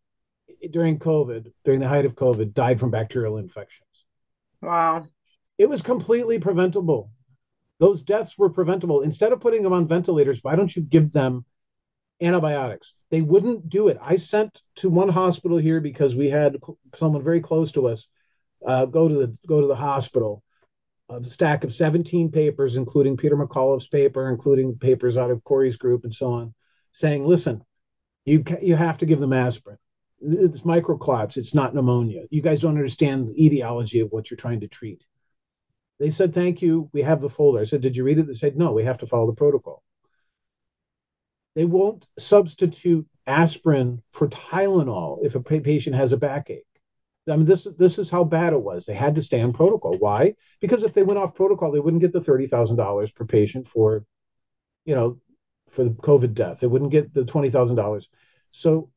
during 0.70 0.98
COVID, 0.98 1.52
during 1.64 1.80
the 1.80 1.88
height 1.88 2.04
of 2.04 2.14
COVID, 2.14 2.52
died 2.54 2.78
from 2.78 2.90
bacterial 2.90 3.38
infections. 3.38 3.88
Wow. 4.60 5.06
It 5.58 5.68
was 5.68 5.82
completely 5.82 6.38
preventable. 6.38 7.10
Those 7.78 8.02
deaths 8.02 8.38
were 8.38 8.50
preventable. 8.50 9.02
Instead 9.02 9.32
of 9.32 9.40
putting 9.40 9.62
them 9.62 9.72
on 9.72 9.88
ventilators, 9.88 10.42
why 10.42 10.56
don't 10.56 10.74
you 10.74 10.82
give 10.82 11.12
them 11.12 11.44
antibiotics? 12.20 12.94
They 13.10 13.20
wouldn't 13.20 13.68
do 13.68 13.88
it. 13.88 13.98
I 14.00 14.16
sent 14.16 14.62
to 14.76 14.90
one 14.90 15.08
hospital 15.08 15.58
here 15.58 15.80
because 15.80 16.14
we 16.14 16.30
had 16.30 16.56
someone 16.94 17.22
very 17.22 17.40
close 17.40 17.72
to 17.72 17.88
us 17.88 18.06
uh, 18.64 18.86
go 18.86 19.08
to 19.08 19.14
the 19.14 19.36
go 19.46 19.60
to 19.60 19.66
the 19.66 19.74
hospital. 19.74 20.42
A 21.10 21.22
stack 21.22 21.64
of 21.64 21.74
17 21.74 22.30
papers, 22.30 22.76
including 22.76 23.18
Peter 23.18 23.36
McCullough's 23.36 23.86
paper, 23.86 24.30
including 24.30 24.78
papers 24.78 25.18
out 25.18 25.30
of 25.30 25.44
Kory's 25.44 25.76
group, 25.76 26.04
and 26.04 26.14
so 26.14 26.32
on, 26.32 26.54
saying, 26.92 27.26
"Listen, 27.26 27.62
you 28.24 28.42
you 28.62 28.74
have 28.74 28.98
to 28.98 29.06
give 29.06 29.20
them 29.20 29.34
aspirin. 29.34 29.76
It's 30.22 30.60
microclots. 30.60 31.36
It's 31.36 31.54
not 31.54 31.74
pneumonia. 31.74 32.24
You 32.30 32.40
guys 32.40 32.62
don't 32.62 32.76
understand 32.78 33.28
the 33.28 33.44
etiology 33.44 34.00
of 34.00 34.12
what 34.12 34.30
you're 34.30 34.38
trying 34.38 34.60
to 34.60 34.68
treat." 34.68 35.04
They 36.00 36.10
said, 36.10 36.34
thank 36.34 36.60
you. 36.60 36.90
We 36.92 37.02
have 37.02 37.20
the 37.20 37.30
folder. 37.30 37.60
I 37.60 37.64
said, 37.64 37.80
did 37.80 37.96
you 37.96 38.04
read 38.04 38.18
it? 38.18 38.26
They 38.26 38.34
said, 38.34 38.56
no, 38.56 38.72
we 38.72 38.84
have 38.84 38.98
to 38.98 39.06
follow 39.06 39.26
the 39.26 39.32
protocol. 39.32 39.82
They 41.54 41.64
won't 41.64 42.06
substitute 42.18 43.06
aspirin 43.26 44.02
for 44.10 44.28
Tylenol 44.28 45.24
if 45.24 45.34
a 45.36 45.40
patient 45.40 45.96
has 45.96 46.12
a 46.12 46.16
backache. 46.16 46.66
I 47.28 47.36
mean, 47.36 47.46
this 47.46 47.66
this 47.78 47.98
is 47.98 48.10
how 48.10 48.24
bad 48.24 48.52
it 48.52 48.62
was. 48.62 48.84
They 48.84 48.94
had 48.94 49.14
to 49.14 49.22
stay 49.22 49.40
on 49.40 49.52
protocol. 49.52 49.96
Why? 49.98 50.34
Because 50.60 50.82
if 50.82 50.92
they 50.92 51.02
went 51.02 51.18
off 51.18 51.34
protocol, 51.34 51.70
they 51.70 51.80
wouldn't 51.80 52.02
get 52.02 52.12
the 52.12 52.20
thirty 52.20 52.46
thousand 52.46 52.76
dollars 52.76 53.10
per 53.10 53.24
patient 53.24 53.66
for, 53.66 54.04
you 54.84 54.94
know, 54.94 55.18
for 55.70 55.84
the 55.84 55.90
COVID 55.90 56.34
death. 56.34 56.60
They 56.60 56.66
wouldn't 56.66 56.90
get 56.90 57.14
the 57.14 57.24
twenty 57.24 57.48
thousand 57.48 57.76
dollars. 57.76 58.10
So, 58.50 58.90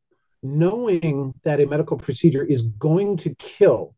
knowing 0.43 1.35
that 1.43 1.61
a 1.61 1.67
medical 1.67 1.95
procedure 1.95 2.43
is 2.43 2.63
going 2.63 3.17
to 3.17 3.33
kill 3.35 3.95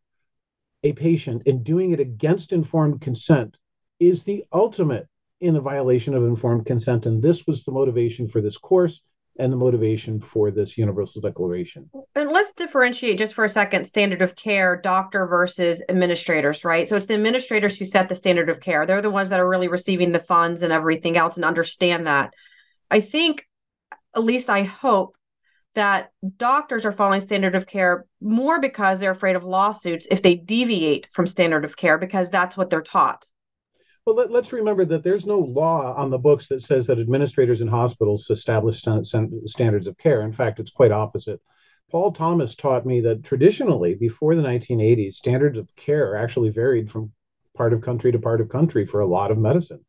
a 0.84 0.94
patient 0.94 1.44
and 1.46 1.64
doing 1.64 1.92
it 1.92 2.00
against 2.00 2.54
informed 2.54 3.02
consent 3.02 3.58
is 4.00 4.24
the 4.24 4.44
ultimate 4.54 5.08
in 5.42 5.54
the 5.54 5.62
violation 5.62 6.14
of 6.14 6.24
informed 6.24 6.66
consent. 6.66 7.06
And 7.06 7.22
this 7.22 7.48
was 7.48 7.64
the 7.64 7.72
motivation 7.72 8.28
for 8.28 8.42
this 8.42 8.58
course 8.58 9.02
and 9.38 9.54
the 9.54 9.58
motivation 9.58 10.20
for 10.20 10.52
this 10.52 10.78
universal 10.78 11.22
declaration. 11.22 11.90
And 12.14 12.30
let's 12.30 12.52
differentiate 12.54 13.18
just 13.18 13.34
for 13.34 13.46
a 13.46 13.50
second 13.50 13.86
standard 13.86 14.22
of 14.22 14.36
care, 14.36 14.76
doctor 14.76 15.26
versus 15.28 15.82
administrators, 15.88 16.66
right? 16.66 16.90
So 16.90 16.98
it's 16.98 17.06
the 17.06 17.14
administrators 17.14 17.78
who 17.78 17.86
set 17.86 18.10
the 18.10 18.16
standard 18.16 18.50
of 18.50 18.60
care. 18.60 18.86
They're 18.86 19.02
the 19.02 19.10
ones 19.10 19.30
that 19.30 19.40
are 19.40 19.48
really 19.48 19.70
receiving 19.70 20.12
the 20.12 20.20
funds 20.20 20.62
and 20.62 20.74
everything 20.74 21.16
else 21.16 21.38
and 21.38 21.46
understand 21.46 22.06
that. 22.06 22.34
I 22.92 23.00
think, 23.00 23.48
at 24.14 24.24
least 24.24 24.50
I 24.50 24.64
hope, 24.64 25.16
that 25.76 26.12
doctors 26.38 26.86
are 26.86 26.92
following 26.92 27.22
standard 27.22 27.56
of 27.56 27.68
care 27.68 28.06
more 28.22 28.60
because 28.60 29.00
they're 29.00 29.12
afraid 29.12 29.36
of 29.36 29.44
lawsuits 29.44 30.08
if 30.10 30.22
they 30.22 30.36
deviate 30.36 31.08
from 31.12 31.28
standard 31.28 31.64
of 31.64 31.78
care 31.78 31.98
because 31.98 32.30
that's 32.30 32.58
what 32.58 32.70
they're 32.70 32.82
taught. 32.82 33.26
Well, 34.06 34.16
let, 34.16 34.32
us 34.32 34.52
remember 34.54 34.86
that 34.86 35.04
there's 35.04 35.26
no 35.26 35.38
law 35.38 35.94
on 35.96 36.10
the 36.10 36.18
books 36.18 36.48
that 36.48 36.62
says 36.62 36.88
that 36.88 37.00
administrators 37.00 37.62
in 37.62 37.68
hospitals 37.68 38.30
establish 38.30 38.82
standards 38.82 39.88
of 39.88 39.98
care. 39.98 40.22
In 40.22 40.32
fact, 40.32 40.60
it's 40.60 40.72
quite 40.72 40.92
opposite. 40.92 41.40
Paul 41.92 42.12
Thomas 42.12 42.56
taught 42.56 42.86
me 42.86 43.02
that 43.02 43.24
traditionally, 43.24 43.96
before 43.96 44.36
the 44.36 44.44
1980s, 44.44 45.14
standards 45.14 45.58
of 45.58 45.76
care 45.76 46.16
actually 46.16 46.50
varied 46.50 46.90
from 46.90 47.12
part 47.56 47.74
of 47.74 47.82
country 47.82 48.12
to 48.12 48.20
part 48.20 48.42
of 48.42 48.50
country 48.50 48.86
for 48.86 49.02
a 49.02 49.08
lot 49.08 49.32
of 49.32 49.38
medicine 49.38 49.84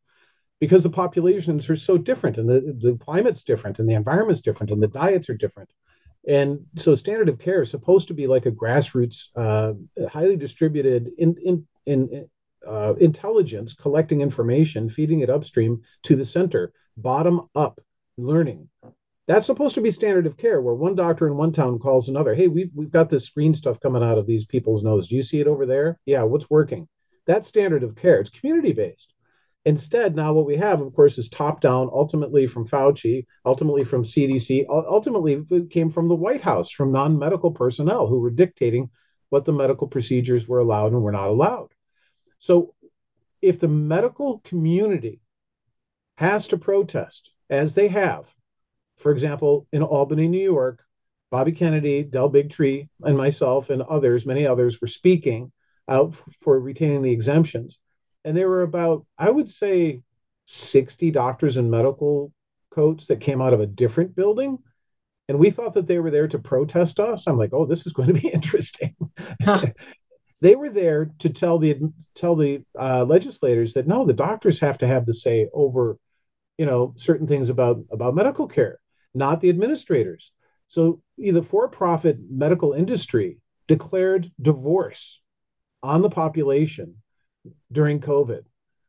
because 0.61 0.83
the 0.83 0.89
populations 0.89 1.69
are 1.71 1.75
so 1.75 1.97
different 1.97 2.37
and 2.37 2.47
the, 2.47 2.77
the 2.79 2.95
climate's 2.99 3.43
different 3.43 3.79
and 3.79 3.89
the 3.89 3.95
environment's 3.95 4.41
different 4.41 4.71
and 4.71 4.81
the 4.81 4.87
diets 4.87 5.27
are 5.27 5.33
different. 5.33 5.69
And 6.27 6.59
so 6.75 6.93
standard 6.93 7.29
of 7.29 7.39
care 7.39 7.63
is 7.63 7.71
supposed 7.71 8.07
to 8.09 8.13
be 8.13 8.27
like 8.27 8.45
a 8.45 8.51
grassroots, 8.51 9.29
uh, 9.35 9.73
highly 10.07 10.37
distributed 10.37 11.09
in, 11.17 11.35
in, 11.43 11.67
in 11.87 12.29
uh, 12.65 12.93
intelligence, 12.99 13.73
collecting 13.73 14.21
information, 14.21 14.87
feeding 14.87 15.21
it 15.21 15.31
upstream 15.31 15.81
to 16.03 16.15
the 16.15 16.23
center, 16.23 16.71
bottom 16.95 17.49
up 17.55 17.81
learning. 18.17 18.69
That's 19.25 19.47
supposed 19.47 19.75
to 19.75 19.81
be 19.81 19.89
standard 19.89 20.27
of 20.27 20.37
care, 20.37 20.61
where 20.61 20.75
one 20.75 20.93
doctor 20.93 21.27
in 21.27 21.37
one 21.37 21.53
town 21.53 21.79
calls 21.79 22.07
another. 22.07 22.35
Hey, 22.35 22.47
we've 22.47 22.69
we've 22.75 22.91
got 22.91 23.09
this 23.09 23.29
green 23.29 23.53
stuff 23.53 23.79
coming 23.79 24.03
out 24.03 24.17
of 24.17 24.27
these 24.27 24.45
people's 24.45 24.83
nose. 24.83 25.07
Do 25.07 25.15
you 25.15 25.23
see 25.23 25.39
it 25.39 25.47
over 25.47 25.65
there? 25.65 25.99
Yeah, 26.05 26.23
what's 26.23 26.49
working? 26.49 26.87
That's 27.25 27.47
standard 27.47 27.83
of 27.83 27.95
care. 27.95 28.19
It's 28.19 28.29
community 28.29 28.73
based. 28.73 29.13
Instead, 29.63 30.15
now 30.15 30.33
what 30.33 30.47
we 30.47 30.55
have, 30.55 30.81
of 30.81 30.93
course, 30.93 31.17
is 31.19 31.29
top 31.29 31.61
down, 31.61 31.87
ultimately 31.93 32.47
from 32.47 32.67
Fauci, 32.67 33.25
ultimately 33.45 33.83
from 33.83 34.03
CDC, 34.03 34.65
ultimately 34.69 35.45
came 35.69 35.89
from 35.89 36.07
the 36.07 36.15
White 36.15 36.41
House, 36.41 36.71
from 36.71 36.91
non 36.91 37.19
medical 37.19 37.51
personnel 37.51 38.07
who 38.07 38.19
were 38.19 38.31
dictating 38.31 38.89
what 39.29 39.45
the 39.45 39.53
medical 39.53 39.87
procedures 39.87 40.47
were 40.47 40.59
allowed 40.59 40.93
and 40.93 41.01
were 41.03 41.11
not 41.11 41.29
allowed. 41.29 41.71
So, 42.39 42.73
if 43.41 43.59
the 43.59 43.67
medical 43.67 44.39
community 44.39 45.21
has 46.17 46.47
to 46.47 46.57
protest, 46.57 47.31
as 47.49 47.75
they 47.75 47.87
have, 47.87 48.33
for 48.97 49.11
example, 49.11 49.67
in 49.71 49.83
Albany, 49.83 50.27
New 50.27 50.41
York, 50.41 50.83
Bobby 51.29 51.51
Kennedy, 51.51 52.03
Del 52.03 52.31
Bigtree, 52.31 52.89
and 53.03 53.15
myself 53.15 53.69
and 53.69 53.81
others, 53.83 54.25
many 54.25 54.45
others, 54.47 54.81
were 54.81 54.87
speaking 54.87 55.51
out 55.87 56.19
for 56.41 56.59
retaining 56.59 57.03
the 57.03 57.11
exemptions. 57.11 57.79
And 58.23 58.35
there 58.35 58.49
were 58.49 58.63
about, 58.63 59.05
I 59.17 59.29
would 59.29 59.49
say, 59.49 60.01
60 60.45 61.11
doctors 61.11 61.57
in 61.57 61.69
medical 61.69 62.31
coats 62.71 63.07
that 63.07 63.21
came 63.21 63.41
out 63.41 63.53
of 63.53 63.61
a 63.61 63.67
different 63.67 64.15
building. 64.15 64.59
And 65.27 65.39
we 65.39 65.49
thought 65.49 65.73
that 65.73 65.87
they 65.87 65.99
were 65.99 66.11
there 66.11 66.27
to 66.27 66.39
protest 66.39 66.99
us. 66.99 67.27
I'm 67.27 67.37
like, 67.37 67.53
oh, 67.53 67.65
this 67.65 67.85
is 67.85 67.93
going 67.93 68.13
to 68.13 68.21
be 68.21 68.27
interesting. 68.27 68.95
Huh. 69.41 69.65
they 70.41 70.55
were 70.55 70.69
there 70.69 71.11
to 71.19 71.29
tell 71.29 71.57
the 71.59 71.79
tell 72.15 72.35
the 72.35 72.63
uh, 72.77 73.05
legislators 73.05 73.73
that 73.73 73.87
no, 73.87 74.05
the 74.05 74.13
doctors 74.13 74.59
have 74.59 74.77
to 74.79 74.87
have 74.87 75.05
the 75.05 75.13
say 75.13 75.47
over, 75.53 75.97
you 76.57 76.65
know, 76.65 76.93
certain 76.97 77.27
things 77.27 77.49
about 77.49 77.79
about 77.91 78.15
medical 78.15 78.47
care, 78.47 78.79
not 79.13 79.39
the 79.39 79.49
administrators. 79.49 80.31
So 80.67 81.01
the 81.17 81.43
for-profit 81.43 82.17
medical 82.29 82.73
industry 82.73 83.37
declared 83.67 84.31
divorce 84.41 85.21
on 85.83 86.01
the 86.01 86.09
population 86.09 86.95
during 87.71 87.99
COVID. 87.99 88.43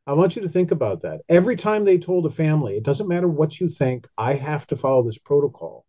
I 0.07 0.15
want 0.15 0.35
you 0.35 0.43
to 0.43 0.49
think 0.49 0.73
about 0.73 1.03
that. 1.03 1.21
Every 1.29 1.57
time 1.57 1.85
they 1.85 1.99
told 1.99 2.27
a 2.27 2.31
family, 2.31 2.77
it 2.77 2.83
doesn't 2.83 3.09
matter 3.09 3.29
what 3.29 3.61
you 3.61 3.69
think, 3.69 4.09
I 4.19 4.35
have 4.35 4.67
to 4.69 4.77
follow 4.77 5.03
this 5.03 5.19
protocol. 5.19 5.87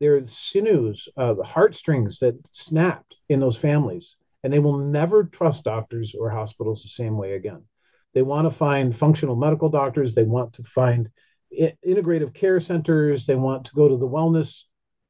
There's 0.00 0.36
sinews, 0.36 1.08
uh, 1.16 1.34
the 1.34 1.44
heartstrings 1.44 2.18
that 2.18 2.36
snapped 2.52 3.16
in 3.28 3.40
those 3.40 3.56
families, 3.56 4.16
and 4.42 4.52
they 4.52 4.58
will 4.58 4.78
never 4.78 5.24
trust 5.24 5.64
doctors 5.64 6.14
or 6.14 6.28
hospitals 6.28 6.82
the 6.82 6.88
same 6.88 7.16
way 7.16 7.34
again. 7.34 7.62
They 8.14 8.22
want 8.22 8.46
to 8.46 8.50
find 8.50 8.94
functional 8.94 9.36
medical 9.36 9.68
doctors. 9.68 10.14
They 10.14 10.24
want 10.24 10.54
to 10.54 10.64
find 10.64 11.08
integrative 11.52 12.34
care 12.34 12.60
centers. 12.60 13.26
They 13.26 13.36
want 13.36 13.66
to 13.66 13.74
go 13.74 13.88
to 13.88 13.96
the 13.96 14.08
wellness 14.08 14.62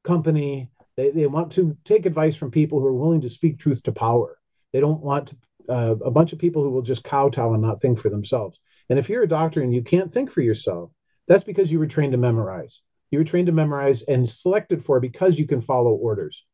company. 0.03 0.69
They, 0.95 1.11
they 1.11 1.27
want 1.27 1.51
to 1.53 1.75
take 1.83 2.05
advice 2.05 2.35
from 2.35 2.51
people 2.51 2.79
who 2.79 2.87
are 2.87 2.93
willing 2.93 3.21
to 3.21 3.29
speak 3.29 3.59
truth 3.59 3.83
to 3.83 3.91
power. 3.91 4.37
They 4.73 4.79
don't 4.79 5.01
want 5.01 5.29
to, 5.29 5.37
uh, 5.69 5.95
a 6.03 6.11
bunch 6.11 6.33
of 6.33 6.39
people 6.39 6.63
who 6.63 6.69
will 6.69 6.81
just 6.81 7.03
kowtow 7.03 7.53
and 7.53 7.61
not 7.61 7.81
think 7.81 7.99
for 7.99 8.09
themselves. 8.09 8.59
And 8.89 8.97
if 8.97 9.09
you're 9.09 9.23
a 9.23 9.27
doctor 9.27 9.61
and 9.61 9.73
you 9.73 9.81
can't 9.81 10.11
think 10.11 10.31
for 10.31 10.41
yourself, 10.41 10.91
that's 11.27 11.43
because 11.43 11.71
you 11.71 11.79
were 11.79 11.87
trained 11.87 12.13
to 12.13 12.17
memorize. 12.17 12.81
You 13.11 13.19
were 13.19 13.25
trained 13.25 13.47
to 13.47 13.53
memorize 13.53 14.01
and 14.03 14.29
selected 14.29 14.83
for 14.83 14.99
because 14.99 15.39
you 15.39 15.47
can 15.47 15.61
follow 15.61 15.91
orders. 15.91 16.45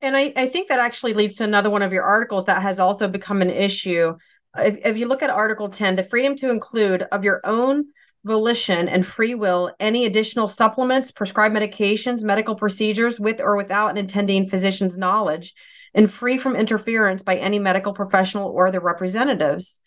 And 0.00 0.16
I, 0.16 0.32
I 0.36 0.46
think 0.46 0.68
that 0.68 0.78
actually 0.78 1.14
leads 1.14 1.36
to 1.36 1.44
another 1.44 1.70
one 1.70 1.82
of 1.82 1.92
your 1.92 2.04
articles 2.04 2.44
that 2.44 2.62
has 2.62 2.78
also 2.78 3.08
become 3.08 3.42
an 3.42 3.50
issue. 3.50 4.16
If, 4.56 4.78
if 4.84 4.96
you 4.96 5.08
look 5.08 5.22
at 5.22 5.30
Article 5.30 5.68
10, 5.68 5.96
the 5.96 6.04
freedom 6.04 6.36
to 6.36 6.50
include 6.50 7.02
of 7.10 7.24
your 7.24 7.40
own 7.44 7.86
volition 8.24 8.88
and 8.88 9.06
free 9.06 9.34
will 9.34 9.72
any 9.80 10.04
additional 10.04 10.48
supplements, 10.48 11.10
prescribed 11.10 11.54
medications, 11.54 12.22
medical 12.22 12.54
procedures 12.54 13.18
with 13.18 13.40
or 13.40 13.56
without 13.56 13.90
an 13.90 13.96
attending 13.98 14.48
physician's 14.48 14.96
knowledge, 14.96 15.54
and 15.98 16.08
free 16.08 16.38
from 16.38 16.54
interference 16.54 17.24
by 17.24 17.34
any 17.34 17.58
medical 17.58 17.92
professional 17.92 18.48
or 18.50 18.70
their 18.70 18.80
representatives. 18.80 19.80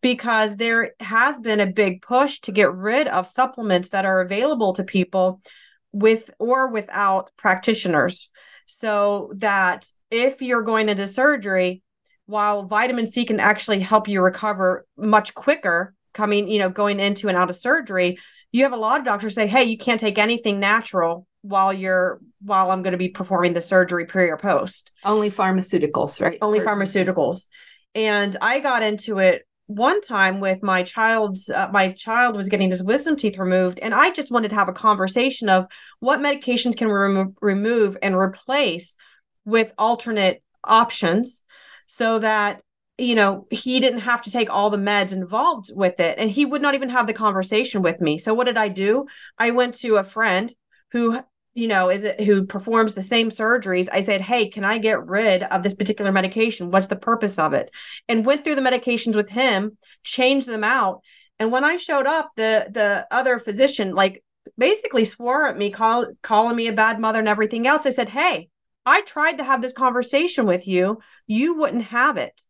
Because 0.00 0.54
there 0.54 0.92
has 1.00 1.40
been 1.40 1.58
a 1.58 1.66
big 1.66 2.00
push 2.00 2.38
to 2.42 2.52
get 2.52 2.72
rid 2.72 3.08
of 3.08 3.26
supplements 3.26 3.88
that 3.88 4.04
are 4.04 4.20
available 4.20 4.72
to 4.74 4.84
people 4.84 5.42
with 5.90 6.30
or 6.38 6.68
without 6.68 7.32
practitioners. 7.36 8.28
So 8.66 9.32
that 9.38 9.86
if 10.12 10.40
you're 10.40 10.62
going 10.62 10.88
into 10.88 11.08
surgery, 11.08 11.82
while 12.26 12.62
vitamin 12.62 13.08
C 13.08 13.24
can 13.24 13.40
actually 13.40 13.80
help 13.80 14.06
you 14.06 14.20
recover 14.20 14.86
much 14.96 15.34
quicker 15.34 15.92
coming, 16.14 16.46
you 16.46 16.60
know, 16.60 16.70
going 16.70 17.00
into 17.00 17.26
and 17.26 17.36
out 17.36 17.50
of 17.50 17.56
surgery, 17.56 18.18
you 18.52 18.62
have 18.62 18.72
a 18.72 18.76
lot 18.76 19.00
of 19.00 19.04
doctors 19.04 19.34
say, 19.34 19.48
"Hey, 19.48 19.64
you 19.64 19.76
can't 19.76 19.98
take 19.98 20.18
anything 20.18 20.60
natural 20.60 21.26
while 21.42 21.72
you're 21.72 22.20
while 22.40 22.70
I'm 22.70 22.82
going 22.82 22.92
to 22.92 22.98
be 22.98 23.08
performing 23.08 23.54
the 23.54 23.62
surgery 23.62 24.06
pre 24.06 24.28
or 24.28 24.36
post." 24.36 24.90
Only 25.04 25.30
pharmaceuticals, 25.30 26.20
right? 26.20 26.38
Only 26.42 26.60
pharmaceuticals. 26.60 27.48
And 27.94 28.36
I 28.40 28.60
got 28.60 28.82
into 28.82 29.18
it 29.18 29.46
one 29.66 30.00
time 30.00 30.40
with 30.40 30.62
my 30.62 30.82
child's 30.82 31.50
uh, 31.50 31.68
my 31.72 31.92
child 31.92 32.36
was 32.36 32.48
getting 32.48 32.70
his 32.70 32.82
wisdom 32.82 33.16
teeth 33.16 33.38
removed 33.38 33.78
and 33.80 33.94
I 33.94 34.10
just 34.10 34.30
wanted 34.30 34.48
to 34.48 34.54
have 34.54 34.68
a 34.68 34.72
conversation 34.72 35.50
of 35.50 35.66
what 36.00 36.20
medications 36.20 36.74
can 36.74 36.88
we 36.88 36.94
remo- 36.94 37.34
remove 37.42 37.98
and 38.00 38.16
replace 38.16 38.96
with 39.44 39.74
alternate 39.76 40.42
options 40.64 41.44
so 41.86 42.18
that 42.20 42.62
you 42.98 43.14
know, 43.14 43.46
he 43.50 43.78
didn't 43.78 44.00
have 44.00 44.22
to 44.22 44.30
take 44.30 44.50
all 44.50 44.70
the 44.70 44.76
meds 44.76 45.12
involved 45.12 45.70
with 45.72 46.00
it. 46.00 46.18
And 46.18 46.30
he 46.30 46.44
would 46.44 46.60
not 46.60 46.74
even 46.74 46.88
have 46.88 47.06
the 47.06 47.12
conversation 47.12 47.80
with 47.80 48.00
me. 48.00 48.18
So 48.18 48.34
what 48.34 48.46
did 48.46 48.56
I 48.56 48.68
do? 48.68 49.06
I 49.38 49.52
went 49.52 49.74
to 49.74 49.96
a 49.96 50.04
friend 50.04 50.52
who, 50.90 51.20
you 51.58 51.66
know, 51.66 51.90
is 51.90 52.04
it 52.04 52.20
who 52.20 52.44
performs 52.44 52.94
the 52.94 53.02
same 53.02 53.30
surgeries. 53.30 53.88
I 53.92 54.00
said, 54.00 54.20
Hey, 54.20 54.48
can 54.48 54.64
I 54.64 54.78
get 54.78 55.04
rid 55.04 55.42
of 55.42 55.64
this 55.64 55.74
particular 55.74 56.12
medication? 56.12 56.70
What's 56.70 56.86
the 56.86 56.94
purpose 56.94 57.36
of 57.36 57.52
it? 57.52 57.72
And 58.08 58.24
went 58.24 58.44
through 58.44 58.54
the 58.54 58.60
medications 58.60 59.16
with 59.16 59.30
him, 59.30 59.76
changed 60.04 60.46
them 60.46 60.62
out. 60.62 61.02
And 61.40 61.50
when 61.50 61.64
I 61.64 61.76
showed 61.76 62.06
up, 62.06 62.30
the 62.36 62.68
the 62.70 63.08
other 63.10 63.40
physician 63.40 63.92
like 63.92 64.22
basically 64.56 65.04
swore 65.04 65.48
at 65.48 65.58
me, 65.58 65.70
call, 65.70 66.06
calling 66.22 66.54
me 66.54 66.68
a 66.68 66.72
bad 66.72 67.00
mother 67.00 67.18
and 67.18 67.28
everything 67.28 67.66
else. 67.66 67.86
I 67.86 67.90
said, 67.90 68.10
Hey, 68.10 68.50
I 68.86 69.00
tried 69.00 69.38
to 69.38 69.44
have 69.44 69.60
this 69.60 69.72
conversation 69.72 70.46
with 70.46 70.68
you. 70.68 71.00
You 71.26 71.58
wouldn't 71.58 71.86
have 71.86 72.18
it. 72.18 72.40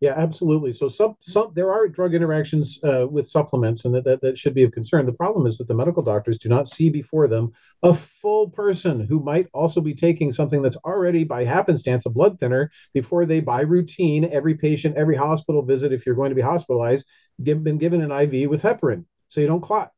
Yeah, 0.00 0.14
absolutely. 0.16 0.72
So 0.72 0.86
some 0.86 1.16
some 1.20 1.50
there 1.54 1.72
are 1.72 1.88
drug 1.88 2.14
interactions 2.14 2.78
uh, 2.84 3.08
with 3.08 3.26
supplements, 3.26 3.84
and 3.84 3.92
that, 3.96 4.04
that 4.04 4.20
that 4.20 4.38
should 4.38 4.54
be 4.54 4.62
of 4.62 4.70
concern. 4.70 5.06
The 5.06 5.12
problem 5.12 5.44
is 5.44 5.58
that 5.58 5.66
the 5.66 5.74
medical 5.74 6.04
doctors 6.04 6.38
do 6.38 6.48
not 6.48 6.68
see 6.68 6.88
before 6.88 7.26
them 7.26 7.50
a 7.82 7.92
full 7.92 8.48
person 8.48 9.00
who 9.00 9.18
might 9.18 9.48
also 9.52 9.80
be 9.80 9.94
taking 9.94 10.30
something 10.30 10.62
that's 10.62 10.76
already 10.76 11.24
by 11.24 11.44
happenstance 11.44 12.06
a 12.06 12.10
blood 12.10 12.38
thinner 12.38 12.70
before 12.94 13.26
they, 13.26 13.40
by 13.40 13.62
routine, 13.62 14.24
every 14.30 14.54
patient, 14.54 14.96
every 14.96 15.16
hospital 15.16 15.62
visit, 15.62 15.92
if 15.92 16.06
you're 16.06 16.14
going 16.14 16.30
to 16.30 16.36
be 16.36 16.42
hospitalized, 16.42 17.04
give, 17.42 17.64
been 17.64 17.78
given 17.78 18.00
an 18.00 18.12
IV 18.12 18.48
with 18.48 18.62
heparin 18.62 19.04
so 19.26 19.40
you 19.40 19.48
don't 19.48 19.60
clot. 19.62 19.90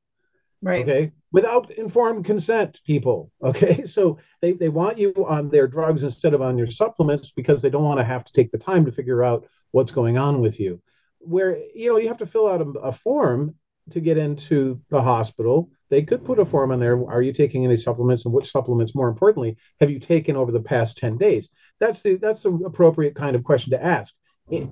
Right. 0.62 0.82
Okay. 0.82 1.12
Without 1.32 1.70
informed 1.70 2.24
consent, 2.24 2.80
people. 2.86 3.30
Okay. 3.42 3.84
So 3.86 4.18
they, 4.40 4.53
they 4.53 4.68
want 4.68 4.98
you 4.98 5.12
on 5.26 5.51
their 5.51 5.66
drugs 5.66 6.05
instead 6.05 6.34
of 6.34 6.42
on 6.42 6.59
your 6.59 6.66
supplements 6.66 7.32
because 7.32 7.62
they 7.62 7.70
don't 7.70 7.84
want 7.84 8.01
to 8.01 8.05
have 8.05 8.24
to 8.24 8.32
take 8.32 8.51
the 8.51 8.59
time 8.59 8.84
to 8.86 8.92
figure 8.92 9.22
out 9.22 9.46
what's 9.73 9.93
going 9.93 10.18
on 10.18 10.41
with 10.41 10.61
you. 10.61 10.81
Where 11.18 11.59
you 11.75 11.91
know 11.91 11.99
you 11.99 12.09
have 12.09 12.18
to 12.18 12.27
fill 12.27 12.49
out 12.49 12.61
a, 12.61 12.68
a 12.81 12.93
form 12.93 13.55
to 13.91 14.01
get 14.01 14.16
into 14.16 14.81
the 14.89 15.03
hospital. 15.03 15.71
They 15.89 16.03
could 16.03 16.25
put 16.25 16.39
a 16.39 16.45
form 16.45 16.71
on 16.71 16.81
there. 16.81 16.97
Are 17.09 17.23
you 17.23 17.33
taking 17.33 17.64
any 17.64 17.77
supplements, 17.77 18.25
and 18.25 18.33
which 18.33 18.51
supplements? 18.51 18.95
More 18.95 19.09
importantly, 19.09 19.57
have 19.81 19.91
you 19.91 19.99
taken 19.99 20.37
over 20.37 20.53
the 20.53 20.61
past 20.61 20.99
ten 20.99 21.18
days? 21.18 21.51
That's 21.79 22.01
the 22.03 22.16
that's 22.16 22.43
the 22.43 22.53
appropriate 22.64 23.14
kind 23.14 23.37
of 23.37 23.45
question 23.45 23.73
to 23.73 23.85
ask. 23.85 24.14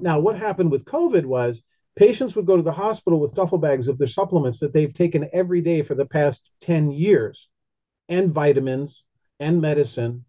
Now, 0.01 0.19
what 0.19 0.39
happened 0.39 0.71
with 0.71 0.85
COVID 0.85 1.25
was 1.25 1.63
patients 1.95 2.35
would 2.35 2.47
go 2.47 2.57
to 2.57 2.63
the 2.63 2.73
hospital 2.73 3.21
with 3.21 3.35
duffel 3.35 3.59
bags 3.59 3.89
of 3.89 3.99
their 3.99 4.09
supplements 4.09 4.61
that 4.61 4.73
they've 4.73 4.95
taken 4.95 5.29
every 5.33 5.61
day 5.61 5.83
for 5.83 5.95
the 5.95 6.07
past 6.07 6.51
10 6.61 6.91
years 6.91 7.49
and 8.09 8.33
vitamins 8.33 9.05
and 9.39 9.61
medicine 9.61 10.25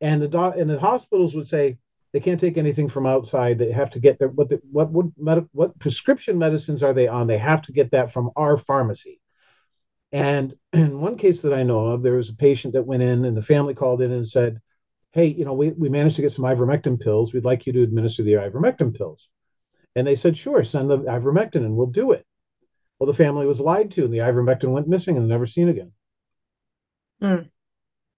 and 0.00 0.22
the 0.22 0.28
do- 0.28 0.38
and 0.42 0.68
the 0.68 0.78
hospitals 0.78 1.34
would 1.34 1.48
say 1.48 1.78
they 2.12 2.20
can't 2.20 2.40
take 2.40 2.58
anything 2.58 2.88
from 2.88 3.06
outside. 3.06 3.58
They 3.58 3.70
have 3.70 3.90
to 3.90 4.00
get 4.00 4.18
their 4.18 4.28
what 4.28 4.48
the, 4.48 4.60
what 4.70 4.90
what 4.90 5.06
med, 5.16 5.48
what 5.52 5.78
prescription 5.78 6.38
medicines 6.38 6.82
are 6.82 6.92
they 6.92 7.08
on? 7.08 7.26
They 7.26 7.38
have 7.38 7.62
to 7.62 7.72
get 7.72 7.92
that 7.92 8.12
from 8.12 8.30
our 8.36 8.56
pharmacy. 8.56 9.20
And 10.12 10.54
in 10.72 11.00
one 11.00 11.16
case 11.16 11.42
that 11.42 11.54
I 11.54 11.62
know 11.62 11.86
of, 11.86 12.02
there 12.02 12.16
was 12.16 12.30
a 12.30 12.36
patient 12.36 12.74
that 12.74 12.86
went 12.86 13.02
in, 13.02 13.24
and 13.24 13.36
the 13.36 13.42
family 13.42 13.74
called 13.74 14.02
in 14.02 14.10
and 14.10 14.26
said, 14.26 14.60
"Hey, 15.12 15.26
you 15.26 15.44
know, 15.44 15.54
we 15.54 15.70
we 15.70 15.88
managed 15.88 16.16
to 16.16 16.22
get 16.22 16.32
some 16.32 16.44
ivermectin 16.44 17.00
pills. 17.00 17.32
We'd 17.32 17.44
like 17.44 17.66
you 17.66 17.72
to 17.74 17.82
administer 17.82 18.22
the 18.22 18.34
ivermectin 18.34 18.96
pills." 18.96 19.28
And 19.94 20.06
they 20.06 20.16
said, 20.16 20.36
"Sure, 20.36 20.64
send 20.64 20.90
the 20.90 20.98
ivermectin, 20.98 21.64
and 21.64 21.76
we'll 21.76 21.86
do 21.86 22.12
it." 22.12 22.26
Well, 22.98 23.06
the 23.06 23.14
family 23.14 23.46
was 23.46 23.60
lied 23.60 23.92
to, 23.92 24.04
and 24.04 24.12
the 24.12 24.18
ivermectin 24.18 24.70
went 24.72 24.88
missing 24.88 25.16
and 25.16 25.28
never 25.28 25.46
seen 25.46 25.68
again. 25.68 25.92
Mm. 27.22 27.48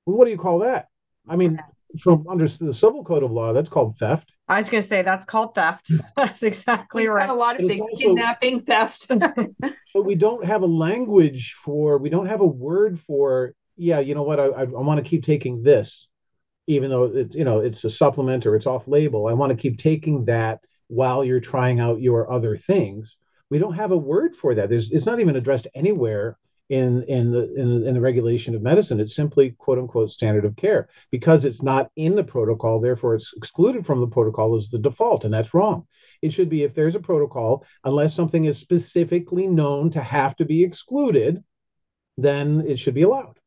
Well, 0.07 0.17
what 0.17 0.25
do 0.25 0.31
you 0.31 0.39
call 0.39 0.61
that? 0.61 0.89
I 1.29 1.37
mean, 1.37 1.61
from 2.01 2.27
under 2.29 2.47
the 2.47 2.73
civil 2.73 3.05
code 3.05 3.23
of 3.23 3.31
law, 3.31 3.53
that's 3.53 3.69
called 3.69 3.97
theft. 3.97 4.33
I 4.49 4.59
was 4.59 4.69
going 4.69 4.83
to 4.83 4.89
say 4.89 5.03
that's 5.03 5.25
called 5.25 5.55
theft. 5.55 5.91
that's 6.17 6.43
exactly 6.43 7.03
We've 7.03 7.11
right. 7.11 7.29
a 7.29 7.35
lot 7.35 7.61
of 7.61 7.67
things: 7.67 7.81
also, 7.81 7.97
kidnapping, 7.97 8.61
theft. 8.61 9.07
but 9.09 10.05
we 10.05 10.15
don't 10.15 10.45
have 10.45 10.63
a 10.63 10.67
language 10.67 11.55
for. 11.55 11.99
We 11.99 12.11
don't 12.11 12.27
have 12.27 12.41
a 12.41 12.47
word 12.47 12.99
for. 12.99 13.55
Yeah, 13.77 14.01
you 14.01 14.15
know 14.15 14.23
what? 14.23 14.41
I 14.41 14.45
I, 14.45 14.61
I 14.63 14.65
want 14.65 15.03
to 15.03 15.09
keep 15.09 15.25
taking 15.25 15.63
this, 15.63 16.09
even 16.67 16.91
though 16.91 17.05
it 17.05 17.35
you 17.35 17.45
know 17.45 17.61
it's 17.61 17.85
a 17.85 17.91
supplement 17.91 18.47
or 18.47 18.57
it's 18.57 18.67
off 18.67 18.89
label. 18.89 19.27
I 19.27 19.33
want 19.33 19.51
to 19.51 19.57
keep 19.57 19.79
taking 19.79 20.25
that 20.27 20.61
while 20.89 21.25
you're 21.25 21.41
trying 21.41 21.81
out 21.81 22.01
your 22.01 22.31
other 22.31 22.57
things. 22.57 23.17
We 23.51 23.59
don't 23.59 23.75
have 23.75 23.91
a 23.91 23.97
word 23.97 24.35
for 24.35 24.55
that. 24.55 24.69
There's 24.69 24.91
it's 24.91 25.07
not 25.07 25.21
even 25.21 25.37
addressed 25.37 25.67
anywhere 25.75 26.39
in 26.69 27.03
in 27.05 27.31
the 27.31 27.53
in, 27.55 27.87
in, 27.87 27.95
the 27.95 28.01
regulation 28.01 28.55
of 28.55 28.63
medicine. 28.63 29.01
It's 29.01 29.15
simply 29.15 29.51
quote 29.51 29.79
unquote 29.79 30.11
standard 30.11 30.45
of 30.45 30.57
care 30.57 30.89
because 31.11 31.45
it's 31.45 31.63
not 31.63 31.91
in 31.97 32.15
the 32.15 32.25
protocol. 32.25 32.81
Therefore, 32.81 33.15
it's 33.15 33.33
excluded 33.37 33.85
from 33.85 34.01
the 34.01 34.07
protocol 34.07 34.57
as 34.57 34.71
the 34.71 34.79
default, 34.79 35.25
and 35.25 35.35
that's 35.35 35.55
wrong. 35.55 35.87
It 36.23 36.33
should 36.33 36.49
be 36.49 36.63
if 36.63 36.75
there's 36.75 36.95
a 36.95 37.01
protocol, 37.01 37.65
unless 37.85 38.15
something 38.15 38.45
is 38.45 38.59
specifically 38.59 39.47
known 39.47 39.91
to 39.91 40.01
have 40.01 40.37
to 40.37 40.45
be 40.45 40.63
excluded, 40.63 41.43
then 42.17 42.65
it 42.67 42.79
should 42.79 42.95
be 42.95 43.03
allowed. 43.03 43.39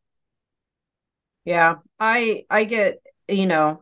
Yeah, 1.46 1.76
I 2.00 2.46
I 2.50 2.66
get, 2.66 3.02
you 3.28 3.46
know, 3.46 3.82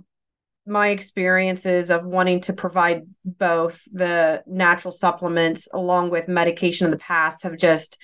my 0.66 0.90
experiences 0.90 1.90
of 1.90 2.06
wanting 2.06 2.42
to 2.42 2.54
provide 2.54 3.04
both 3.26 3.84
the 3.92 4.44
natural 4.48 4.92
supplements 4.92 5.68
along 5.74 6.10
with 6.10 6.28
medication 6.28 6.86
in 6.86 6.92
the 6.92 6.98
past 6.98 7.44
have 7.44 7.58
just 7.58 7.98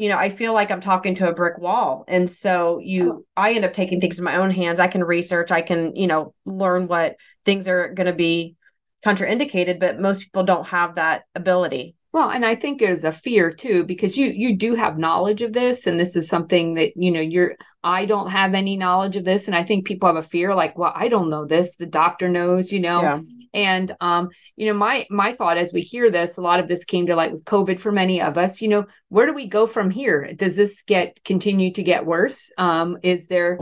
you 0.00 0.08
know, 0.08 0.16
I 0.16 0.30
feel 0.30 0.54
like 0.54 0.70
I'm 0.70 0.80
talking 0.80 1.14
to 1.16 1.28
a 1.28 1.34
brick 1.34 1.58
wall. 1.58 2.04
And 2.08 2.30
so 2.30 2.78
you 2.78 3.12
oh. 3.12 3.24
I 3.36 3.52
end 3.52 3.66
up 3.66 3.74
taking 3.74 4.00
things 4.00 4.18
in 4.18 4.24
my 4.24 4.36
own 4.36 4.50
hands. 4.50 4.80
I 4.80 4.86
can 4.88 5.04
research, 5.04 5.50
I 5.50 5.60
can, 5.60 5.94
you 5.94 6.06
know, 6.06 6.32
learn 6.46 6.88
what 6.88 7.16
things 7.44 7.68
are 7.68 7.92
going 7.92 8.06
to 8.06 8.14
be 8.14 8.56
contraindicated, 9.04 9.78
but 9.78 10.00
most 10.00 10.22
people 10.22 10.44
don't 10.44 10.66
have 10.68 10.94
that 10.94 11.24
ability. 11.34 11.96
Well, 12.12 12.30
and 12.30 12.44
I 12.44 12.56
think 12.56 12.80
there's 12.80 13.04
a 13.04 13.12
fear 13.12 13.52
too 13.52 13.84
because 13.84 14.16
you 14.16 14.26
you 14.28 14.56
do 14.56 14.74
have 14.74 14.98
knowledge 14.98 15.42
of 15.42 15.52
this 15.52 15.86
and 15.86 15.98
this 15.98 16.16
is 16.16 16.28
something 16.28 16.74
that 16.74 16.96
you 16.96 17.10
know 17.12 17.20
you're 17.20 17.56
I 17.84 18.04
don't 18.04 18.30
have 18.30 18.54
any 18.54 18.76
knowledge 18.76 19.16
of 19.16 19.24
this 19.24 19.46
and 19.46 19.54
I 19.54 19.62
think 19.64 19.86
people 19.86 20.08
have 20.08 20.16
a 20.16 20.22
fear 20.22 20.54
like 20.54 20.76
well 20.76 20.92
I 20.94 21.08
don't 21.08 21.30
know 21.30 21.44
this. 21.44 21.76
The 21.76 21.86
doctor 21.86 22.28
knows 22.28 22.72
you 22.72 22.80
know? 22.80 23.02
Yeah. 23.02 23.20
and 23.54 23.92
um 24.00 24.28
you 24.56 24.66
know 24.66 24.74
my 24.74 25.06
my 25.10 25.32
thought 25.32 25.56
as 25.56 25.72
we 25.72 25.80
hear 25.82 26.10
this 26.10 26.36
a 26.36 26.40
lot 26.40 26.60
of 26.60 26.66
this 26.68 26.84
came 26.84 27.06
to 27.06 27.16
light 27.16 27.32
with 27.32 27.44
covid 27.44 27.78
for 27.80 27.90
many 27.92 28.20
of 28.20 28.36
us 28.38 28.60
you 28.60 28.68
know 28.68 28.86
where 29.08 29.26
do 29.26 29.32
we 29.32 29.48
go 29.48 29.66
from 29.66 29.90
here? 29.90 30.32
Does 30.34 30.56
this 30.56 30.82
get 30.82 31.22
continue 31.24 31.72
to 31.72 31.82
get 31.82 32.06
worse? 32.06 32.52
Um 32.58 32.98
is 33.02 33.28
there 33.28 33.58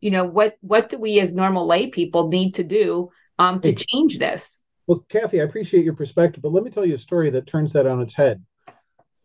you 0.00 0.10
know 0.10 0.24
what 0.24 0.56
what 0.60 0.88
do 0.88 0.98
we 0.98 1.20
as 1.20 1.34
normal 1.34 1.66
lay 1.66 1.88
people 1.88 2.28
need 2.28 2.54
to 2.54 2.64
do 2.64 3.10
um 3.38 3.60
to 3.60 3.72
change 3.74 4.18
this 4.18 4.61
well, 4.86 5.04
Kathy, 5.08 5.40
I 5.40 5.44
appreciate 5.44 5.84
your 5.84 5.94
perspective, 5.94 6.42
but 6.42 6.52
let 6.52 6.64
me 6.64 6.70
tell 6.70 6.84
you 6.84 6.94
a 6.94 6.98
story 6.98 7.30
that 7.30 7.46
turns 7.46 7.72
that 7.72 7.86
on 7.86 8.00
its 8.00 8.14
head. 8.14 8.44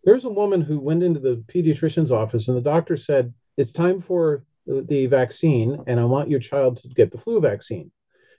There's 0.03 0.25
a 0.25 0.29
woman 0.29 0.61
who 0.61 0.79
went 0.79 1.03
into 1.03 1.19
the 1.19 1.43
pediatrician's 1.47 2.11
office, 2.11 2.47
and 2.47 2.55
the 2.55 2.61
doctor 2.61 2.95
said, 2.95 3.33
It's 3.57 3.71
time 3.71 3.99
for 3.99 4.45
the 4.65 5.07
vaccine, 5.07 5.83
and 5.87 5.99
I 5.99 6.05
want 6.05 6.29
your 6.29 6.39
child 6.39 6.77
to 6.77 6.87
get 6.89 7.11
the 7.11 7.17
flu 7.17 7.41
vaccine. 7.41 7.91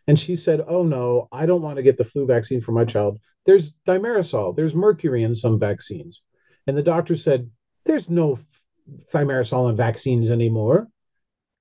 And 0.06 0.18
she 0.18 0.36
said, 0.36 0.64
Oh, 0.66 0.84
no, 0.84 1.28
I 1.32 1.44
don't 1.44 1.62
want 1.62 1.76
to 1.76 1.82
get 1.82 1.98
the 1.98 2.04
flu 2.04 2.26
vaccine 2.26 2.60
for 2.60 2.72
my 2.72 2.84
child. 2.84 3.18
There's 3.44 3.72
thimerosal, 3.86 4.56
there's 4.56 4.74
mercury 4.74 5.22
in 5.22 5.34
some 5.34 5.58
vaccines. 5.58 6.22
And 6.66 6.76
the 6.76 6.82
doctor 6.82 7.16
said, 7.16 7.50
There's 7.84 8.08
no 8.08 8.38
thimerosal 9.12 9.68
in 9.68 9.76
vaccines 9.76 10.30
anymore. 10.30 10.88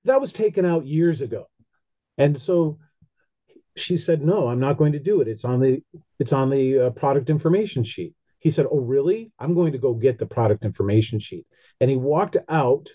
That 0.04 0.20
was 0.20 0.32
taken 0.32 0.64
out 0.64 0.86
years 0.86 1.20
ago. 1.20 1.48
And 2.16 2.38
so 2.38 2.78
she 3.78 3.96
said 3.96 4.22
no 4.22 4.48
i'm 4.48 4.60
not 4.60 4.76
going 4.76 4.92
to 4.92 4.98
do 4.98 5.20
it. 5.20 5.28
It's 5.28 5.44
on 5.44 5.60
the 5.60 5.82
it's 6.18 6.32
on 6.32 6.50
the 6.50 6.78
uh, 6.78 6.90
product 6.90 7.30
information 7.30 7.84
sheet. 7.84 8.14
He 8.38 8.50
said 8.50 8.66
oh 8.70 8.80
really? 8.80 9.32
I'm 9.38 9.54
going 9.54 9.72
to 9.72 9.78
go 9.78 9.94
get 9.94 10.18
the 10.18 10.26
product 10.26 10.64
information 10.64 11.18
sheet. 11.18 11.46
And 11.80 11.90
he 11.90 11.96
walked 11.96 12.36
out 12.48 12.88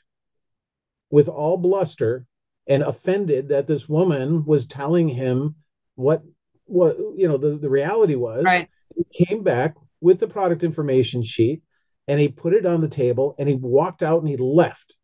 with 1.09 1.29
all 1.29 1.57
bluster 1.57 2.25
and 2.67 2.83
offended 2.83 3.49
that 3.49 3.67
this 3.67 3.87
woman 3.87 4.45
was 4.45 4.65
telling 4.65 5.07
him 5.09 5.55
what 5.95 6.23
what 6.65 6.97
you 6.97 7.27
know 7.27 7.37
the, 7.37 7.57
the 7.57 7.69
reality 7.69 8.15
was. 8.15 8.43
Right. 8.43 8.69
He 8.95 9.25
came 9.25 9.43
back 9.43 9.75
with 10.01 10.19
the 10.19 10.27
product 10.27 10.63
information 10.63 11.23
sheet 11.23 11.63
and 12.07 12.19
he 12.19 12.27
put 12.27 12.53
it 12.53 12.65
on 12.65 12.81
the 12.81 12.89
table 12.89 13.35
and 13.39 13.47
he 13.47 13.55
walked 13.55 14.03
out 14.03 14.19
and 14.19 14.29
he 14.29 14.37
left. 14.37 14.95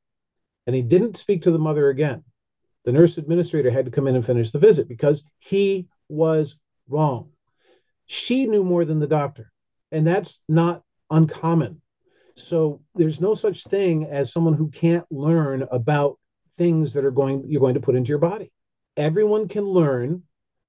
And 0.67 0.75
he 0.75 0.83
didn't 0.83 1.17
speak 1.17 1.43
to 1.43 1.51
the 1.51 1.57
mother 1.57 1.89
again 1.89 2.23
the 2.85 2.91
nurse 2.91 3.17
administrator 3.17 3.71
had 3.71 3.85
to 3.85 3.91
come 3.91 4.07
in 4.07 4.15
and 4.15 4.25
finish 4.25 4.51
the 4.51 4.59
visit 4.59 4.87
because 4.87 5.23
he 5.39 5.87
was 6.07 6.57
wrong. 6.87 7.29
She 8.05 8.45
knew 8.47 8.63
more 8.63 8.85
than 8.85 8.99
the 8.99 9.07
doctor, 9.07 9.51
and 9.91 10.05
that's 10.05 10.39
not 10.47 10.83
uncommon. 11.09 11.81
So 12.35 12.81
there's 12.95 13.19
no 13.19 13.35
such 13.35 13.65
thing 13.65 14.05
as 14.05 14.31
someone 14.31 14.53
who 14.53 14.69
can't 14.69 15.05
learn 15.11 15.67
about 15.71 16.17
things 16.57 16.93
that 16.93 17.05
are 17.05 17.11
going 17.11 17.45
you're 17.47 17.61
going 17.61 17.75
to 17.75 17.79
put 17.79 17.95
into 17.95 18.09
your 18.09 18.19
body. 18.19 18.51
Everyone 18.97 19.47
can 19.47 19.63
learn 19.63 20.23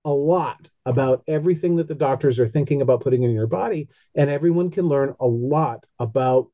a 0.04 0.12
lot 0.12 0.70
about 0.86 1.22
everything 1.28 1.76
that 1.76 1.88
the 1.88 1.94
doctors 1.94 2.38
are 2.38 2.48
thinking 2.48 2.80
about 2.80 3.02
putting 3.02 3.22
in 3.22 3.32
your 3.32 3.46
body 3.46 3.88
and 4.14 4.30
everyone 4.30 4.70
can 4.70 4.86
learn 4.86 5.14
a 5.20 5.26
lot 5.26 5.84
about 5.98 6.48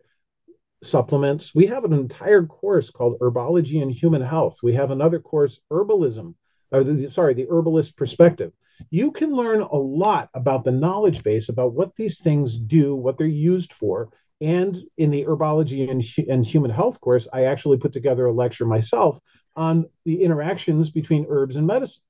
supplements. 0.87 1.55
We 1.55 1.66
have 1.66 1.84
an 1.84 1.93
entire 1.93 2.45
course 2.45 2.91
called 2.91 3.18
Herbology 3.18 3.82
and 3.82 3.93
Human 3.93 4.22
Health. 4.22 4.61
We 4.62 4.74
have 4.74 4.91
another 4.91 5.18
course, 5.20 5.61
Herbalism, 5.70 6.34
or 6.72 6.84
the, 6.84 7.11
sorry, 7.11 7.34
the 7.34 7.47
Herbalist 7.51 7.97
Perspective. 7.97 8.53
You 8.91 9.11
can 9.11 9.32
learn 9.32 9.62
a 9.62 9.76
lot 9.76 10.28
about 10.34 10.64
the 10.64 10.72
knowledge 10.72 11.22
base 11.22 11.49
about 11.49 11.74
what 11.74 11.97
these 11.97 12.20
things 12.20 12.57
do, 12.57 12.95
what 12.95 13.18
they're 13.18 13.26
used 13.26 13.72
for. 13.72 14.11
And 14.41 14.78
in 14.99 15.11
the 15.11 15.24
Herbology 15.24 15.91
and, 15.91 16.05
and 16.28 16.47
Human 16.47 16.70
Health 16.70 17.01
course, 17.01 17.26
I 17.32 17.45
actually 17.45 17.78
put 17.78 17.93
together 17.93 18.26
a 18.26 18.32
lecture 18.32 18.66
myself 18.66 19.18
on 19.55 19.87
the 20.05 20.22
interactions 20.22 20.91
between 20.91 21.26
herbs 21.28 21.57
and 21.57 21.66
medicine. 21.66 22.03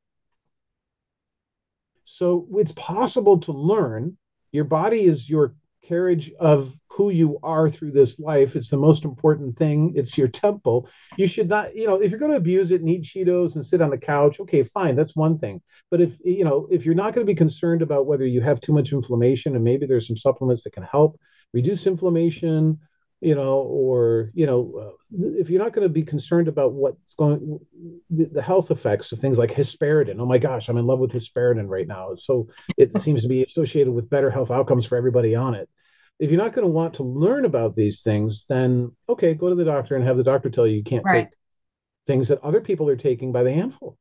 So 2.03 2.49
it's 2.55 2.72
possible 2.72 3.39
to 3.41 3.53
learn. 3.53 4.16
Your 4.53 4.64
body 4.64 5.05
is 5.05 5.29
your 5.29 5.55
carriage 5.87 6.32
of 6.41 6.74
who 6.89 7.11
you 7.11 7.39
are 7.43 7.68
through 7.68 7.93
this 7.93 8.18
life. 8.18 8.57
It's 8.57 8.70
the 8.70 8.78
most 8.78 9.05
important 9.05 9.57
thing. 9.57 9.93
It's 9.95 10.16
your 10.16 10.28
temple. 10.28 10.89
You 11.16 11.26
should 11.26 11.49
not, 11.49 11.76
you 11.76 11.87
know, 11.87 12.01
if 12.01 12.11
you're 12.11 12.20
going 12.20 12.32
to 12.32 12.39
abuse 12.39 12.70
it 12.70 12.80
and 12.80 12.91
eat 12.91 13.05
Cheetos 13.05 13.55
and 13.55 13.64
sit 13.64 13.82
on 13.82 13.91
the 13.91 13.99
couch, 13.99 14.41
okay, 14.41 14.62
fine, 14.62 14.97
that's 14.97 15.14
one 15.14 15.37
thing. 15.39 15.61
But 15.91 16.01
if, 16.01 16.16
you 16.24 16.45
know, 16.45 16.66
if 16.70 16.84
you're 16.84 16.95
not 16.95 17.14
going 17.14 17.26
to 17.26 17.30
be 17.30 17.37
concerned 17.37 17.82
about 17.82 18.07
whether 18.07 18.26
you 18.26 18.41
have 18.41 18.61
too 18.61 18.72
much 18.72 18.93
inflammation 18.93 19.55
and 19.55 19.64
maybe 19.64 19.87
there's 19.87 20.07
some 20.07 20.16
supplements 20.16 20.64
that 20.64 20.72
can 20.72 20.84
help 20.84 21.20
reduce 21.53 21.87
inflammation, 21.87 22.78
you 23.20 23.34
know, 23.34 23.60
or, 23.60 24.30
you 24.34 24.46
know, 24.46 24.74
uh, 24.78 25.18
if 25.38 25.48
you're 25.48 25.62
not 25.62 25.72
going 25.72 25.86
to 25.86 25.92
be 25.92 26.02
concerned 26.02 26.48
about 26.48 26.72
what's 26.72 27.14
going, 27.14 27.58
the, 28.10 28.26
the, 28.26 28.42
health 28.42 28.70
effects 28.70 29.10
of 29.10 29.18
things 29.18 29.38
like 29.38 29.50
hesperidin. 29.50 30.20
Oh 30.20 30.26
my 30.26 30.38
gosh, 30.38 30.68
I'm 30.68 30.76
in 30.76 30.86
love 30.86 30.98
with 30.98 31.12
hesperidin 31.12 31.68
right 31.68 31.88
now. 31.88 32.14
So 32.14 32.48
it 32.76 32.92
seems 33.00 33.22
to 33.22 33.28
be 33.28 33.42
associated 33.42 33.92
with 33.92 34.10
better 34.10 34.30
health 34.30 34.50
outcomes 34.50 34.84
for 34.84 34.96
everybody 34.96 35.34
on 35.34 35.54
it 35.54 35.68
if 36.18 36.30
you're 36.30 36.40
not 36.40 36.52
going 36.52 36.66
to 36.66 36.72
want 36.72 36.94
to 36.94 37.02
learn 37.02 37.44
about 37.44 37.76
these 37.76 38.02
things, 38.02 38.44
then 38.48 38.94
okay, 39.08 39.34
go 39.34 39.48
to 39.48 39.54
the 39.54 39.64
doctor 39.64 39.96
and 39.96 40.04
have 40.04 40.16
the 40.16 40.24
doctor 40.24 40.48
tell 40.48 40.66
you 40.66 40.76
you 40.76 40.84
can't 40.84 41.04
right. 41.04 41.24
take 41.24 41.34
things 42.06 42.28
that 42.28 42.42
other 42.42 42.60
people 42.60 42.88
are 42.88 42.96
taking 42.96 43.32
by 43.32 43.42
the 43.42 43.52
handful. 43.52 43.98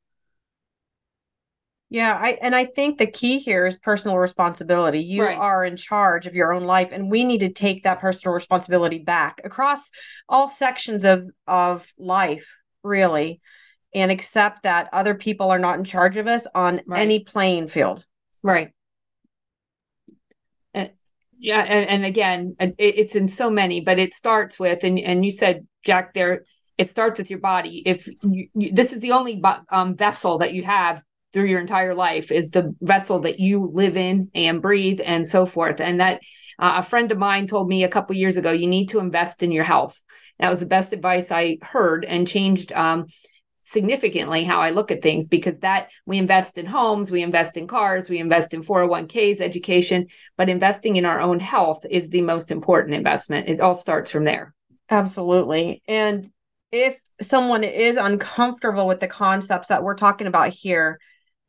Yeah, 1.95 2.13
I 2.13 2.37
and 2.41 2.53
I 2.53 2.65
think 2.65 2.97
the 2.97 3.07
key 3.07 3.39
here 3.39 3.65
is 3.65 3.77
personal 3.77 4.17
responsibility. 4.17 4.99
You 4.99 5.23
right. 5.23 5.37
are 5.37 5.63
in 5.63 5.77
charge 5.77 6.27
of 6.27 6.35
your 6.35 6.51
own 6.51 6.65
life 6.65 6.89
and 6.91 7.09
we 7.09 7.23
need 7.23 7.39
to 7.39 7.53
take 7.53 7.83
that 7.83 8.01
personal 8.01 8.33
responsibility 8.33 8.97
back 8.99 9.39
across 9.45 9.91
all 10.27 10.49
sections 10.49 11.05
of 11.05 11.29
of 11.47 11.93
life, 11.97 12.53
really, 12.83 13.39
and 13.93 14.11
accept 14.11 14.63
that 14.63 14.89
other 14.91 15.15
people 15.15 15.51
are 15.51 15.57
not 15.57 15.79
in 15.79 15.85
charge 15.85 16.17
of 16.17 16.27
us 16.27 16.45
on 16.53 16.81
right. 16.85 16.99
any 16.99 17.21
playing 17.21 17.69
field. 17.69 18.03
Right 18.43 18.73
yeah 21.37 21.59
and, 21.59 21.89
and 21.89 22.05
again 22.05 22.55
it, 22.59 22.75
it's 22.77 23.15
in 23.15 23.27
so 23.27 23.49
many 23.49 23.81
but 23.81 23.99
it 23.99 24.13
starts 24.13 24.57
with 24.57 24.83
and, 24.83 24.97
and 24.97 25.25
you 25.25 25.31
said 25.31 25.67
jack 25.83 26.13
there 26.13 26.45
it 26.77 26.89
starts 26.89 27.17
with 27.17 27.29
your 27.29 27.39
body 27.39 27.83
if 27.85 28.07
you, 28.23 28.47
you, 28.53 28.71
this 28.71 28.93
is 28.93 29.01
the 29.01 29.11
only 29.11 29.41
um, 29.69 29.95
vessel 29.95 30.37
that 30.37 30.53
you 30.53 30.63
have 30.63 31.03
through 31.35 31.45
your 31.45 31.59
entire 31.59 31.93
life 31.93 32.31
is 32.31 32.49
the 32.49 32.73
vessel 32.81 33.19
that 33.19 33.39
you 33.39 33.69
live 33.73 33.97
in 33.97 34.31
and 34.33 34.61
breathe 34.61 35.01
and 35.03 35.27
so 35.27 35.45
forth 35.45 35.79
and 35.81 35.99
that 35.99 36.21
uh, 36.57 36.75
a 36.77 36.83
friend 36.83 37.11
of 37.11 37.17
mine 37.17 37.45
told 37.45 37.67
me 37.67 37.83
a 37.83 37.89
couple 37.89 38.15
years 38.15 38.37
ago 38.37 38.51
you 38.51 38.67
need 38.67 38.87
to 38.87 38.99
invest 38.99 39.43
in 39.43 39.51
your 39.51 39.65
health 39.65 40.01
that 40.39 40.49
was 40.49 40.61
the 40.61 40.65
best 40.65 40.93
advice 40.93 41.31
i 41.31 41.57
heard 41.61 42.05
and 42.05 42.25
changed 42.25 42.71
um, 42.71 43.05
significantly 43.67 44.43
how 44.43 44.61
I 44.61 44.69
look 44.69 44.91
at 44.91 45.01
things 45.01 45.27
because 45.27 45.57
that 45.59 45.89
we 46.05 46.19
invest 46.19 46.59
in 46.59 46.67
homes, 46.67 47.09
we 47.09 47.23
invest 47.23 47.57
in 47.57 47.65
cars, 47.65 48.11
we 48.11 48.19
invest 48.19 48.53
in 48.53 48.61
401ks, 48.61 49.41
education, 49.41 50.05
but 50.37 50.49
investing 50.49 50.97
in 50.97 51.05
our 51.05 51.19
own 51.19 51.39
health 51.39 51.83
is 51.89 52.09
the 52.09 52.21
most 52.21 52.51
important 52.51 52.93
investment. 52.93 53.49
It 53.49 53.59
all 53.59 53.73
starts 53.73 54.11
from 54.11 54.23
there. 54.23 54.53
Absolutely. 54.87 55.81
And 55.87 56.29
if 56.71 56.95
someone 57.21 57.63
is 57.63 57.97
uncomfortable 57.97 58.85
with 58.85 58.99
the 58.99 59.07
concepts 59.07 59.69
that 59.69 59.81
we're 59.81 59.95
talking 59.95 60.27
about 60.27 60.53
here, 60.53 60.99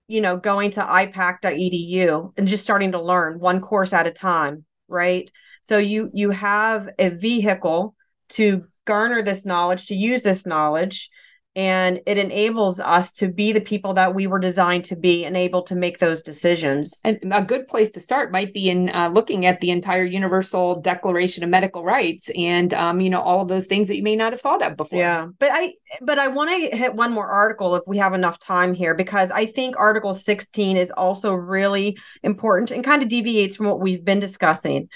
you 0.09 0.21
know, 0.21 0.37
going 0.37 0.71
to 0.73 0.81
ipak.edu 0.81 2.33
and 2.37 2.49
just 2.49 2.65
starting 2.65 2.93
to 2.93 3.03
learn 3.03 3.41
one 3.41 3.61
course 3.61 3.93
at 3.93 4.07
a 4.07 4.13
time, 4.13 4.65
right? 4.89 5.31
So 5.63 5.79
you 5.79 6.11
you 6.15 6.31
have 6.31 6.89
a 6.99 7.09
vehicle 7.09 7.95
to 8.31 8.67
garner 8.85 9.23
this 9.23 9.45
knowledge, 9.45 9.87
to 9.87 9.95
use 9.95 10.23
this 10.23 10.47
knowledge 10.47 11.11
and 11.57 12.01
it 12.07 12.19
enables 12.19 12.79
us 12.79 13.13
to 13.15 13.29
be 13.29 13.53
the 13.53 13.61
people 13.61 13.95
that 13.95 14.15
we 14.15 14.27
were 14.27 14.39
designed 14.39 14.85
to 14.85 14.97
be 14.97 15.25
and 15.25 15.37
able 15.37 15.63
to 15.63 15.75
make 15.75 15.99
those 15.99 16.23
decisions. 16.23 17.01
And 17.05 17.19
a 17.33 17.43
good 17.43 17.67
place 17.67 17.91
to 17.91 18.01
start 18.01 18.31
might 18.31 18.53
be 18.55 18.71
in 18.71 18.91
uh, 18.91 19.09
looking 19.09 19.47
at 19.47 19.61
the 19.61 19.71
entire 19.71 20.05
universal 20.05 20.81
declaration 20.81 21.43
of 21.43 21.51
medical 21.51 21.83
rights 21.83 22.31
and 22.37 22.73
um, 22.75 23.01
you 23.01 23.11
know 23.11 23.21
all 23.21 23.43
of 23.43 23.49
those 23.49 23.67
things 23.67 23.89
that 23.89 23.97
you 23.97 24.03
may 24.03 24.17
not 24.17 24.33
have 24.33 24.41
thought 24.41 24.63
of 24.63 24.77
before. 24.77 24.99
Yeah 24.99 25.27
but 25.39 25.51
i 25.53 25.73
but 26.03 26.19
i 26.19 26.29
want 26.29 26.51
to 26.51 26.77
hit 26.77 26.95
one 26.95 27.13
more 27.13 27.29
article 27.29 27.75
if 27.75 27.83
we 27.87 27.99
have 27.99 28.15
enough 28.15 28.39
time 28.39 28.75
here 28.75 28.95
because 28.95 29.31
i 29.31 29.47
think 29.47 29.77
article 29.79 30.15
16 30.15 30.77
is 30.77 30.91
also 30.91 31.33
really 31.33 31.99
important 32.23 32.71
and 32.71 32.85
kind 32.85 33.03
of 33.03 33.09
deviates 33.09 33.57
from 33.57 33.67
what 33.67 33.81
we've 33.81 34.05
been 34.05 34.21
discussing 34.21 34.89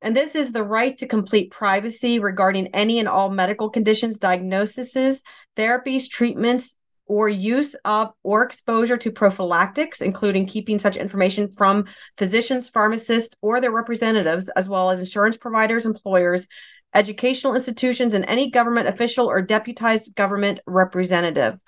and 0.00 0.14
this 0.14 0.34
is 0.34 0.52
the 0.52 0.62
right 0.62 0.96
to 0.98 1.06
complete 1.06 1.50
privacy 1.50 2.18
regarding 2.18 2.68
any 2.68 2.98
and 2.98 3.08
all 3.08 3.30
medical 3.30 3.68
conditions, 3.68 4.18
diagnoses, 4.18 5.22
therapies, 5.56 6.08
treatments, 6.08 6.76
or 7.06 7.28
use 7.28 7.74
of 7.84 8.12
or 8.22 8.42
exposure 8.42 8.98
to 8.98 9.10
prophylactics, 9.10 10.00
including 10.00 10.46
keeping 10.46 10.78
such 10.78 10.96
information 10.96 11.50
from 11.50 11.86
physicians, 12.16 12.68
pharmacists, 12.68 13.36
or 13.40 13.60
their 13.60 13.72
representatives, 13.72 14.48
as 14.50 14.68
well 14.68 14.90
as 14.90 15.00
insurance 15.00 15.36
providers, 15.36 15.86
employers, 15.86 16.46
educational 16.94 17.54
institutions, 17.54 18.14
and 18.14 18.24
any 18.26 18.50
government 18.50 18.88
official 18.88 19.26
or 19.26 19.42
deputized 19.42 20.14
government 20.14 20.60
representative. 20.66 21.58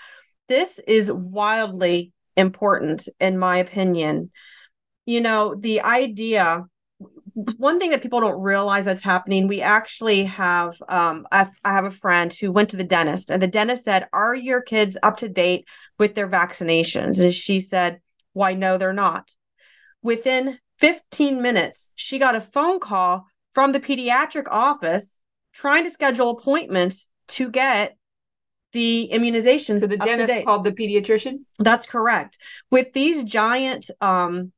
This 0.46 0.78
is 0.86 1.10
wildly 1.10 2.12
important, 2.36 3.08
in 3.18 3.38
my 3.38 3.56
opinion. 3.58 4.30
You 5.06 5.20
know, 5.20 5.54
the 5.54 5.80
idea 5.80 6.66
one 7.56 7.78
thing 7.78 7.90
that 7.90 8.02
people 8.02 8.20
don't 8.20 8.40
realize 8.40 8.84
that's 8.84 9.02
happening 9.02 9.46
we 9.46 9.60
actually 9.60 10.24
have 10.24 10.80
um 10.88 11.26
I, 11.30 11.48
I 11.64 11.72
have 11.72 11.84
a 11.84 11.90
friend 11.90 12.32
who 12.32 12.52
went 12.52 12.70
to 12.70 12.76
the 12.76 12.84
dentist 12.84 13.30
and 13.30 13.42
the 13.42 13.46
dentist 13.46 13.84
said 13.84 14.08
are 14.12 14.34
your 14.34 14.60
kids 14.60 14.96
up 15.02 15.18
to 15.18 15.28
date 15.28 15.66
with 15.98 16.14
their 16.14 16.28
vaccinations? 16.28 17.20
And 17.20 17.32
she 17.32 17.60
said 17.60 18.00
why 18.32 18.54
no 18.54 18.78
they're 18.78 18.92
not. 18.92 19.30
Within 20.02 20.58
15 20.78 21.42
minutes 21.42 21.92
she 21.94 22.18
got 22.18 22.36
a 22.36 22.40
phone 22.40 22.80
call 22.80 23.26
from 23.52 23.72
the 23.72 23.80
pediatric 23.80 24.46
office 24.48 25.20
trying 25.52 25.84
to 25.84 25.90
schedule 25.90 26.30
appointments 26.30 27.08
to 27.28 27.50
get 27.50 27.96
the 28.72 29.10
immunizations 29.12 29.80
so 29.80 29.86
the 29.86 29.96
dentist 29.96 30.44
called 30.44 30.64
the 30.64 30.72
pediatrician? 30.72 31.40
That's 31.58 31.86
correct. 31.86 32.38
With 32.70 32.92
these 32.92 33.24
giant 33.24 33.90
um 34.00 34.52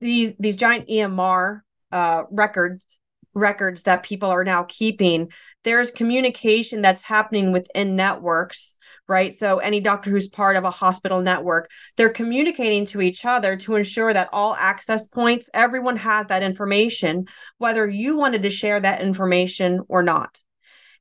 these 0.00 0.34
these 0.36 0.56
giant 0.56 0.88
emr 0.88 1.60
uh, 1.92 2.24
records 2.30 2.84
records 3.34 3.82
that 3.84 4.02
people 4.02 4.28
are 4.28 4.44
now 4.44 4.64
keeping. 4.64 5.30
There's 5.64 5.90
communication 5.90 6.82
that's 6.82 7.02
happening 7.02 7.52
within 7.52 7.96
networks 7.96 8.76
right? 9.08 9.34
So 9.34 9.58
any 9.58 9.80
doctor 9.80 10.10
who's 10.10 10.28
part 10.28 10.56
of 10.56 10.64
a 10.64 10.70
hospital 10.70 11.20
network 11.20 11.70
they're 11.96 12.08
communicating 12.08 12.86
to 12.86 13.00
each 13.00 13.24
other 13.24 13.56
to 13.58 13.76
ensure 13.76 14.12
that 14.12 14.30
all 14.32 14.54
access 14.54 15.06
points 15.06 15.50
everyone 15.52 15.96
has 15.96 16.26
that 16.28 16.42
information 16.42 17.26
whether 17.58 17.86
you 17.88 18.16
wanted 18.16 18.42
to 18.42 18.50
share 18.50 18.80
that 18.80 19.02
information 19.02 19.80
or 19.88 20.02
not. 20.02 20.40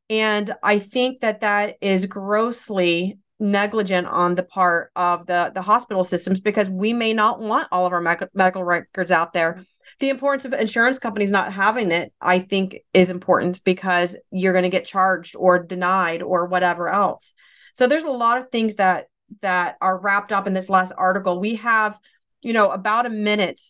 And 0.09 0.53
i 0.63 0.79
think 0.79 1.21
that 1.21 1.41
that 1.41 1.77
is 1.81 2.05
grossly 2.05 3.17
negligent 3.39 4.07
on 4.07 4.35
the 4.35 4.43
part 4.43 4.91
of 4.95 5.25
the 5.25 5.51
the 5.53 5.61
hospital 5.61 6.03
systems 6.03 6.39
because 6.39 6.69
we 6.69 6.93
may 6.93 7.13
not 7.13 7.39
want 7.39 7.67
all 7.71 7.85
of 7.85 7.93
our 7.93 8.01
me- 8.01 8.27
medical 8.33 8.63
records 8.63 9.09
out 9.09 9.33
there 9.33 9.65
the 10.01 10.09
importance 10.09 10.45
of 10.45 10.53
insurance 10.53 10.99
companies 10.99 11.31
not 11.31 11.53
having 11.53 11.91
it, 11.91 12.11
I 12.19 12.39
think, 12.39 12.79
is 12.93 13.09
important 13.09 13.63
because 13.63 14.17
you're 14.31 14.51
going 14.51 14.63
to 14.63 14.69
get 14.69 14.85
charged 14.85 15.35
or 15.37 15.59
denied 15.59 16.21
or 16.21 16.47
whatever 16.47 16.89
else. 16.89 17.33
So 17.75 17.87
there's 17.87 18.03
a 18.03 18.09
lot 18.09 18.39
of 18.39 18.49
things 18.49 18.75
that 18.75 19.07
that 19.41 19.77
are 19.79 19.97
wrapped 19.97 20.33
up 20.33 20.45
in 20.47 20.53
this 20.53 20.69
last 20.69 20.91
article. 20.97 21.39
We 21.39 21.55
have, 21.55 21.97
you 22.41 22.51
know, 22.51 22.71
about 22.71 23.05
a 23.05 23.09
minute, 23.09 23.61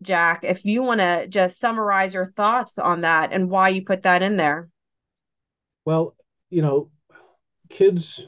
Jack, 0.00 0.44
if 0.44 0.64
you 0.64 0.82
want 0.82 1.00
to 1.00 1.26
just 1.28 1.60
summarize 1.60 2.14
your 2.14 2.32
thoughts 2.32 2.78
on 2.78 3.02
that 3.02 3.32
and 3.32 3.50
why 3.50 3.68
you 3.68 3.84
put 3.84 4.02
that 4.02 4.22
in 4.22 4.38
there. 4.38 4.70
Well, 5.84 6.16
you 6.48 6.62
know, 6.62 6.90
kids 7.68 8.26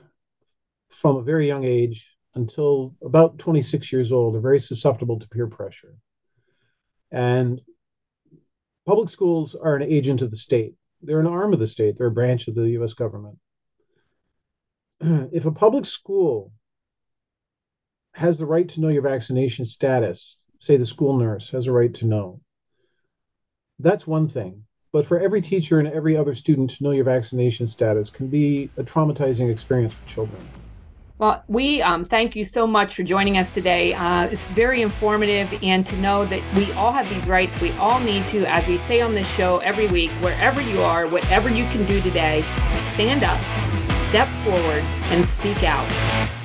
from 0.91 1.17
a 1.17 1.23
very 1.23 1.47
young 1.47 1.65
age 1.65 2.15
until 2.35 2.95
about 3.03 3.39
26 3.39 3.91
years 3.93 4.13
old 4.13 4.35
are 4.35 4.41
very 4.41 4.59
susceptible 4.59 5.19
to 5.19 5.29
peer 5.29 5.47
pressure. 5.47 5.97
And 7.11 7.61
public 8.87 9.09
schools 9.09 9.55
are 9.55 9.77
an 9.77 9.83
agent 9.83 10.23
of 10.23 10.31
the 10.31 10.37
state. 10.37 10.75
They're 11.03 11.21
an 11.21 11.27
arm 11.27 11.53
of 11.53 11.59
the 11.59 11.67
state. 11.67 11.97
They're 11.97 12.07
a 12.09 12.13
branch 12.13 12.49
of 12.49 12.55
the 12.55 12.69
US 12.81 12.95
government. 12.95 13.39
if 15.01 15.45
a 15.47 15.53
public 15.53 15.85
school 15.85 16.53
has 18.15 18.39
the 18.39 18.47
right 18.47 18.69
to 18.71 18.81
know 18.81 18.89
your 18.89 19.03
vaccination 19.03 19.65
status, 19.65 20.43
say 20.61 20.77
the 20.77 20.87
school 20.87 21.17
nurse 21.19 21.51
has 21.51 21.67
a 21.67 21.73
right 21.73 21.93
to 21.95 22.07
know, 22.07 22.41
that's 23.79 24.07
one 24.07 24.29
thing. 24.29 24.65
But 24.93 25.05
for 25.05 25.21
every 25.21 25.43
teacher 25.43 25.79
and 25.79 25.89
every 25.89 26.17
other 26.17 26.35
student 26.35 26.71
to 26.71 26.83
know 26.83 26.93
your 26.93 27.05
vaccination 27.05 27.67
status 27.67 28.09
can 28.09 28.29
be 28.29 28.73
a 28.79 28.83
traumatizing 28.83 29.51
experience 29.51 29.93
for 29.93 30.07
children. 30.07 30.41
Well, 31.19 31.43
we 31.49 31.81
um, 31.81 32.05
thank 32.05 32.37
you 32.37 32.45
so 32.45 32.67
much 32.67 32.95
for 32.95 33.03
joining 33.03 33.39
us 33.39 33.49
today. 33.49 33.95
Uh, 33.95 34.25
it's 34.25 34.49
very 34.49 34.83
informative, 34.83 35.49
and 35.62 35.87
to 35.87 35.97
know 35.97 36.27
that 36.27 36.43
we 36.55 36.71
all 36.73 36.93
have 36.93 37.09
these 37.09 37.27
rights, 37.27 37.59
we 37.59 37.73
all 37.73 37.99
need 38.01 38.29
to, 38.29 38.45
as 38.45 38.67
we 38.67 38.77
say 38.77 39.01
on 39.01 39.14
this 39.14 39.27
show 39.35 39.59
every 39.59 39.87
week, 39.87 40.11
wherever 40.21 40.61
you 40.61 40.83
are, 40.83 41.07
whatever 41.07 41.49
you 41.49 41.64
can 41.69 41.87
do 41.87 42.03
today, 42.03 42.43
stand 42.93 43.25
up, 43.25 43.41
step 44.11 44.29
forward, 44.45 44.83
and 45.11 45.27
speak 45.27 45.62
out. 45.62 46.36